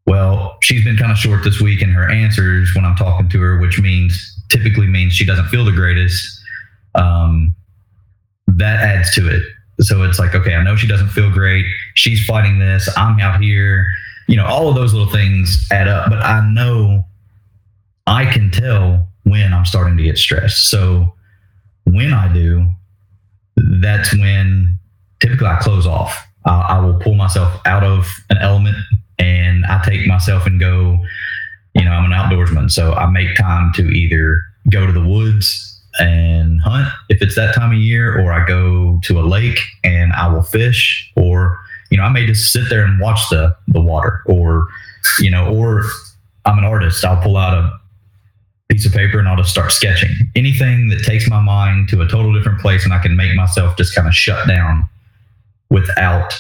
well 0.07 0.57
she's 0.63 0.83
been 0.83 0.97
kind 0.97 1.11
of 1.11 1.17
short 1.17 1.43
this 1.43 1.61
week 1.61 1.81
in 1.81 1.89
her 1.89 2.09
answers 2.09 2.73
when 2.75 2.83
i'm 2.83 2.95
talking 2.95 3.29
to 3.29 3.39
her 3.39 3.59
which 3.59 3.79
means 3.79 4.37
typically 4.49 4.87
means 4.87 5.13
she 5.13 5.25
doesn't 5.25 5.47
feel 5.47 5.65
the 5.65 5.71
greatest. 5.71 6.39
Um, 6.95 7.55
that 8.47 8.81
adds 8.83 9.13
to 9.15 9.27
it. 9.29 9.43
So 9.81 10.03
it's 10.03 10.19
like, 10.19 10.33
okay, 10.33 10.55
I 10.55 10.63
know 10.63 10.75
she 10.75 10.87
doesn't 10.87 11.09
feel 11.09 11.31
great. 11.31 11.65
She's 11.93 12.25
fighting 12.25 12.59
this. 12.59 12.89
I'm 12.97 13.19
out 13.19 13.41
here. 13.41 13.91
You 14.27 14.37
know, 14.37 14.45
all 14.45 14.69
of 14.69 14.75
those 14.75 14.93
little 14.93 15.11
things 15.11 15.65
add 15.71 15.87
up. 15.87 16.09
But 16.09 16.19
I 16.19 16.47
know 16.49 17.05
I 18.05 18.25
can 18.25 18.51
tell 18.51 19.07
when 19.23 19.53
I'm 19.53 19.65
starting 19.65 19.97
to 19.97 20.03
get 20.03 20.17
stressed. 20.17 20.69
So 20.69 21.13
when 21.85 22.13
I 22.13 22.31
do, 22.31 22.67
that's 23.81 24.13
when 24.17 24.77
typically 25.19 25.47
I 25.47 25.57
close 25.57 25.87
off. 25.87 26.17
I, 26.45 26.61
I 26.61 26.79
will 26.79 26.99
pull 26.99 27.15
myself 27.15 27.59
out 27.65 27.83
of 27.83 28.07
an 28.29 28.37
element 28.37 28.77
and 29.19 29.65
I 29.65 29.81
take 29.83 30.05
myself 30.07 30.45
and 30.45 30.59
go 30.59 30.99
you 31.77 31.85
know, 31.85 31.91
I'm 31.91 32.11
an 32.11 32.17
outdoorsman, 32.17 32.71
so 32.71 32.93
I 32.93 33.05
make 33.05 33.35
time 33.35 33.71
to 33.75 33.83
either 33.83 34.41
go 34.71 34.87
to 34.87 34.91
the 34.91 35.07
woods 35.07 35.79
and 35.99 36.59
hunt 36.61 36.91
if 37.09 37.21
it's 37.21 37.35
that 37.35 37.53
time 37.53 37.71
of 37.71 37.77
year, 37.77 38.19
or 38.19 38.33
I 38.33 38.45
go 38.47 38.99
to 39.03 39.19
a 39.19 39.21
lake 39.21 39.59
and 39.83 40.11
I 40.13 40.27
will 40.27 40.41
fish, 40.41 41.11
or 41.15 41.59
you 41.89 41.97
know, 41.97 42.03
I 42.03 42.09
may 42.09 42.25
just 42.25 42.51
sit 42.51 42.69
there 42.69 42.83
and 42.83 42.99
watch 42.99 43.19
the 43.29 43.55
the 43.67 43.81
water, 43.81 44.21
or 44.25 44.67
you 45.19 45.29
know, 45.29 45.53
or 45.53 45.83
I'm 46.45 46.57
an 46.57 46.63
artist, 46.63 47.03
I'll 47.03 47.21
pull 47.21 47.37
out 47.37 47.53
a 47.53 47.79
piece 48.69 48.85
of 48.85 48.93
paper 48.93 49.19
and 49.19 49.27
I'll 49.27 49.37
just 49.37 49.49
start 49.49 49.71
sketching. 49.71 50.09
Anything 50.35 50.89
that 50.89 51.03
takes 51.03 51.29
my 51.29 51.41
mind 51.41 51.89
to 51.89 52.01
a 52.01 52.07
total 52.07 52.33
different 52.33 52.59
place 52.59 52.83
and 52.83 52.93
I 52.93 52.99
can 52.99 53.15
make 53.15 53.33
myself 53.35 53.77
just 53.77 53.95
kind 53.95 54.07
of 54.07 54.13
shut 54.13 54.47
down 54.47 54.87
without 55.69 56.33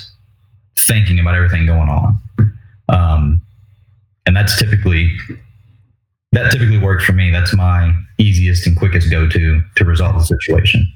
thinking 0.79 1.19
about 1.19 1.35
everything 1.35 1.65
going 1.65 1.89
on. 1.89 2.21
Um, 2.89 3.41
and 4.25 4.35
that's 4.35 4.57
typically 4.57 5.15
that 6.33 6.51
typically 6.51 6.77
works 6.77 7.05
for 7.05 7.13
me. 7.13 7.31
That's 7.31 7.53
my 7.53 7.93
easiest 8.17 8.67
and 8.67 8.77
quickest 8.77 9.09
go 9.09 9.27
to 9.27 9.61
to 9.77 9.85
resolve 9.85 10.15
the 10.15 10.23
situation. 10.23 10.87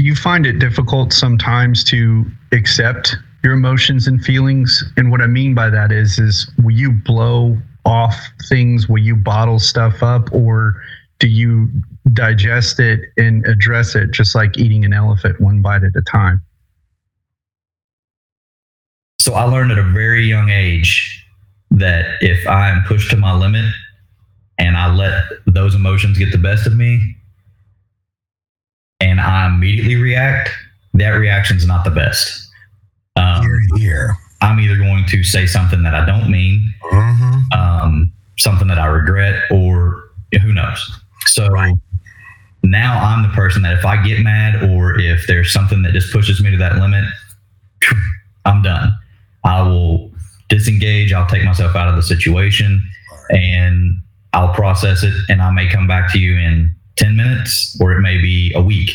Do 0.00 0.06
you 0.06 0.14
find 0.14 0.46
it 0.46 0.58
difficult 0.58 1.12
sometimes 1.12 1.84
to 1.84 2.24
accept 2.52 3.16
your 3.44 3.52
emotions 3.52 4.06
and 4.06 4.24
feelings? 4.24 4.82
And 4.96 5.10
what 5.10 5.20
I 5.20 5.26
mean 5.26 5.54
by 5.54 5.68
that 5.68 5.92
is, 5.92 6.18
is 6.18 6.50
will 6.62 6.70
you 6.70 6.90
blow 6.90 7.58
off 7.84 8.16
things? 8.48 8.88
Will 8.88 9.02
you 9.02 9.14
bottle 9.14 9.58
stuff 9.58 10.02
up, 10.02 10.32
or 10.32 10.82
do 11.18 11.28
you 11.28 11.68
digest 12.14 12.80
it 12.80 13.10
and 13.18 13.44
address 13.44 13.94
it 13.94 14.10
just 14.10 14.34
like 14.34 14.56
eating 14.56 14.86
an 14.86 14.94
elephant 14.94 15.38
one 15.38 15.60
bite 15.60 15.84
at 15.84 15.94
a 15.94 16.00
time? 16.00 16.40
So 19.18 19.34
I 19.34 19.42
learned 19.42 19.70
at 19.70 19.78
a 19.78 19.82
very 19.82 20.24
young 20.24 20.48
age 20.48 21.26
that 21.72 22.06
if 22.22 22.46
I 22.46 22.70
am 22.70 22.84
pushed 22.84 23.10
to 23.10 23.18
my 23.18 23.36
limit 23.36 23.66
and 24.56 24.78
I 24.78 24.94
let 24.94 25.24
those 25.44 25.74
emotions 25.74 26.16
get 26.16 26.32
the 26.32 26.38
best 26.38 26.66
of 26.66 26.74
me 26.74 27.16
and 29.00 29.20
I 29.20 29.46
immediately 29.48 29.96
react, 29.96 30.50
that 30.94 31.10
reaction's 31.10 31.66
not 31.66 31.84
the 31.84 31.90
best. 31.90 32.48
Um, 33.16 33.42
Here, 33.42 33.60
here. 33.76 34.16
I'm 34.42 34.58
either 34.60 34.76
going 34.76 35.04
to 35.06 35.22
say 35.22 35.46
something 35.46 35.82
that 35.82 35.94
I 35.94 36.04
don't 36.06 36.30
mean 36.30 36.72
Mm-hmm. 36.92 37.52
um, 37.58 38.12
something 38.38 38.66
that 38.68 38.78
I 38.78 38.86
regret, 38.86 39.44
or 39.50 40.10
who 40.42 40.52
knows. 40.52 40.90
So 41.26 41.48
now 42.62 43.00
I'm 43.04 43.22
the 43.22 43.28
person 43.34 43.62
that 43.62 43.76
if 43.78 43.84
I 43.84 44.02
get 44.02 44.20
mad 44.20 44.62
or 44.70 44.98
if 44.98 45.26
there's 45.26 45.52
something 45.52 45.82
that 45.82 45.92
just 45.92 46.12
pushes 46.12 46.42
me 46.42 46.50
to 46.50 46.56
that 46.58 46.76
limit, 46.76 47.04
I'm 48.44 48.62
done. 48.62 48.92
I 49.44 49.62
will 49.62 50.10
disengage. 50.48 51.12
I'll 51.12 51.26
take 51.26 51.44
myself 51.44 51.76
out 51.76 51.88
of 51.88 51.96
the 51.96 52.02
situation 52.02 52.82
and 53.30 53.96
I'll 54.32 54.54
process 54.54 55.02
it. 55.02 55.14
And 55.28 55.40
I 55.42 55.50
may 55.50 55.68
come 55.68 55.86
back 55.86 56.12
to 56.12 56.18
you 56.18 56.36
in 56.36 56.74
10 57.00 57.16
minutes 57.16 57.76
or 57.80 57.92
it 57.92 58.00
may 58.00 58.18
be 58.18 58.52
a 58.54 58.60
week. 58.60 58.90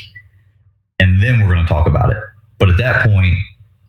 And 1.00 1.22
then 1.22 1.40
we're 1.40 1.54
going 1.54 1.66
to 1.66 1.72
talk 1.72 1.88
about 1.88 2.12
it. 2.12 2.18
But 2.60 2.70
at 2.70 2.78
that 2.78 3.06
point, 3.06 3.36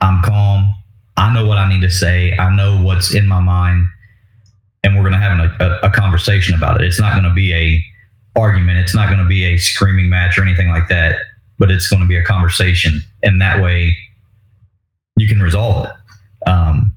I'm 0.00 0.22
calm. 0.22 0.74
I 1.16 1.32
know 1.32 1.46
what 1.46 1.58
I 1.58 1.68
need 1.68 1.82
to 1.82 1.90
say. 1.90 2.36
I 2.36 2.54
know 2.54 2.82
what's 2.82 3.14
in 3.14 3.26
my 3.26 3.40
mind. 3.40 3.86
And 4.82 4.96
we're 4.96 5.02
going 5.02 5.12
to 5.12 5.18
have 5.18 5.38
an, 5.38 5.56
a, 5.60 5.88
a 5.88 5.90
conversation 5.90 6.54
about 6.54 6.80
it. 6.80 6.86
It's 6.86 7.00
not 7.00 7.12
going 7.12 7.24
to 7.24 7.34
be 7.34 7.52
a 7.54 7.84
argument. 8.38 8.78
It's 8.78 8.94
not 8.94 9.06
going 9.06 9.18
to 9.18 9.26
be 9.26 9.44
a 9.44 9.56
screaming 9.58 10.08
match 10.08 10.38
or 10.38 10.42
anything 10.42 10.68
like 10.68 10.88
that, 10.88 11.16
but 11.58 11.70
it's 11.70 11.88
going 11.88 12.02
to 12.02 12.08
be 12.08 12.16
a 12.16 12.24
conversation. 12.24 13.02
And 13.22 13.40
that 13.40 13.62
way 13.62 13.96
you 15.16 15.28
can 15.28 15.40
resolve 15.40 15.86
it. 15.86 16.48
Um, 16.48 16.94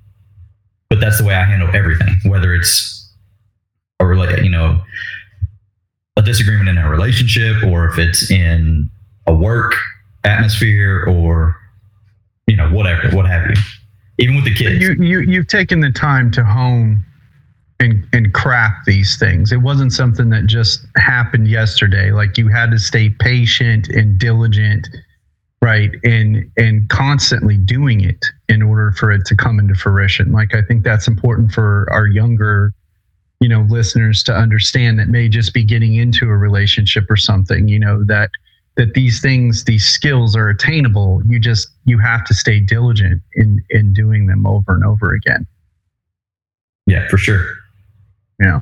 but 0.90 1.00
that's 1.00 1.18
the 1.18 1.24
way 1.24 1.36
I 1.36 1.44
handle 1.44 1.70
everything, 1.74 2.16
whether 2.26 2.54
it's 2.54 2.96
a 4.00 4.06
you 4.44 4.50
know, 4.50 4.82
a 6.20 6.22
disagreement 6.22 6.68
in 6.68 6.78
a 6.78 6.90
relationship 6.90 7.64
or 7.64 7.88
if 7.88 7.98
it's 7.98 8.30
in 8.30 8.90
a 9.26 9.34
work 9.34 9.74
atmosphere 10.26 11.06
or, 11.08 11.56
you 12.46 12.58
know, 12.58 12.70
whatever, 12.72 13.16
what 13.16 13.26
have 13.26 13.50
you. 13.50 13.56
Even 14.20 14.36
with 14.36 14.44
the 14.44 14.54
kids. 14.54 14.84
You 14.84 14.94
you 14.96 15.22
you've 15.22 15.48
taken 15.48 15.80
the 15.80 15.92
time 15.92 16.30
to 16.32 16.44
hone 16.44 17.06
and 17.80 18.06
and 18.12 18.34
craft 18.34 18.86
these 18.86 19.18
things. 19.18 19.54
It 19.54 19.62
wasn't 19.62 19.94
something 19.94 20.30
that 20.32 20.46
just 20.46 20.86
happened 20.98 21.48
yesterday. 21.48 22.12
Like 22.12 22.38
you 22.38 22.50
had 22.50 22.70
to 22.72 22.80
stay 22.80 23.10
patient 23.10 23.88
and 23.88 24.20
diligent, 24.20 24.90
right? 25.62 25.92
And 26.04 26.52
and 26.58 26.90
constantly 26.90 27.56
doing 27.56 28.02
it 28.02 28.26
in 28.50 28.62
order 28.62 28.92
for 28.92 29.10
it 29.10 29.26
to 29.28 29.38
come 29.38 29.58
into 29.58 29.74
fruition. 29.74 30.34
Like 30.34 30.54
I 30.54 30.64
think 30.64 30.84
that's 30.84 31.08
important 31.08 31.54
for 31.54 31.88
our 31.90 32.08
younger 32.08 32.74
you 33.40 33.48
know 33.48 33.66
listeners 33.70 34.24
to 34.24 34.34
understand 34.34 35.00
that 35.00 35.08
may 35.08 35.30
just 35.30 35.54
be 35.54 35.64
getting 35.64 35.96
into 35.96 36.26
a 36.26 36.38
relationship 36.38 37.06
or 37.10 37.16
something 37.16 37.68
you 37.68 37.80
know 37.80 38.04
that 38.04 38.30
that 38.80 38.94
these 38.94 39.20
things 39.20 39.66
these 39.66 39.86
skills 39.86 40.38
are 40.38 40.48
attainable. 40.48 41.22
You 41.28 41.38
just 41.38 41.68
you 41.84 42.00
have 42.00 42.24
to 42.26 42.34
stay 42.34 42.62
diligent 42.62 43.22
in 43.34 43.62
in 43.70 43.94
doing 43.94 44.26
them 44.28 44.48
over 44.48 44.74
and 44.74 44.86
over 44.86 45.14
again. 45.14 45.46
Yeah, 46.88 47.06
for 47.10 47.18
sure. 47.18 47.46
Yeah. 48.40 48.62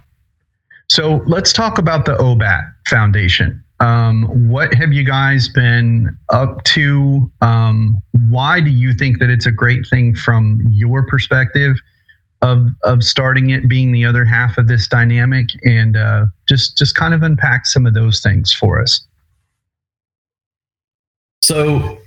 So 0.89 1.21
let's 1.27 1.53
talk 1.53 1.77
about 1.77 2.05
the 2.05 2.15
obat 2.15 2.73
foundation. 2.87 3.63
Um, 3.79 4.49
what 4.49 4.73
have 4.73 4.91
you 4.91 5.03
guys 5.03 5.49
been 5.49 6.17
up 6.29 6.63
to? 6.63 7.31
Um, 7.41 8.01
why 8.29 8.59
do 8.59 8.71
you 8.71 8.93
think 8.93 9.19
that 9.19 9.29
it's 9.29 9.45
a 9.45 9.51
great 9.51 9.85
thing 9.87 10.15
from 10.15 10.63
your 10.71 11.05
perspective 11.05 11.77
of 12.41 12.67
of 12.83 13.03
starting 13.03 13.49
it 13.49 13.67
being 13.67 13.91
the 13.91 14.05
other 14.05 14.23
half 14.25 14.57
of 14.57 14.67
this 14.67 14.87
dynamic 14.87 15.49
and 15.63 15.97
uh, 15.97 16.25
just 16.47 16.77
just 16.77 16.95
kind 16.95 17.13
of 17.13 17.23
unpack 17.23 17.65
some 17.65 17.85
of 17.85 17.93
those 17.93 18.21
things 18.21 18.53
for 18.53 18.81
us 18.81 19.01
So, 21.47 21.99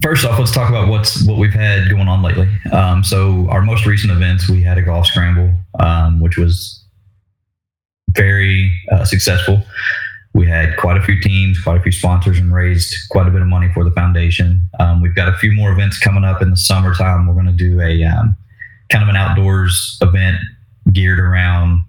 first 0.00 0.24
off, 0.24 0.38
let's 0.38 0.52
talk 0.52 0.68
about 0.68 0.88
what's 0.88 1.26
what 1.26 1.36
we've 1.36 1.52
had 1.52 1.90
going 1.90 2.06
on 2.06 2.22
lately. 2.22 2.48
Um, 2.70 3.02
so, 3.02 3.48
our 3.50 3.60
most 3.60 3.86
recent 3.86 4.12
events, 4.12 4.48
we 4.48 4.62
had 4.62 4.78
a 4.78 4.82
golf 4.82 5.06
scramble, 5.06 5.52
um, 5.80 6.20
which 6.20 6.36
was 6.36 6.84
very 8.12 8.72
uh, 8.92 9.04
successful. 9.04 9.64
We 10.32 10.46
had 10.46 10.76
quite 10.76 10.96
a 10.96 11.02
few 11.02 11.20
teams, 11.20 11.58
quite 11.60 11.78
a 11.78 11.82
few 11.82 11.90
sponsors, 11.90 12.38
and 12.38 12.54
raised 12.54 12.94
quite 13.10 13.26
a 13.26 13.32
bit 13.32 13.42
of 13.42 13.48
money 13.48 13.68
for 13.74 13.82
the 13.82 13.90
foundation. 13.90 14.60
Um, 14.78 15.02
we've 15.02 15.16
got 15.16 15.28
a 15.28 15.36
few 15.38 15.50
more 15.50 15.72
events 15.72 15.98
coming 15.98 16.22
up 16.22 16.40
in 16.42 16.50
the 16.50 16.56
summertime. 16.56 17.26
We're 17.26 17.34
going 17.34 17.46
to 17.46 17.52
do 17.52 17.80
a 17.80 18.04
um, 18.04 18.36
kind 18.90 19.02
of 19.02 19.08
an 19.08 19.16
outdoors 19.16 19.98
event 20.02 20.38
geared 20.92 21.18
around 21.18 21.82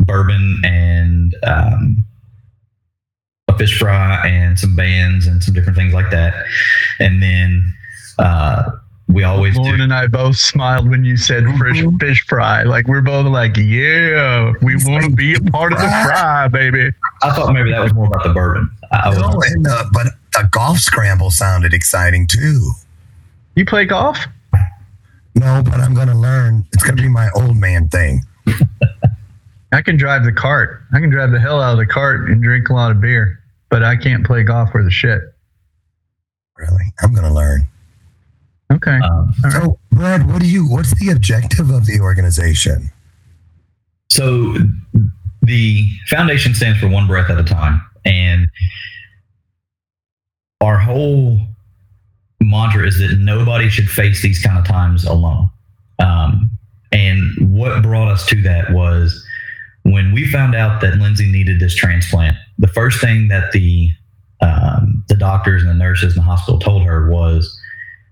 bourbon 0.00 0.60
and 0.64 1.34
um, 1.44 2.04
a 3.48 3.56
fish 3.58 3.78
fry 3.78 4.26
and 4.26 4.58
some 4.58 4.76
bands 4.76 5.26
and 5.26 5.42
some 5.42 5.54
different 5.54 5.76
things 5.76 5.92
like 5.94 6.10
that. 6.10 6.34
And 6.98 7.22
then 7.22 7.74
uh, 8.18 8.70
we 9.08 9.24
always 9.24 9.56
Lauren 9.56 9.78
do. 9.78 9.82
and 9.84 9.94
I 9.94 10.06
both 10.06 10.36
smiled 10.36 10.88
when 10.88 11.04
you 11.04 11.16
said 11.16 11.44
fish, 11.58 11.84
fish 11.98 12.24
fry. 12.28 12.62
Like 12.62 12.86
we're 12.86 13.00
both 13.00 13.26
like, 13.26 13.56
yeah, 13.56 14.52
we 14.62 14.76
want 14.84 15.04
to 15.04 15.10
be 15.10 15.34
a 15.34 15.40
part 15.50 15.72
of 15.72 15.78
the 15.78 15.88
fry, 15.88 16.48
baby. 16.48 16.90
I 17.22 17.34
thought 17.34 17.52
maybe 17.52 17.70
that 17.70 17.82
was 17.82 17.94
more 17.94 18.06
about 18.06 18.22
the 18.22 18.32
bourbon. 18.32 18.70
I 18.92 19.08
was, 19.08 19.18
No, 19.18 19.40
and 19.46 19.66
uh, 19.66 19.84
but 19.92 20.06
the 20.32 20.48
golf 20.50 20.78
scramble 20.78 21.30
sounded 21.30 21.74
exciting 21.74 22.26
too. 22.26 22.72
You 23.56 23.64
play 23.64 23.84
golf? 23.84 24.18
No, 25.34 25.62
but 25.64 25.80
I'm 25.80 25.94
gonna 25.94 26.18
learn. 26.18 26.66
It's 26.72 26.82
gonna 26.82 27.00
be 27.00 27.08
my 27.08 27.30
old 27.34 27.56
man 27.56 27.88
thing. 27.88 28.22
I 29.72 29.82
can 29.82 29.96
drive 29.96 30.24
the 30.24 30.32
cart. 30.32 30.82
I 30.92 30.98
can 30.98 31.10
drive 31.10 31.30
the 31.30 31.38
hell 31.40 31.60
out 31.60 31.72
of 31.72 31.78
the 31.78 31.86
cart 31.86 32.28
and 32.28 32.42
drink 32.42 32.68
a 32.68 32.72
lot 32.74 32.90
of 32.90 33.00
beer, 33.00 33.40
but 33.68 33.82
I 33.84 33.96
can't 33.96 34.26
play 34.26 34.42
golf 34.42 34.74
worth 34.74 34.86
a 34.86 34.90
shit. 34.90 35.20
Really, 36.56 36.92
I'm 37.02 37.14
gonna 37.14 37.32
learn. 37.32 37.66
Okay. 38.72 38.98
um, 39.02 39.02
All 39.44 39.50
right. 39.50 39.52
So, 39.52 39.78
Brad, 39.92 40.26
what 40.30 40.40
do 40.40 40.48
you? 40.48 40.68
What's 40.68 40.98
the 41.00 41.10
objective 41.10 41.70
of 41.70 41.86
the 41.86 42.00
organization? 42.00 42.90
so 44.10 44.54
the 45.42 45.88
foundation 46.08 46.54
stands 46.54 46.78
for 46.78 46.88
one 46.88 47.06
breath 47.06 47.30
at 47.30 47.38
a 47.38 47.44
time. 47.44 47.80
And 48.04 48.48
our 50.60 50.78
whole 50.78 51.38
mantra 52.40 52.86
is 52.86 52.98
that 52.98 53.18
nobody 53.18 53.68
should 53.68 53.88
face 53.88 54.22
these 54.22 54.42
kind 54.42 54.58
of 54.58 54.64
times 54.64 55.04
alone. 55.04 55.50
Um, 55.98 56.50
and 56.92 57.22
what 57.54 57.82
brought 57.82 58.08
us 58.08 58.26
to 58.26 58.42
that 58.42 58.72
was 58.72 59.24
when 59.82 60.12
we 60.12 60.26
found 60.26 60.54
out 60.54 60.80
that 60.80 60.96
Lindsay 60.96 61.30
needed 61.30 61.60
this 61.60 61.74
transplant, 61.74 62.36
the 62.58 62.68
first 62.68 63.00
thing 63.00 63.28
that 63.28 63.52
the 63.52 63.90
um, 64.42 65.04
the 65.08 65.16
doctors 65.16 65.62
and 65.62 65.70
the 65.70 65.74
nurses 65.74 66.16
in 66.16 66.22
the 66.22 66.24
hospital 66.24 66.58
told 66.58 66.82
her 66.84 67.10
was 67.10 67.60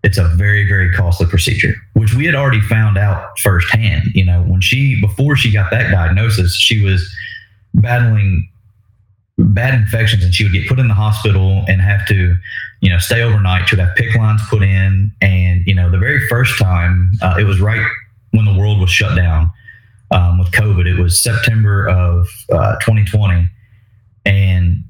it's 0.05 0.19
a 0.19 0.29
very 0.37 0.69
very 0.69 0.93
costly 0.93 1.27
procedure 1.27 1.75
which 1.95 2.15
we 2.15 2.27
had 2.27 2.35
already 2.35 2.61
found 2.61 2.99
out 2.99 3.39
firsthand 3.39 4.11
you 4.15 4.25
know 4.25 4.43
when 4.43 4.61
she 4.61 5.01
before 5.01 5.37
she 5.37 5.51
got 5.51 5.71
that 5.71 5.91
diagnosis 5.91 6.55
she 6.55 6.85
was 6.85 7.11
battling 7.75 8.49
bad 9.39 9.75
infections 9.75 10.23
and 10.23 10.35
she 10.35 10.45
would 10.45 10.53
get 10.53 10.69
put 10.69 10.79
in 10.79 10.89
the 10.89 10.95
hospital 10.95 11.65
and 11.67 11.81
have 11.81 12.07
to 12.07 12.37
you 12.81 12.91
know 12.91 12.99
stay 12.99 13.23
overnight 13.23 13.71
would 13.71 13.81
have 13.81 13.97
PICC 13.97 14.17
lines 14.17 14.41
put 14.49 14.63
in 14.63 15.11
and 15.21 15.67
you 15.67 15.75
know 15.75 15.91
the 15.91 15.99
very 15.99 16.27
first 16.29 16.59
time 16.61 17.11
uh, 17.23 17.37
it 17.39 17.45
was 17.45 17.61
right 17.61 17.85
when 18.33 18.45
the 18.45 18.57
world 18.57 18.81
was 18.81 18.91
shut 18.91 19.17
down 19.17 19.51
um, 20.11 20.39
with 20.39 20.51
covid 20.53 20.87
it 20.87 21.01
was 21.01 21.23
september 21.23 21.89
of 21.89 22.29
uh, 22.53 22.77
2020 22.81 23.49
and 24.25 24.85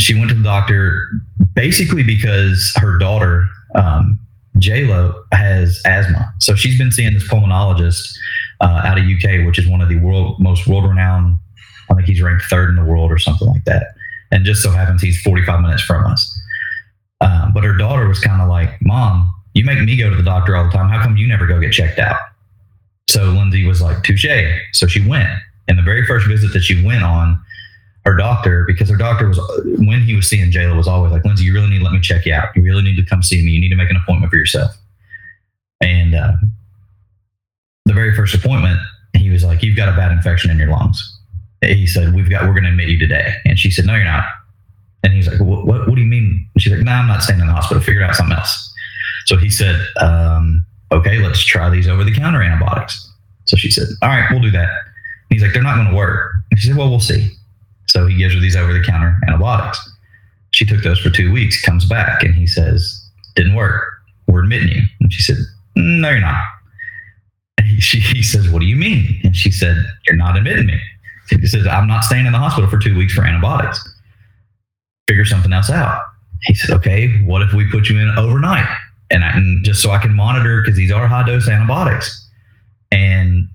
she 0.00 0.14
went 0.14 0.28
to 0.28 0.34
the 0.34 0.42
doctor 0.42 1.08
basically 1.54 2.02
because 2.02 2.72
her 2.76 2.98
daughter 2.98 3.46
um, 3.74 4.18
J-Lo 4.58 5.24
has 5.32 5.80
asthma. 5.84 6.32
So 6.40 6.54
she's 6.54 6.78
been 6.78 6.90
seeing 6.90 7.14
this 7.14 7.26
pulmonologist 7.28 8.16
uh, 8.60 8.82
out 8.84 8.98
of 8.98 9.04
UK, 9.04 9.46
which 9.46 9.58
is 9.58 9.68
one 9.68 9.80
of 9.80 9.88
the 9.88 9.98
world 9.98 10.40
most 10.40 10.66
world-renowned. 10.66 11.38
I 11.90 11.94
think 11.94 12.06
he's 12.06 12.20
ranked 12.20 12.44
third 12.44 12.70
in 12.70 12.76
the 12.76 12.84
world 12.84 13.10
or 13.10 13.18
something 13.18 13.48
like 13.48 13.64
that. 13.64 13.94
And 14.30 14.44
just 14.44 14.62
so 14.62 14.70
happens 14.70 15.00
he's 15.00 15.20
45 15.22 15.60
minutes 15.60 15.82
from 15.82 16.04
us. 16.06 16.37
Um, 17.20 17.52
but 17.52 17.64
her 17.64 17.76
daughter 17.76 18.06
was 18.06 18.20
kind 18.20 18.40
of 18.40 18.48
like, 18.48 18.80
"Mom, 18.82 19.28
you 19.54 19.64
make 19.64 19.80
me 19.80 19.96
go 19.96 20.10
to 20.10 20.16
the 20.16 20.22
doctor 20.22 20.56
all 20.56 20.64
the 20.64 20.70
time. 20.70 20.88
How 20.88 21.02
come 21.02 21.16
you 21.16 21.26
never 21.26 21.46
go 21.46 21.60
get 21.60 21.72
checked 21.72 21.98
out?" 21.98 22.18
So 23.08 23.24
Lindsay 23.24 23.64
was 23.66 23.82
like, 23.82 24.02
"Touche." 24.02 24.26
So 24.72 24.86
she 24.86 25.06
went. 25.06 25.28
And 25.68 25.78
the 25.78 25.82
very 25.82 26.04
first 26.06 26.26
visit 26.26 26.52
that 26.54 26.62
she 26.62 26.82
went 26.84 27.04
on, 27.04 27.38
her 28.06 28.16
doctor, 28.16 28.64
because 28.66 28.88
her 28.88 28.96
doctor 28.96 29.28
was 29.28 29.38
when 29.78 30.00
he 30.00 30.16
was 30.16 30.28
seeing 30.28 30.50
Jayla 30.50 30.74
was 30.76 30.88
always 30.88 31.12
like, 31.12 31.24
Lindsay, 31.24 31.44
you 31.44 31.52
really 31.52 31.68
need 31.68 31.80
to 31.80 31.84
let 31.84 31.92
me 31.92 32.00
check 32.00 32.24
you 32.24 32.32
out. 32.32 32.56
You 32.56 32.62
really 32.62 32.82
need 32.82 32.96
to 32.96 33.04
come 33.04 33.22
see 33.22 33.44
me. 33.44 33.50
You 33.50 33.60
need 33.60 33.68
to 33.68 33.76
make 33.76 33.90
an 33.90 33.96
appointment 33.96 34.30
for 34.30 34.38
yourself. 34.38 34.74
And 35.82 36.14
uh, 36.14 36.32
the 37.84 37.92
very 37.92 38.14
first 38.14 38.34
appointment, 38.34 38.80
he 39.14 39.28
was 39.28 39.44
like, 39.44 39.62
You've 39.62 39.76
got 39.76 39.90
a 39.90 39.96
bad 39.96 40.10
infection 40.10 40.50
in 40.50 40.58
your 40.58 40.70
lungs. 40.70 41.20
He 41.60 41.86
said, 41.86 42.14
We've 42.14 42.30
got, 42.30 42.44
we're 42.44 42.54
going 42.54 42.64
to 42.64 42.70
admit 42.70 42.88
you 42.88 42.98
today. 42.98 43.34
And 43.44 43.58
she 43.58 43.70
said, 43.70 43.84
No, 43.84 43.94
you're 43.94 44.04
not. 44.04 44.24
And 45.02 45.12
he's 45.12 45.28
like, 45.28 45.40
what, 45.40 45.64
what, 45.66 45.88
what 45.88 45.94
do 45.94 46.00
you 46.00 46.06
mean? 46.06 46.48
And 46.54 46.62
she's 46.62 46.72
like, 46.72 46.82
No, 46.82 46.92
nah, 46.92 46.98
I'm 47.00 47.08
not 47.08 47.22
staying 47.22 47.40
in 47.40 47.46
the 47.46 47.52
hospital. 47.52 47.82
Figure 47.82 48.02
out 48.02 48.14
something 48.14 48.36
else. 48.36 48.74
So 49.26 49.36
he 49.36 49.50
said, 49.50 49.80
um, 50.00 50.64
Okay, 50.90 51.18
let's 51.18 51.44
try 51.44 51.68
these 51.70 51.86
over 51.86 52.02
the 52.04 52.14
counter 52.14 52.42
antibiotics. 52.42 53.12
So 53.44 53.56
she 53.56 53.70
said, 53.70 53.88
All 54.02 54.08
right, 54.08 54.26
we'll 54.30 54.40
do 54.40 54.50
that. 54.50 54.68
And 54.68 55.30
he's 55.30 55.42
like, 55.42 55.52
They're 55.52 55.62
not 55.62 55.76
going 55.76 55.88
to 55.88 55.96
work. 55.96 56.32
And 56.50 56.58
she 56.58 56.68
said, 56.68 56.76
Well, 56.76 56.90
we'll 56.90 57.00
see. 57.00 57.30
So 57.86 58.06
he 58.06 58.16
gives 58.16 58.34
her 58.34 58.40
these 58.40 58.56
over 58.56 58.72
the 58.72 58.82
counter 58.82 59.16
antibiotics. 59.26 59.78
She 60.52 60.64
took 60.66 60.82
those 60.82 60.98
for 60.98 61.10
two 61.10 61.32
weeks, 61.32 61.60
comes 61.62 61.84
back, 61.84 62.22
and 62.22 62.34
he 62.34 62.46
says, 62.46 63.02
Didn't 63.36 63.54
work. 63.54 63.84
We're 64.26 64.42
admitting 64.42 64.68
you. 64.68 64.82
And 65.00 65.12
she 65.12 65.22
said, 65.22 65.36
No, 65.76 66.10
you're 66.10 66.20
not. 66.20 66.44
And 67.56 67.66
he, 67.66 67.80
she, 67.80 68.00
he 68.00 68.22
says, 68.22 68.48
What 68.48 68.60
do 68.60 68.66
you 68.66 68.76
mean? 68.76 69.20
And 69.24 69.36
she 69.36 69.50
said, 69.50 69.76
You're 70.06 70.16
not 70.16 70.36
admitting 70.36 70.66
me. 70.66 70.80
He 71.30 71.46
says, 71.46 71.66
I'm 71.66 71.86
not 71.86 72.04
staying 72.04 72.26
in 72.26 72.32
the 72.32 72.38
hospital 72.38 72.70
for 72.70 72.78
two 72.78 72.96
weeks 72.96 73.12
for 73.12 73.24
antibiotics. 73.24 73.86
Figure 75.08 75.24
something 75.24 75.52
else 75.52 75.70
out. 75.70 76.00
He 76.42 76.54
said, 76.54 76.70
Okay, 76.76 77.20
what 77.24 77.42
if 77.42 77.52
we 77.54 77.68
put 77.70 77.88
you 77.88 77.98
in 77.98 78.10
overnight? 78.16 78.68
And, 79.10 79.24
I, 79.24 79.30
and 79.32 79.64
just 79.64 79.82
so 79.82 79.90
I 79.90 79.98
can 79.98 80.14
monitor, 80.14 80.60
because 80.62 80.76
these 80.76 80.92
are 80.92 81.06
high 81.08 81.24
dose 81.26 81.48
antibiotics. 81.48 82.28
And 82.92 83.48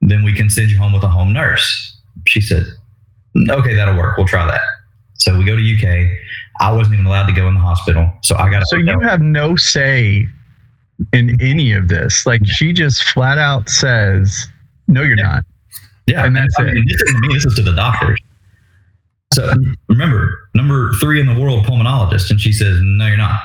then 0.00 0.24
we 0.24 0.32
can 0.32 0.48
send 0.50 0.70
you 0.70 0.78
home 0.78 0.92
with 0.94 1.02
a 1.02 1.08
home 1.08 1.32
nurse. 1.32 1.98
She 2.26 2.40
said, 2.40 2.64
okay, 3.50 3.74
that'll 3.74 3.96
work. 3.96 4.16
We'll 4.16 4.26
try 4.26 4.46
that. 4.46 4.60
So 5.14 5.36
we 5.38 5.44
go 5.44 5.54
to 5.56 5.62
UK. 5.76 6.08
I 6.60 6.72
wasn't 6.72 6.94
even 6.94 7.06
allowed 7.06 7.26
to 7.26 7.32
go 7.34 7.46
in 7.48 7.54
the 7.54 7.60
hospital, 7.60 8.10
so 8.22 8.34
I 8.36 8.50
got. 8.50 8.66
So 8.68 8.76
you 8.76 8.98
have 9.00 9.20
no 9.20 9.56
say 9.56 10.26
in 11.12 11.38
any 11.42 11.72
of 11.72 11.88
this. 11.88 12.24
Like 12.24 12.40
she 12.46 12.72
just 12.72 13.02
flat 13.04 13.36
out 13.36 13.68
says, 13.68 14.48
No, 14.88 15.02
you're 15.02 15.18
Yeah. 15.18 15.24
not. 15.24 15.44
Yeah, 16.06 16.24
And 16.24 16.34
that's 16.36 16.54
I 16.58 16.62
mean, 16.64 16.76
it. 16.78 16.84
This 16.88 17.02
isn't 17.02 17.20
me. 17.20 17.34
This 17.34 17.44
is 17.46 17.54
to 17.56 17.62
the 17.62 17.72
doctors. 17.74 18.18
So 19.32 19.52
remember, 19.88 20.48
number 20.54 20.92
three 20.94 21.20
in 21.20 21.26
the 21.26 21.38
world 21.38 21.64
pulmonologist, 21.64 22.30
and 22.30 22.40
she 22.40 22.52
says, 22.52 22.78
"No, 22.80 23.06
you're 23.06 23.16
not." 23.16 23.40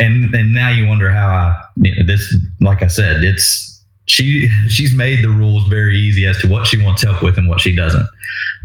And 0.00 0.34
and 0.34 0.54
now 0.54 0.70
you 0.70 0.86
wonder 0.86 1.10
how 1.10 1.28
I 1.28 1.62
you 1.76 1.94
know, 1.94 2.06
this. 2.06 2.34
Like 2.60 2.82
I 2.82 2.86
said, 2.86 3.22
it's 3.22 3.84
she. 4.06 4.48
She's 4.68 4.94
made 4.94 5.22
the 5.22 5.28
rules 5.28 5.68
very 5.68 5.98
easy 5.98 6.26
as 6.26 6.38
to 6.40 6.48
what 6.48 6.66
she 6.66 6.82
wants 6.82 7.02
help 7.02 7.22
with 7.22 7.38
and 7.38 7.48
what 7.48 7.60
she 7.60 7.74
doesn't. 7.74 8.06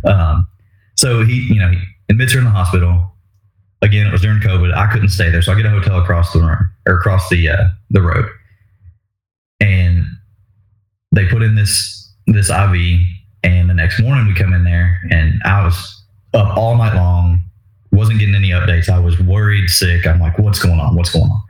Um, 0.05 0.47
so 0.97 1.23
he, 1.23 1.47
you 1.53 1.59
know, 1.59 1.69
he 1.69 1.79
admits 2.09 2.33
her 2.33 2.39
in 2.39 2.45
the 2.45 2.51
hospital. 2.51 3.07
Again, 3.81 4.05
it 4.05 4.11
was 4.11 4.21
during 4.21 4.39
COVID. 4.39 4.73
I 4.73 4.91
couldn't 4.91 5.09
stay 5.09 5.29
there, 5.29 5.41
so 5.41 5.51
I 5.51 5.55
get 5.55 5.65
a 5.65 5.71
hotel 5.71 5.99
across 5.99 6.31
the 6.33 6.39
room 6.39 6.69
or 6.87 6.97
across 6.97 7.27
the 7.29 7.49
uh, 7.49 7.67
the 7.89 8.01
road, 8.01 8.25
and 9.59 10.05
they 11.11 11.27
put 11.27 11.41
in 11.41 11.55
this 11.55 12.13
this 12.27 12.49
IV, 12.49 12.99
and 13.43 13.69
the 13.69 13.73
next 13.73 13.99
morning 13.99 14.27
we 14.27 14.33
come 14.33 14.53
in 14.53 14.63
there, 14.63 14.99
and 15.09 15.41
I 15.45 15.63
was 15.63 16.03
up 16.33 16.55
all 16.55 16.75
night 16.77 16.95
long, 16.95 17.41
wasn't 17.91 18.19
getting 18.19 18.35
any 18.35 18.49
updates. 18.49 18.89
I 18.89 18.99
was 18.99 19.19
worried, 19.19 19.69
sick. 19.69 20.07
I'm 20.07 20.19
like, 20.19 20.37
what's 20.39 20.59
going 20.59 20.79
on? 20.79 20.95
What's 20.95 21.11
going 21.11 21.25
on? 21.25 21.41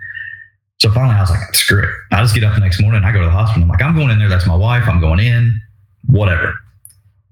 So 0.80 0.92
finally, 0.92 1.16
I 1.16 1.22
was 1.22 1.30
like, 1.30 1.54
screw 1.54 1.84
it. 1.84 1.90
I 2.12 2.22
just 2.24 2.34
get 2.34 2.44
up 2.44 2.56
the 2.56 2.60
next 2.60 2.82
morning. 2.82 3.04
I 3.04 3.12
go 3.12 3.20
to 3.20 3.26
the 3.26 3.32
hospital. 3.32 3.64
I'm 3.64 3.70
like, 3.70 3.84
I'm 3.84 3.96
going 3.96 4.10
in 4.10 4.18
there. 4.18 4.30
That's 4.30 4.48
my 4.48 4.56
wife. 4.56 4.84
I'm 4.88 5.00
going 5.00 5.20
in. 5.20 5.62
Whatever. 6.08 6.56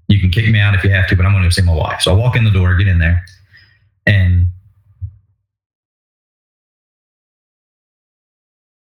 You 0.08 0.20
can 0.20 0.30
kick 0.30 0.48
me 0.50 0.60
out 0.60 0.76
if 0.76 0.84
you 0.84 0.92
have 0.92 1.08
to, 1.08 1.16
but 1.16 1.26
I'm 1.26 1.32
going 1.32 1.44
to 1.44 1.48
go 1.48 1.52
see 1.52 1.64
my 1.64 1.74
wife. 1.74 2.02
So 2.02 2.12
I 2.12 2.16
walk 2.16 2.36
in 2.36 2.44
the 2.44 2.52
door, 2.52 2.76
get 2.76 2.88
in 2.88 3.00
there, 3.00 3.24
and 4.06 4.48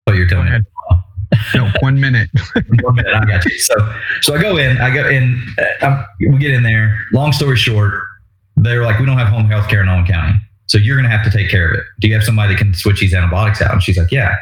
oh, 0.08 0.14
you're 0.14 0.28
telling 0.28 0.52
me. 0.52 0.60
No, 1.54 1.70
one 1.80 2.00
minute. 2.00 2.30
One 2.82 2.96
minute, 2.96 3.14
I 3.14 3.26
got 3.26 3.46
you. 3.46 3.60
So, 3.60 3.76
so 4.22 4.36
I 4.36 4.42
go 4.42 4.58
in. 4.58 4.78
I 4.78 4.94
go 4.94 5.08
in. 5.08 5.42
Uh, 5.58 5.86
I'm, 5.86 6.06
we 6.20 6.38
get 6.38 6.52
in 6.52 6.64
there. 6.64 6.98
Long 7.14 7.32
story 7.32 7.58
short, 7.58 7.94
they're 8.56 8.84
like, 8.84 9.00
we 9.00 9.06
don't 9.06 9.18
have 9.18 9.28
home 9.28 9.46
health 9.46 9.70
care 9.70 9.82
in 9.82 9.90
Owen 9.90 10.06
County, 10.06 10.36
so 10.68 10.78
you're 10.78 10.96
going 10.96 11.10
to 11.10 11.16
have 11.16 11.26
to 11.26 11.36
take 11.36 11.50
care 11.50 11.70
of 11.70 11.80
it. 11.80 11.86
Do 12.00 12.08
you 12.08 12.14
have 12.14 12.24
somebody 12.24 12.54
that 12.54 12.60
can 12.60 12.74
switch 12.74 13.00
these 13.00 13.14
antibiotics 13.14 13.62
out? 13.62 13.72
And 13.72 13.84
she's 13.84 13.98
like, 13.98 14.12
yeah. 14.12 14.36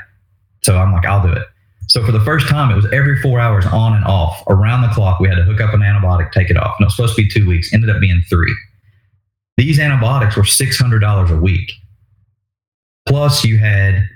So 0.61 0.77
I'm 0.77 0.91
like, 0.91 1.05
I'll 1.05 1.21
do 1.21 1.31
it. 1.31 1.45
So 1.87 2.05
for 2.05 2.11
the 2.11 2.21
first 2.21 2.47
time, 2.47 2.71
it 2.71 2.75
was 2.75 2.85
every 2.91 3.19
four 3.21 3.39
hours 3.39 3.65
on 3.65 3.93
and 3.93 4.05
off, 4.05 4.41
around 4.47 4.81
the 4.81 4.89
clock. 4.89 5.19
We 5.19 5.27
had 5.27 5.35
to 5.35 5.43
hook 5.43 5.61
up 5.61 5.73
an 5.73 5.81
antibiotic, 5.81 6.31
take 6.31 6.49
it 6.49 6.57
off. 6.57 6.75
And 6.79 6.85
it 6.85 6.87
was 6.87 6.95
supposed 6.95 7.15
to 7.15 7.23
be 7.23 7.29
two 7.29 7.47
weeks. 7.47 7.73
Ended 7.73 7.89
up 7.89 7.99
being 7.99 8.21
three. 8.29 8.55
These 9.57 9.79
antibiotics 9.79 10.35
were 10.35 10.45
six 10.45 10.79
hundred 10.79 10.99
dollars 10.99 11.29
a 11.29 11.37
week. 11.37 11.71
Plus, 13.05 13.43
you 13.43 13.57
had 13.57 14.07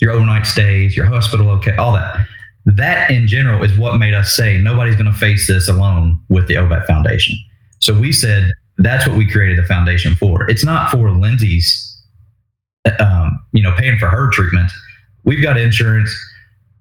your 0.00 0.12
overnight 0.12 0.46
stays, 0.46 0.96
your 0.96 1.06
hospital, 1.06 1.50
okay, 1.50 1.76
all 1.76 1.92
that 1.92 2.26
that 2.66 3.10
in 3.10 3.26
general 3.26 3.62
is 3.62 3.76
what 3.78 3.96
made 3.98 4.14
us 4.14 4.34
say 4.34 4.58
nobody's 4.58 4.96
going 4.96 5.10
to 5.10 5.18
face 5.18 5.46
this 5.48 5.68
alone 5.68 6.18
with 6.28 6.46
the 6.46 6.54
OBAT 6.54 6.86
Foundation. 6.86 7.36
So 7.78 7.98
we 7.98 8.12
said 8.12 8.52
that's 8.78 9.06
what 9.06 9.16
we 9.16 9.30
created 9.30 9.58
the 9.58 9.66
foundation 9.66 10.14
for. 10.14 10.48
It's 10.48 10.64
not 10.64 10.90
for 10.90 11.10
Lindsay's, 11.10 11.86
um, 12.98 13.42
you 13.52 13.62
know, 13.62 13.74
paying 13.76 13.98
for 13.98 14.08
her 14.08 14.30
treatment. 14.30 14.70
We've 15.24 15.42
got 15.42 15.56
insurance. 15.56 16.14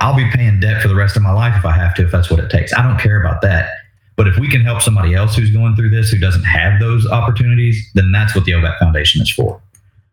I'll 0.01 0.15
be 0.15 0.29
paying 0.31 0.59
debt 0.59 0.81
for 0.81 0.87
the 0.87 0.95
rest 0.95 1.17
of 1.17 1.23
my 1.23 1.31
life 1.31 1.55
if 1.57 1.65
I 1.65 1.73
have 1.73 1.93
to, 1.95 2.03
if 2.05 2.11
that's 2.11 2.29
what 2.29 2.39
it 2.39 2.49
takes. 2.49 2.73
I 2.73 2.81
don't 2.81 2.99
care 2.99 3.19
about 3.19 3.41
that. 3.41 3.69
But 4.15 4.27
if 4.27 4.37
we 4.37 4.49
can 4.49 4.61
help 4.61 4.81
somebody 4.81 5.13
else 5.13 5.35
who's 5.35 5.51
going 5.51 5.75
through 5.75 5.89
this 5.89 6.09
who 6.09 6.19
doesn't 6.19 6.43
have 6.43 6.79
those 6.79 7.07
opportunities, 7.07 7.89
then 7.95 8.11
that's 8.11 8.35
what 8.35 8.45
the 8.45 8.51
OBAT 8.51 8.77
Foundation 8.79 9.21
is 9.21 9.29
for. 9.29 9.61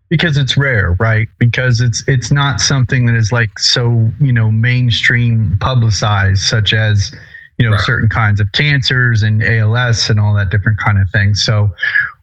Because 0.08 0.36
it's 0.36 0.56
rare 0.56 0.96
right? 1.00 1.28
Because 1.38 1.80
it's 1.80 2.02
it's 2.06 2.30
not 2.30 2.60
something 2.60 3.06
that 3.06 3.14
is 3.16 3.32
like 3.32 3.58
so 3.58 4.10
you 4.20 4.32
know 4.32 4.50
mainstream 4.50 5.56
publicized 5.60 6.42
such 6.42 6.72
as 6.72 7.14
you 7.58 7.64
know 7.64 7.72
Right. 7.72 7.80
certain 7.80 8.08
kinds 8.08 8.40
of 8.40 8.50
cancers 8.52 9.22
and 9.22 9.42
als 9.42 10.08
and 10.10 10.20
all 10.20 10.34
that 10.34 10.50
different 10.50 10.78
kind 10.78 10.98
of 10.98 11.08
things 11.10 11.42
so 11.42 11.70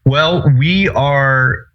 well 0.06 0.48
we 0.58 0.90
are 0.90 1.66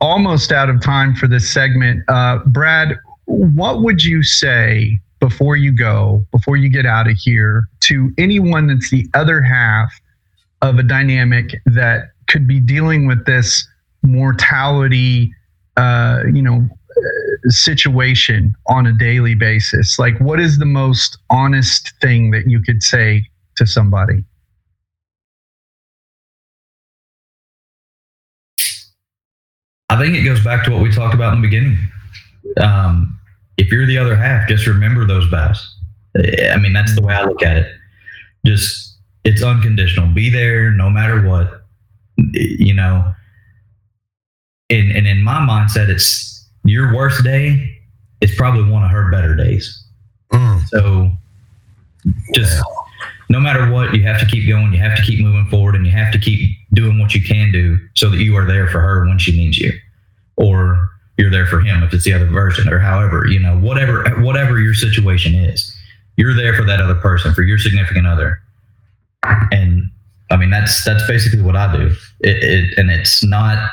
almost 0.00 0.52
out 0.52 0.68
of 0.68 0.82
time 0.82 1.14
for 1.14 1.28
this 1.28 1.48
segment. 1.50 2.02
Uh, 2.08 2.38
brad 2.46 2.98
what 3.26 3.82
would 3.82 4.02
you 4.02 4.22
say 4.22 4.98
before 5.20 5.56
you 5.56 5.72
go 5.72 6.26
before 6.32 6.56
you 6.56 6.68
get 6.68 6.84
out 6.84 7.08
of 7.08 7.16
here 7.16 7.68
to 7.80 8.12
anyone 8.18 8.66
that's 8.66 8.90
the 8.90 9.06
other 9.14 9.40
half 9.40 9.94
of 10.60 10.78
a 10.78 10.82
dynamic 10.82 11.54
that 11.66 12.10
could 12.26 12.46
be 12.46 12.58
dealing 12.60 13.06
with 13.06 13.24
this 13.26 13.66
mortality 14.02 15.32
uh, 15.76 16.20
you 16.32 16.42
know 16.42 16.68
uh, 16.96 17.48
situation 17.48 18.54
on 18.66 18.86
a 18.86 18.92
daily 18.92 19.34
basis 19.34 19.98
like 19.98 20.18
what 20.20 20.40
is 20.40 20.58
the 20.58 20.66
most 20.66 21.18
honest 21.30 21.92
thing 22.00 22.30
that 22.30 22.48
you 22.48 22.60
could 22.60 22.82
say 22.82 23.24
to 23.56 23.66
somebody 23.66 24.24
I 29.94 29.98
think 29.98 30.16
it 30.16 30.22
goes 30.22 30.42
back 30.42 30.64
to 30.64 30.72
what 30.72 30.82
we 30.82 30.90
talked 30.90 31.14
about 31.14 31.34
in 31.34 31.40
the 31.40 31.46
beginning. 31.46 31.78
Um, 32.56 33.18
if 33.56 33.70
you're 33.70 33.86
the 33.86 33.98
other 33.98 34.16
half, 34.16 34.48
just 34.48 34.66
remember 34.66 35.06
those 35.06 35.26
vows. 35.26 35.76
I 36.16 36.56
mean, 36.58 36.72
that's 36.72 36.96
the 36.96 37.02
way 37.02 37.14
I 37.14 37.24
look 37.24 37.42
at 37.42 37.58
it. 37.58 37.72
Just 38.44 38.98
it's 39.24 39.42
unconditional. 39.42 40.08
Be 40.08 40.30
there 40.30 40.70
no 40.70 40.90
matter 40.90 41.22
what. 41.22 41.64
You 42.16 42.74
know. 42.74 43.14
And 44.70 44.90
and 44.92 45.06
in 45.06 45.22
my 45.22 45.38
mindset, 45.40 45.88
it's 45.88 46.48
your 46.64 46.94
worst 46.94 47.22
day 47.22 47.78
is 48.20 48.34
probably 48.34 48.70
one 48.70 48.82
of 48.82 48.90
her 48.90 49.10
better 49.10 49.34
days. 49.34 49.84
Mm, 50.32 50.62
So 50.68 51.10
just 52.34 52.62
no 53.28 53.40
matter 53.40 53.70
what, 53.70 53.94
you 53.94 54.02
have 54.02 54.20
to 54.20 54.26
keep 54.26 54.48
going. 54.48 54.72
You 54.72 54.78
have 54.78 54.96
to 54.96 55.02
keep 55.02 55.20
moving 55.20 55.46
forward, 55.50 55.74
and 55.74 55.86
you 55.86 55.92
have 55.92 56.12
to 56.12 56.18
keep 56.18 56.56
doing 56.72 56.98
what 56.98 57.14
you 57.14 57.22
can 57.22 57.52
do 57.52 57.78
so 57.94 58.08
that 58.10 58.18
you 58.18 58.36
are 58.36 58.46
there 58.46 58.66
for 58.68 58.80
her 58.80 59.06
when 59.06 59.18
she 59.18 59.32
needs 59.36 59.58
you, 59.58 59.72
or 60.36 60.90
you're 61.18 61.30
there 61.30 61.46
for 61.46 61.60
him 61.60 61.82
if 61.82 61.92
it's 61.92 62.04
the 62.04 62.12
other 62.12 62.26
version, 62.26 62.72
or 62.72 62.78
however 62.78 63.26
you 63.26 63.38
know 63.38 63.58
whatever 63.58 64.04
whatever 64.22 64.58
your 64.60 64.74
situation 64.74 65.34
is, 65.34 65.74
you're 66.16 66.34
there 66.34 66.54
for 66.54 66.64
that 66.64 66.80
other 66.80 66.94
person, 66.96 67.34
for 67.34 67.42
your 67.42 67.58
significant 67.58 68.06
other, 68.06 68.40
and 69.52 69.90
I 70.30 70.36
mean 70.36 70.50
that's 70.50 70.84
that's 70.84 71.06
basically 71.06 71.42
what 71.42 71.56
I 71.56 71.74
do. 71.76 71.94
It, 72.20 72.42
it 72.42 72.78
and 72.78 72.90
it's 72.90 73.24
not 73.24 73.70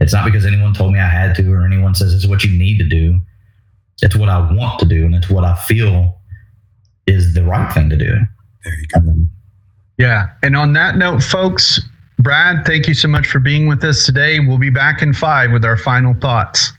it's 0.00 0.12
not 0.12 0.24
because 0.24 0.44
anyone 0.46 0.74
told 0.74 0.92
me 0.92 0.98
I 0.98 1.08
had 1.08 1.34
to, 1.36 1.52
or 1.52 1.64
anyone 1.64 1.94
says 1.94 2.12
this 2.12 2.24
is 2.24 2.28
what 2.28 2.44
you 2.44 2.56
need 2.56 2.78
to 2.78 2.84
do. 2.84 3.20
It's 4.02 4.16
what 4.16 4.28
I 4.28 4.38
want 4.52 4.78
to 4.80 4.86
do, 4.86 5.04
and 5.04 5.14
it's 5.14 5.30
what 5.30 5.44
I 5.44 5.54
feel 5.54 6.20
is 7.06 7.34
the 7.34 7.44
right 7.44 7.72
thing 7.72 7.88
to 7.90 7.96
do. 7.96 8.18
there 8.64 8.74
you 8.78 8.86
go. 8.88 9.00
Um, 9.00 9.30
yeah 9.98 10.26
and 10.42 10.56
on 10.56 10.72
that 10.74 10.96
note 10.96 11.22
folks 11.22 11.80
brad 12.18 12.66
thank 12.66 12.86
you 12.86 12.94
so 12.94 13.08
much 13.08 13.26
for 13.26 13.38
being 13.38 13.66
with 13.66 13.82
us 13.84 14.04
today 14.04 14.40
we'll 14.40 14.58
be 14.58 14.68
back 14.70 15.00
in 15.00 15.14
five 15.14 15.52
with 15.52 15.64
our 15.64 15.76
final 15.76 16.12
thoughts 16.14 16.72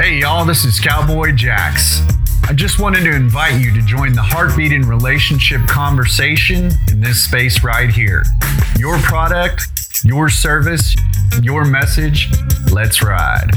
Hey, 0.00 0.18
y'all, 0.18 0.44
this 0.44 0.64
is 0.64 0.80
Cowboy 0.80 1.32
Jax. 1.32 2.00
I 2.48 2.52
just 2.52 2.80
wanted 2.80 3.04
to 3.04 3.14
invite 3.14 3.60
you 3.60 3.72
to 3.72 3.80
join 3.82 4.12
the 4.12 4.22
Heartbeat 4.22 4.72
in 4.72 4.82
Relationship 4.82 5.64
conversation 5.68 6.72
in 6.90 7.00
this 7.00 7.22
space 7.22 7.62
right 7.62 7.88
here. 7.88 8.24
Your 8.76 8.98
product, 8.98 9.62
your 10.02 10.28
service, 10.28 10.96
your 11.42 11.64
message. 11.64 12.28
Let's 12.72 13.02
ride. 13.02 13.50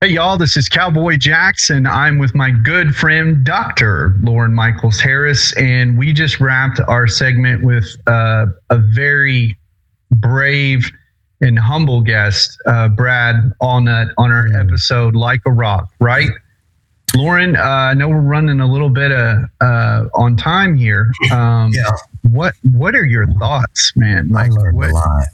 Hey, 0.00 0.08
y'all, 0.08 0.36
this 0.36 0.56
is 0.56 0.68
Cowboy 0.68 1.16
Jackson. 1.16 1.86
I'm 1.86 2.18
with 2.18 2.34
my 2.34 2.50
good 2.50 2.96
friend, 2.96 3.44
Dr. 3.44 4.16
Lauren 4.22 4.52
Michaels 4.52 4.98
Harris, 4.98 5.56
and 5.56 5.96
we 5.96 6.12
just 6.12 6.40
wrapped 6.40 6.80
our 6.88 7.06
segment 7.06 7.62
with 7.62 7.86
uh, 8.08 8.46
a 8.70 8.78
very 8.78 9.56
brave 10.10 10.90
and 11.40 11.58
humble 11.58 12.00
guest, 12.00 12.56
uh, 12.66 12.88
Brad 12.88 13.52
Allnutt, 13.60 14.12
on 14.18 14.32
our 14.32 14.48
episode 14.48 15.14
Like 15.14 15.40
a 15.46 15.52
Rock, 15.52 15.88
right? 16.00 16.30
Lauren, 17.14 17.56
uh, 17.56 17.60
I 17.62 17.94
know 17.94 18.08
we're 18.08 18.20
running 18.20 18.60
a 18.60 18.66
little 18.66 18.88
bit 18.88 19.12
uh, 19.12 19.42
uh, 19.60 20.08
on 20.14 20.36
time 20.36 20.74
here. 20.74 21.12
Um, 21.30 21.70
Yeah, 21.72 21.90
What 22.22 22.54
What 22.72 22.94
are 22.94 23.04
your 23.04 23.26
thoughts, 23.34 23.92
man? 23.96 24.34
I 24.34 24.48
learned 24.48 24.76
what, 24.76 24.90
a 24.90 24.94
lot. 24.94 25.26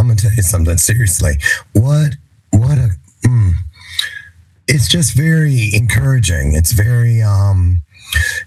I'm 0.00 0.06
gonna 0.06 0.18
tell 0.18 0.32
you 0.32 0.42
something 0.42 0.78
seriously. 0.78 1.34
What 1.74 2.14
what 2.52 2.78
a 2.78 2.96
mm, 3.26 3.52
it's 4.66 4.88
just 4.88 5.14
very 5.14 5.74
encouraging. 5.74 6.54
It's 6.54 6.72
very 6.72 7.20
um 7.20 7.82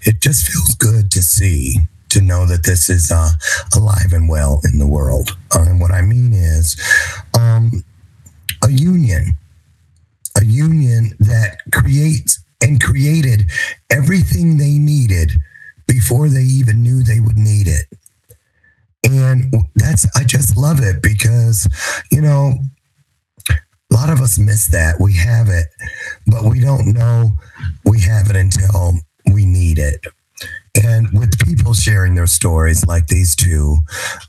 it 0.02 0.20
just 0.20 0.48
feels 0.48 0.74
good 0.74 1.12
to 1.12 1.22
see 1.22 1.76
to 2.08 2.20
know 2.20 2.44
that 2.46 2.64
this 2.64 2.90
is 2.90 3.12
uh, 3.12 3.30
alive 3.76 4.12
and 4.12 4.28
well 4.28 4.60
in 4.64 4.80
the 4.80 4.86
world. 4.86 5.36
Uh, 5.54 5.62
and 5.68 5.80
what 5.80 5.92
I 5.92 6.02
mean 6.02 6.32
is 6.32 6.76
um 7.38 7.84
a 8.64 8.72
union 8.72 9.38
a 10.36 10.44
union 10.44 11.12
that 11.20 11.58
creates 11.72 12.42
and 12.60 12.82
created 12.82 13.44
everything 13.90 14.56
they 14.56 14.76
needed 14.76 15.30
before 15.86 16.28
they 16.28 16.42
even 16.42 16.82
knew 16.82 17.04
they 17.04 17.20
would 17.20 17.38
need 17.38 17.68
it 17.68 17.86
and 19.04 19.52
that's 19.76 20.06
i 20.16 20.24
just 20.24 20.56
love 20.56 20.80
it 20.80 21.02
because 21.02 21.68
you 22.10 22.20
know 22.20 22.54
a 23.50 23.94
lot 23.94 24.10
of 24.10 24.20
us 24.20 24.38
miss 24.38 24.68
that 24.68 24.96
we 25.00 25.14
have 25.14 25.48
it 25.48 25.66
but 26.26 26.44
we 26.44 26.58
don't 26.60 26.86
know 26.92 27.32
we 27.84 28.00
have 28.00 28.28
it 28.30 28.36
until 28.36 28.94
we 29.32 29.44
need 29.46 29.78
it 29.78 30.04
And 30.82 31.06
with 31.12 31.38
people 31.38 31.72
sharing 31.74 32.14
their 32.16 32.26
stories 32.26 32.84
like 32.86 33.06
these 33.06 33.36
two, 33.36 33.76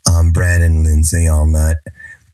um, 0.07 0.31
Brad 0.31 0.61
and 0.61 0.83
Lindsay 0.83 1.25
that, 1.25 1.77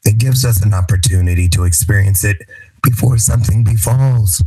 it 0.03 0.17
gives 0.17 0.43
us 0.43 0.61
an 0.65 0.73
opportunity 0.73 1.47
to 1.49 1.63
experience 1.63 2.23
it 2.25 2.37
before 2.83 3.17
something 3.17 3.63
befalls 3.63 4.43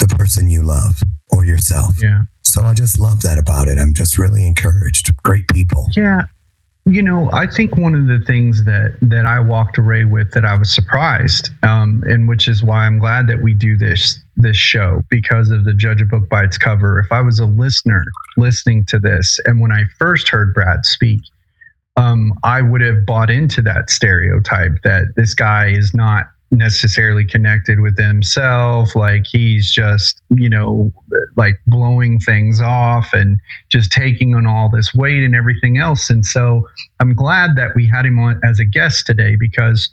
the 0.00 0.08
person 0.08 0.50
you 0.50 0.62
love 0.62 1.00
or 1.30 1.44
yourself. 1.44 1.94
Yeah. 2.02 2.22
So 2.42 2.62
I 2.62 2.74
just 2.74 2.98
love 2.98 3.22
that 3.22 3.38
about 3.38 3.68
it. 3.68 3.78
I'm 3.78 3.94
just 3.94 4.18
really 4.18 4.44
encouraged. 4.46 5.14
Great 5.22 5.46
people. 5.48 5.86
Yeah. 5.92 6.22
You 6.86 7.02
know, 7.02 7.30
I 7.32 7.46
think 7.46 7.78
one 7.78 7.94
of 7.94 8.08
the 8.08 8.22
things 8.26 8.64
that 8.64 8.98
that 9.00 9.24
I 9.24 9.40
walked 9.40 9.78
away 9.78 10.04
with 10.04 10.32
that 10.32 10.44
I 10.44 10.54
was 10.56 10.74
surprised, 10.74 11.48
um, 11.62 12.04
and 12.06 12.28
which 12.28 12.46
is 12.46 12.62
why 12.62 12.84
I'm 12.84 12.98
glad 12.98 13.26
that 13.28 13.42
we 13.42 13.54
do 13.54 13.76
this 13.76 14.22
this 14.36 14.56
show 14.56 15.02
because 15.08 15.50
of 15.50 15.64
the 15.64 15.72
judge 15.72 16.02
a 16.02 16.04
book 16.04 16.28
by 16.28 16.44
its 16.44 16.58
cover. 16.58 16.98
If 16.98 17.10
I 17.10 17.22
was 17.22 17.38
a 17.38 17.46
listener 17.46 18.04
listening 18.36 18.84
to 18.86 18.98
this, 18.98 19.40
and 19.46 19.60
when 19.60 19.72
I 19.72 19.84
first 19.98 20.28
heard 20.28 20.52
Brad 20.52 20.84
speak, 20.84 21.22
um, 21.96 22.34
I 22.42 22.60
would 22.60 22.82
have 22.82 23.06
bought 23.06 23.30
into 23.30 23.62
that 23.62 23.88
stereotype 23.88 24.82
that 24.82 25.14
this 25.16 25.32
guy 25.32 25.68
is 25.68 25.94
not 25.94 26.26
necessarily 26.56 27.24
connected 27.24 27.80
with 27.80 27.98
himself 27.98 28.94
like 28.94 29.26
he's 29.26 29.70
just 29.70 30.22
you 30.30 30.48
know 30.48 30.92
like 31.36 31.54
blowing 31.66 32.18
things 32.18 32.60
off 32.60 33.12
and 33.12 33.38
just 33.70 33.90
taking 33.90 34.34
on 34.34 34.46
all 34.46 34.68
this 34.68 34.94
weight 34.94 35.24
and 35.24 35.34
everything 35.34 35.78
else. 35.78 36.10
And 36.10 36.24
so 36.24 36.68
i'm 37.00 37.14
glad 37.14 37.56
that 37.56 37.74
we 37.74 37.86
had 37.86 38.06
him 38.06 38.18
on 38.18 38.40
as 38.44 38.58
a 38.58 38.64
guest 38.64 39.06
today 39.06 39.36
because 39.36 39.88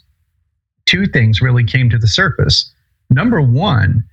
two 0.86 1.05
things 1.05 1.41
really 1.41 1.64
came 1.64 1.89
to 1.89 1.97
the 1.97 2.07
surface. 2.07 2.72
Number 3.09 3.41
one 3.41 4.03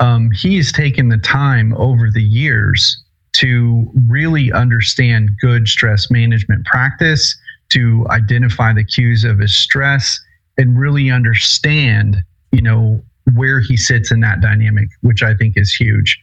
um, 0.00 0.30
he's 0.30 0.72
taken 0.72 1.08
the 1.08 1.18
time 1.18 1.74
over 1.76 2.10
the 2.10 2.22
years 2.22 3.02
to 3.32 3.90
really 4.08 4.52
understand 4.52 5.30
good 5.40 5.68
stress 5.68 6.10
management 6.10 6.64
practice 6.66 7.36
to 7.70 8.06
identify 8.10 8.72
the 8.72 8.84
cues 8.84 9.24
of 9.24 9.38
his 9.38 9.54
stress 9.54 10.20
and 10.58 10.78
really 10.78 11.10
understand, 11.10 12.18
you 12.52 12.62
know, 12.62 13.02
where 13.34 13.60
he 13.60 13.76
sits 13.76 14.10
in 14.10 14.20
that 14.20 14.40
dynamic, 14.40 14.88
which 15.00 15.22
I 15.22 15.34
think 15.34 15.56
is 15.56 15.74
huge. 15.74 16.18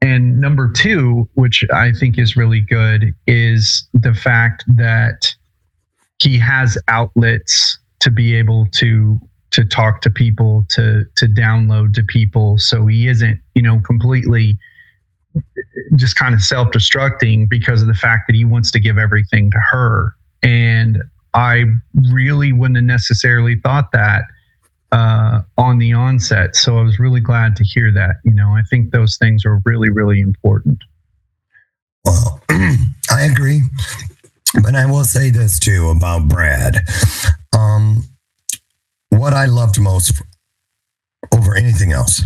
And 0.00 0.40
number 0.40 0.70
two, 0.70 1.28
which 1.34 1.64
I 1.72 1.92
think 1.92 2.18
is 2.18 2.36
really 2.36 2.60
good, 2.60 3.14
is 3.26 3.88
the 3.94 4.14
fact 4.14 4.64
that 4.76 5.34
he 6.22 6.38
has 6.38 6.78
outlets 6.88 7.78
to 8.00 8.10
be 8.10 8.34
able 8.34 8.66
to 8.72 9.18
to 9.52 9.64
talk 9.64 10.02
to 10.02 10.10
people, 10.10 10.66
to 10.70 11.04
to 11.16 11.26
download 11.26 11.94
to 11.94 12.02
people. 12.02 12.58
So 12.58 12.86
he 12.86 13.08
isn't, 13.08 13.40
you 13.54 13.62
know, 13.62 13.80
completely 13.80 14.58
just 15.96 16.16
kind 16.16 16.34
of 16.34 16.42
self-destructing 16.42 17.48
because 17.48 17.82
of 17.82 17.88
the 17.88 17.94
fact 17.94 18.26
that 18.28 18.34
he 18.34 18.44
wants 18.44 18.70
to 18.72 18.80
give 18.80 18.98
everything 18.98 19.50
to 19.50 19.58
her. 19.70 20.14
And 20.42 21.02
I 21.36 21.64
really 22.12 22.52
wouldn't 22.52 22.76
have 22.76 22.84
necessarily 22.84 23.60
thought 23.60 23.92
that 23.92 24.24
uh, 24.90 25.42
on 25.58 25.78
the 25.78 25.92
onset. 25.92 26.56
So 26.56 26.78
I 26.78 26.82
was 26.82 26.98
really 26.98 27.20
glad 27.20 27.54
to 27.56 27.64
hear 27.64 27.92
that. 27.92 28.16
You 28.24 28.34
know, 28.34 28.48
I 28.50 28.62
think 28.70 28.90
those 28.90 29.18
things 29.18 29.44
are 29.44 29.60
really, 29.66 29.90
really 29.90 30.20
important. 30.20 30.78
Well, 32.04 32.40
I 32.50 33.28
agree. 33.30 33.60
But 34.62 34.74
I 34.74 34.86
will 34.86 35.04
say 35.04 35.30
this 35.30 35.58
too 35.58 35.90
about 35.90 36.28
Brad. 36.28 36.78
Um, 37.54 38.04
what 39.10 39.34
I 39.34 39.44
loved 39.44 39.78
most 39.78 40.22
over 41.34 41.54
anything 41.54 41.92
else 41.92 42.22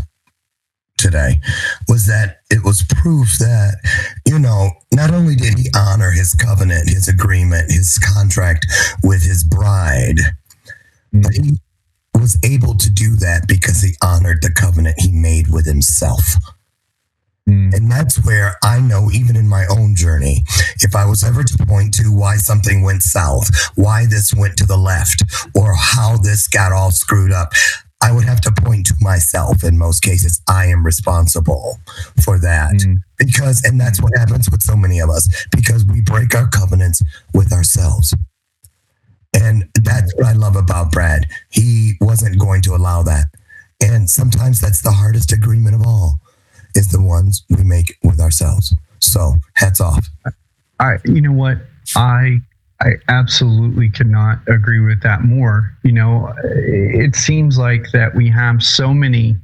today 1.01 1.41
was 1.89 2.07
that 2.07 2.39
it 2.51 2.65
was 2.65 2.85
proof 2.85 3.39
that, 3.39 3.77
you 4.27 4.39
know, 4.39 4.71
not 4.93 5.13
only 5.13 5.35
did 5.35 5.59
he 5.59 5.69
honor 5.77 6.11
his 6.11 6.35
covenant, 6.35 6.89
his 6.89 7.09
agreement, 7.09 7.71
his 7.71 7.99
contract 7.99 8.67
with 9.03 9.23
his 9.23 9.45
bride, 9.45 10.19
mm-hmm. 11.13 11.23
but 11.23 11.33
he 11.33 11.59
was 12.15 12.39
able 12.45 12.77
to 12.77 12.91
do 12.91 13.17
that 13.17 13.49
because 13.49 13.83
he 13.83 13.93
honored 14.03 14.43
the 14.43 14.53
covenant 14.53 14.95
he 14.99 15.11
made 15.11 15.49
with 15.49 15.67
himself. 15.67 16.37
Mm. 17.49 17.75
And 17.75 17.91
that's 17.91 18.25
where 18.25 18.55
I 18.63 18.81
know, 18.81 19.11
even 19.13 19.35
in 19.37 19.49
my 19.49 19.67
own 19.67 19.97
journey, 19.97 20.45
if 20.81 20.95
I 20.95 21.07
was 21.07 21.25
ever 21.25 21.43
to 21.43 21.67
point 21.67 21.95
to 21.95 22.05
why 22.05 22.37
something 22.37 22.83
went 22.83 23.03
south, 23.03 23.51
why 23.75 24.07
this 24.07 24.35
went 24.35 24.57
to 24.59 24.67
the 24.67 24.77
left, 24.77 25.25
or 25.55 25.75
how 25.75 26.17
this 26.17 26.47
got 26.47 26.73
all 26.73 26.91
screwed 26.91 27.33
up, 27.33 27.53
I 28.03 28.13
would 28.13 28.25
have 28.25 28.41
to 28.43 28.53
point 28.53 28.87
to 28.87 28.95
myself 29.01 29.63
in 29.63 29.77
most 29.77 30.03
cases. 30.03 30.41
I 30.49 30.67
am 30.67 30.85
responsible 30.85 31.79
for 32.25 32.39
that 32.39 32.73
mm. 32.73 32.97
because, 33.19 33.63
and 33.65 33.79
that's 33.81 34.01
what 34.01 34.17
happens 34.17 34.51
with 34.51 34.63
so 34.63 34.77
many 34.77 35.01
of 35.01 35.11
us 35.11 35.47
because 35.51 35.85
we 35.85 36.01
break 36.01 36.35
our 36.35 36.49
covenants 36.49 37.03
with 37.35 37.53
ourselves. 37.53 38.15
And 39.35 39.69
that's 39.75 40.15
what 40.17 40.27
I 40.27 40.33
love 40.33 40.57
about 40.57 40.93
Brad. 40.93 41.27
He 41.51 41.95
wasn't 42.01 42.39
going 42.39 42.63
to 42.63 42.75
allow 42.75 43.03
that. 43.03 43.27
And 43.83 44.09
sometimes 44.11 44.61
that's 44.61 44.83
the 44.83 44.93
hardest 44.93 45.33
agreement 45.33 45.75
of 45.75 45.87
all 45.87 46.21
is 46.75 46.91
the 46.91 47.03
ones 47.03 47.45
we 47.49 47.63
make 47.65 47.97
with 48.03 48.21
ourselves. 48.21 48.75
So 48.99 49.35
hats 49.55 49.81
off. 49.81 50.07
I, 50.79 50.97
you 51.05 51.21
know 51.21 51.33
what? 51.33 51.59
I 51.97 52.41
I 52.83 52.93
absolutely 53.09 53.91
could 53.91 54.09
not 54.09 54.39
agree 54.49 54.81
with 54.81 55.03
that 55.03 55.23
more. 55.23 55.77
You 55.83 55.93
know, 55.93 56.33
it 56.45 57.15
seems 57.15 57.59
like 57.59 57.91
that 57.93 58.15
we 58.15 58.29
have 58.31 58.63
so 58.63 58.95
many 58.95 59.37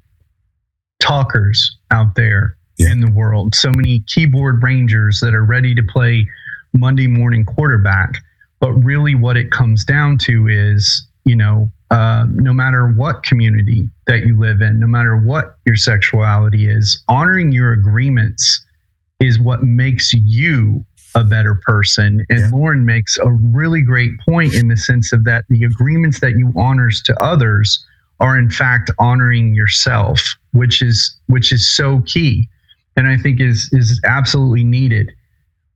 talkers 1.00 1.76
out 1.90 2.14
there 2.14 2.56
yeah. 2.78 2.92
in 2.92 3.00
the 3.00 3.10
world, 3.10 3.54
so 3.54 3.70
many 3.70 4.00
keyboard 4.00 4.62
rangers 4.62 5.20
that 5.20 5.34
are 5.34 5.44
ready 5.44 5.74
to 5.74 5.82
play 5.82 6.26
Monday 6.72 7.06
morning 7.06 7.44
quarterback. 7.44 8.16
But 8.58 8.72
really, 8.72 9.14
what 9.14 9.36
it 9.36 9.50
comes 9.50 9.84
down 9.84 10.16
to 10.18 10.48
is, 10.48 11.06
you 11.24 11.36
know, 11.36 11.70
uh, 11.90 12.24
no 12.30 12.54
matter 12.54 12.88
what 12.88 13.22
community 13.22 13.88
that 14.06 14.26
you 14.26 14.38
live 14.38 14.62
in, 14.62 14.80
no 14.80 14.86
matter 14.86 15.16
what 15.16 15.56
your 15.66 15.76
sexuality 15.76 16.68
is, 16.68 17.02
honoring 17.06 17.52
your 17.52 17.72
agreements 17.72 18.64
is 19.20 19.38
what 19.38 19.62
makes 19.62 20.12
you 20.12 20.84
a 21.16 21.24
better 21.24 21.54
person. 21.54 22.24
And 22.28 22.38
yeah. 22.38 22.50
Lauren 22.52 22.84
makes 22.84 23.16
a 23.16 23.30
really 23.30 23.80
great 23.80 24.12
point 24.20 24.54
in 24.54 24.68
the 24.68 24.76
sense 24.76 25.12
of 25.12 25.24
that 25.24 25.46
the 25.48 25.64
agreements 25.64 26.20
that 26.20 26.38
you 26.38 26.52
honors 26.56 27.02
to 27.02 27.22
others 27.22 27.84
are 28.20 28.38
in 28.38 28.50
fact 28.50 28.90
honoring 28.98 29.54
yourself, 29.54 30.20
which 30.52 30.82
is 30.82 31.16
which 31.26 31.52
is 31.52 31.68
so 31.68 32.02
key, 32.02 32.48
and 32.96 33.08
I 33.08 33.16
think 33.16 33.40
is 33.40 33.70
is 33.72 34.00
absolutely 34.04 34.64
needed. 34.64 35.12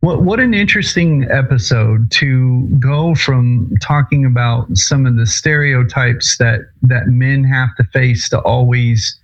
What 0.00 0.22
what 0.22 0.40
an 0.40 0.54
interesting 0.54 1.26
episode 1.30 2.10
to 2.12 2.66
go 2.78 3.14
from 3.14 3.72
talking 3.82 4.24
about 4.24 4.76
some 4.76 5.06
of 5.06 5.16
the 5.16 5.26
stereotypes 5.26 6.36
that 6.38 6.60
that 6.82 7.08
men 7.08 7.44
have 7.44 7.74
to 7.76 7.84
face 7.84 8.28
to 8.30 8.40
always 8.40 9.18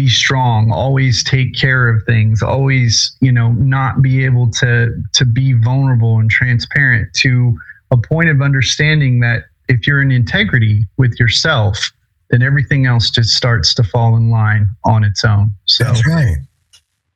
be 0.00 0.08
strong 0.08 0.72
always 0.72 1.22
take 1.22 1.54
care 1.54 1.88
of 1.88 2.02
things 2.06 2.42
always 2.42 3.14
you 3.20 3.30
know 3.30 3.52
not 3.52 4.00
be 4.00 4.24
able 4.24 4.50
to 4.50 4.88
to 5.12 5.26
be 5.26 5.52
vulnerable 5.52 6.18
and 6.18 6.30
transparent 6.30 7.12
to 7.12 7.54
a 7.90 7.98
point 7.98 8.30
of 8.30 8.40
understanding 8.40 9.20
that 9.20 9.42
if 9.68 9.86
you're 9.86 10.00
in 10.00 10.10
integrity 10.10 10.86
with 10.96 11.20
yourself 11.20 11.92
then 12.30 12.42
everything 12.42 12.86
else 12.86 13.10
just 13.10 13.30
starts 13.30 13.74
to 13.74 13.82
fall 13.82 14.16
in 14.16 14.30
line 14.30 14.68
on 14.84 15.02
its 15.02 15.24
own. 15.24 15.52
So 15.64 15.82
that's 15.82 16.06
right. 16.06 16.36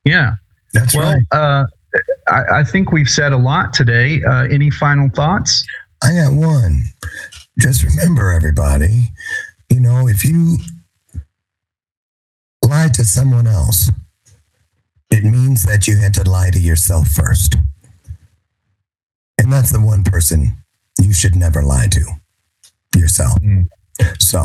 Yeah. 0.05 0.33
That's 0.73 0.95
well, 0.95 1.15
right. 1.15 1.25
uh, 1.31 1.67
I, 2.27 2.59
I, 2.59 2.65
think 2.65 2.91
we've 2.91 3.09
said 3.09 3.33
a 3.33 3.37
lot 3.37 3.73
today. 3.73 4.25
Uh, 4.25 4.49
any 4.51 4.71
final 4.71 5.09
thoughts? 5.11 5.65
I 6.03 6.15
got 6.15 6.33
one. 6.33 6.83
Just 7.61 7.85
remember 7.85 8.33
everybody 8.33 9.13
you 9.71 9.81
know 9.81 10.07
if 10.09 10.25
you 10.25 10.59
lie 12.65 12.89
to 12.95 13.05
someone 13.05 13.47
else, 13.47 13.91
it 15.11 15.25
means 15.25 15.65
that 15.65 15.87
you 15.87 15.97
had 15.99 16.15
to 16.15 16.29
lie 16.29 16.51
to 16.51 16.59
yourself 16.59 17.09
first. 17.09 17.57
And 19.39 19.53
that's 19.53 19.73
the 19.73 19.81
one 19.81 20.05
person 20.05 20.57
you 21.01 21.13
should 21.13 21.37
never 21.37 21.63
lie 21.63 21.89
to 21.89 22.01
yourself. 22.97 23.41
Mm. 23.41 23.69
So 24.19 24.41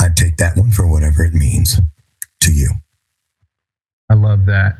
I 0.00 0.08
take 0.14 0.36
that 0.36 0.56
one 0.56 0.70
for 0.70 0.86
whatever 0.86 1.24
it 1.24 1.34
means 1.34 1.80
to 2.40 2.52
you. 2.52 2.70
I 4.10 4.14
love 4.14 4.46
that. 4.46 4.76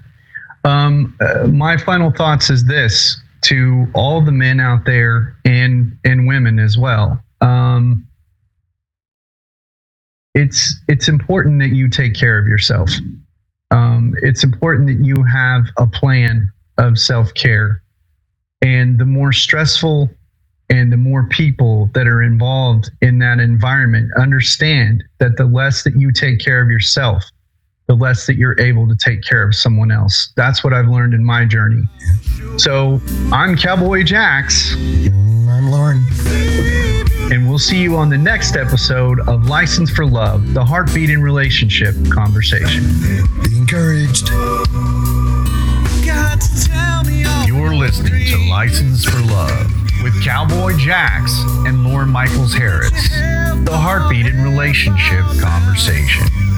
Um, 0.65 1.17
uh, 1.21 1.47
my 1.47 1.77
final 1.77 2.11
thoughts 2.11 2.51
is 2.51 2.65
this 2.65 3.21
to 3.43 3.87
all 3.95 4.21
the 4.21 4.33
men 4.33 4.61
out 4.61 4.85
there 4.85 5.37
and 5.45 5.97
and 6.05 6.27
women 6.27 6.59
as 6.59 6.77
well. 6.77 7.23
Um, 7.41 8.07
it's 10.35 10.81
it's 10.89 11.09
important 11.09 11.61
that 11.61 11.75
you 11.75 11.89
take 11.89 12.15
care 12.15 12.39
of 12.39 12.47
yourself. 12.47 12.91
Um, 13.71 14.15
it's 14.23 14.43
important 14.45 14.89
that 14.89 15.05
you 15.05 15.23
have 15.25 15.65
a 15.77 15.87
plan 15.87 16.51
of 16.79 16.99
self 16.99 17.33
care, 17.35 17.83
and 18.63 18.99
the 18.99 19.05
more 19.07 19.33
stressful 19.33 20.11
and 20.71 20.93
the 20.93 20.97
more 20.97 21.27
people 21.27 21.91
that 21.95 22.07
are 22.07 22.23
involved 22.23 22.91
in 23.03 23.19
that 23.19 23.41
environment 23.41 24.09
understand 24.17 25.03
that 25.19 25.37
the 25.37 25.45
less 25.45 25.83
that 25.83 25.97
you 25.97 26.13
take 26.13 26.39
care 26.39 26.63
of 26.63 26.71
yourself, 26.71 27.25
the 27.89 27.95
less 27.95 28.25
that 28.27 28.37
you're 28.37 28.59
able 28.61 28.87
to 28.87 28.95
take 28.95 29.23
care 29.23 29.43
of 29.43 29.53
someone 29.53 29.91
else. 29.91 30.33
That's 30.37 30.63
what 30.63 30.73
I've 30.73 30.87
learned 30.87 31.13
in 31.13 31.25
my 31.25 31.45
journey. 31.45 31.83
So 32.57 33.01
I'm 33.33 33.57
Cowboy 33.57 34.05
Jax, 34.05 34.77
Mm, 34.77 35.49
I'm 35.49 35.71
Lauren. 35.71 36.80
And 37.31 37.49
we'll 37.49 37.59
see 37.59 37.81
you 37.81 37.97
on 37.97 38.09
the 38.09 38.19
next 38.19 38.57
episode 38.57 39.21
of 39.29 39.47
License 39.47 39.91
for 39.91 40.05
Love, 40.05 40.53
the 40.53 40.65
heartbeat 40.65 41.11
in 41.11 41.23
relationship 41.23 41.95
conversation. 42.11 42.85
Be 43.45 43.57
encouraged. 43.57 44.29
You're 47.47 47.75
listening 47.75 48.27
to 48.27 48.49
License 48.49 49.05
for 49.05 49.21
Love 49.21 49.73
with 50.03 50.25
Cowboy 50.25 50.77
Jax 50.77 51.33
and 51.67 51.85
Lauren 51.85 52.09
Michaels 52.09 52.55
Harris, 52.55 52.91
the 53.11 53.77
heartbeat 53.77 54.27
in 54.27 54.43
relationship 54.43 55.25
conversation. 55.41 56.50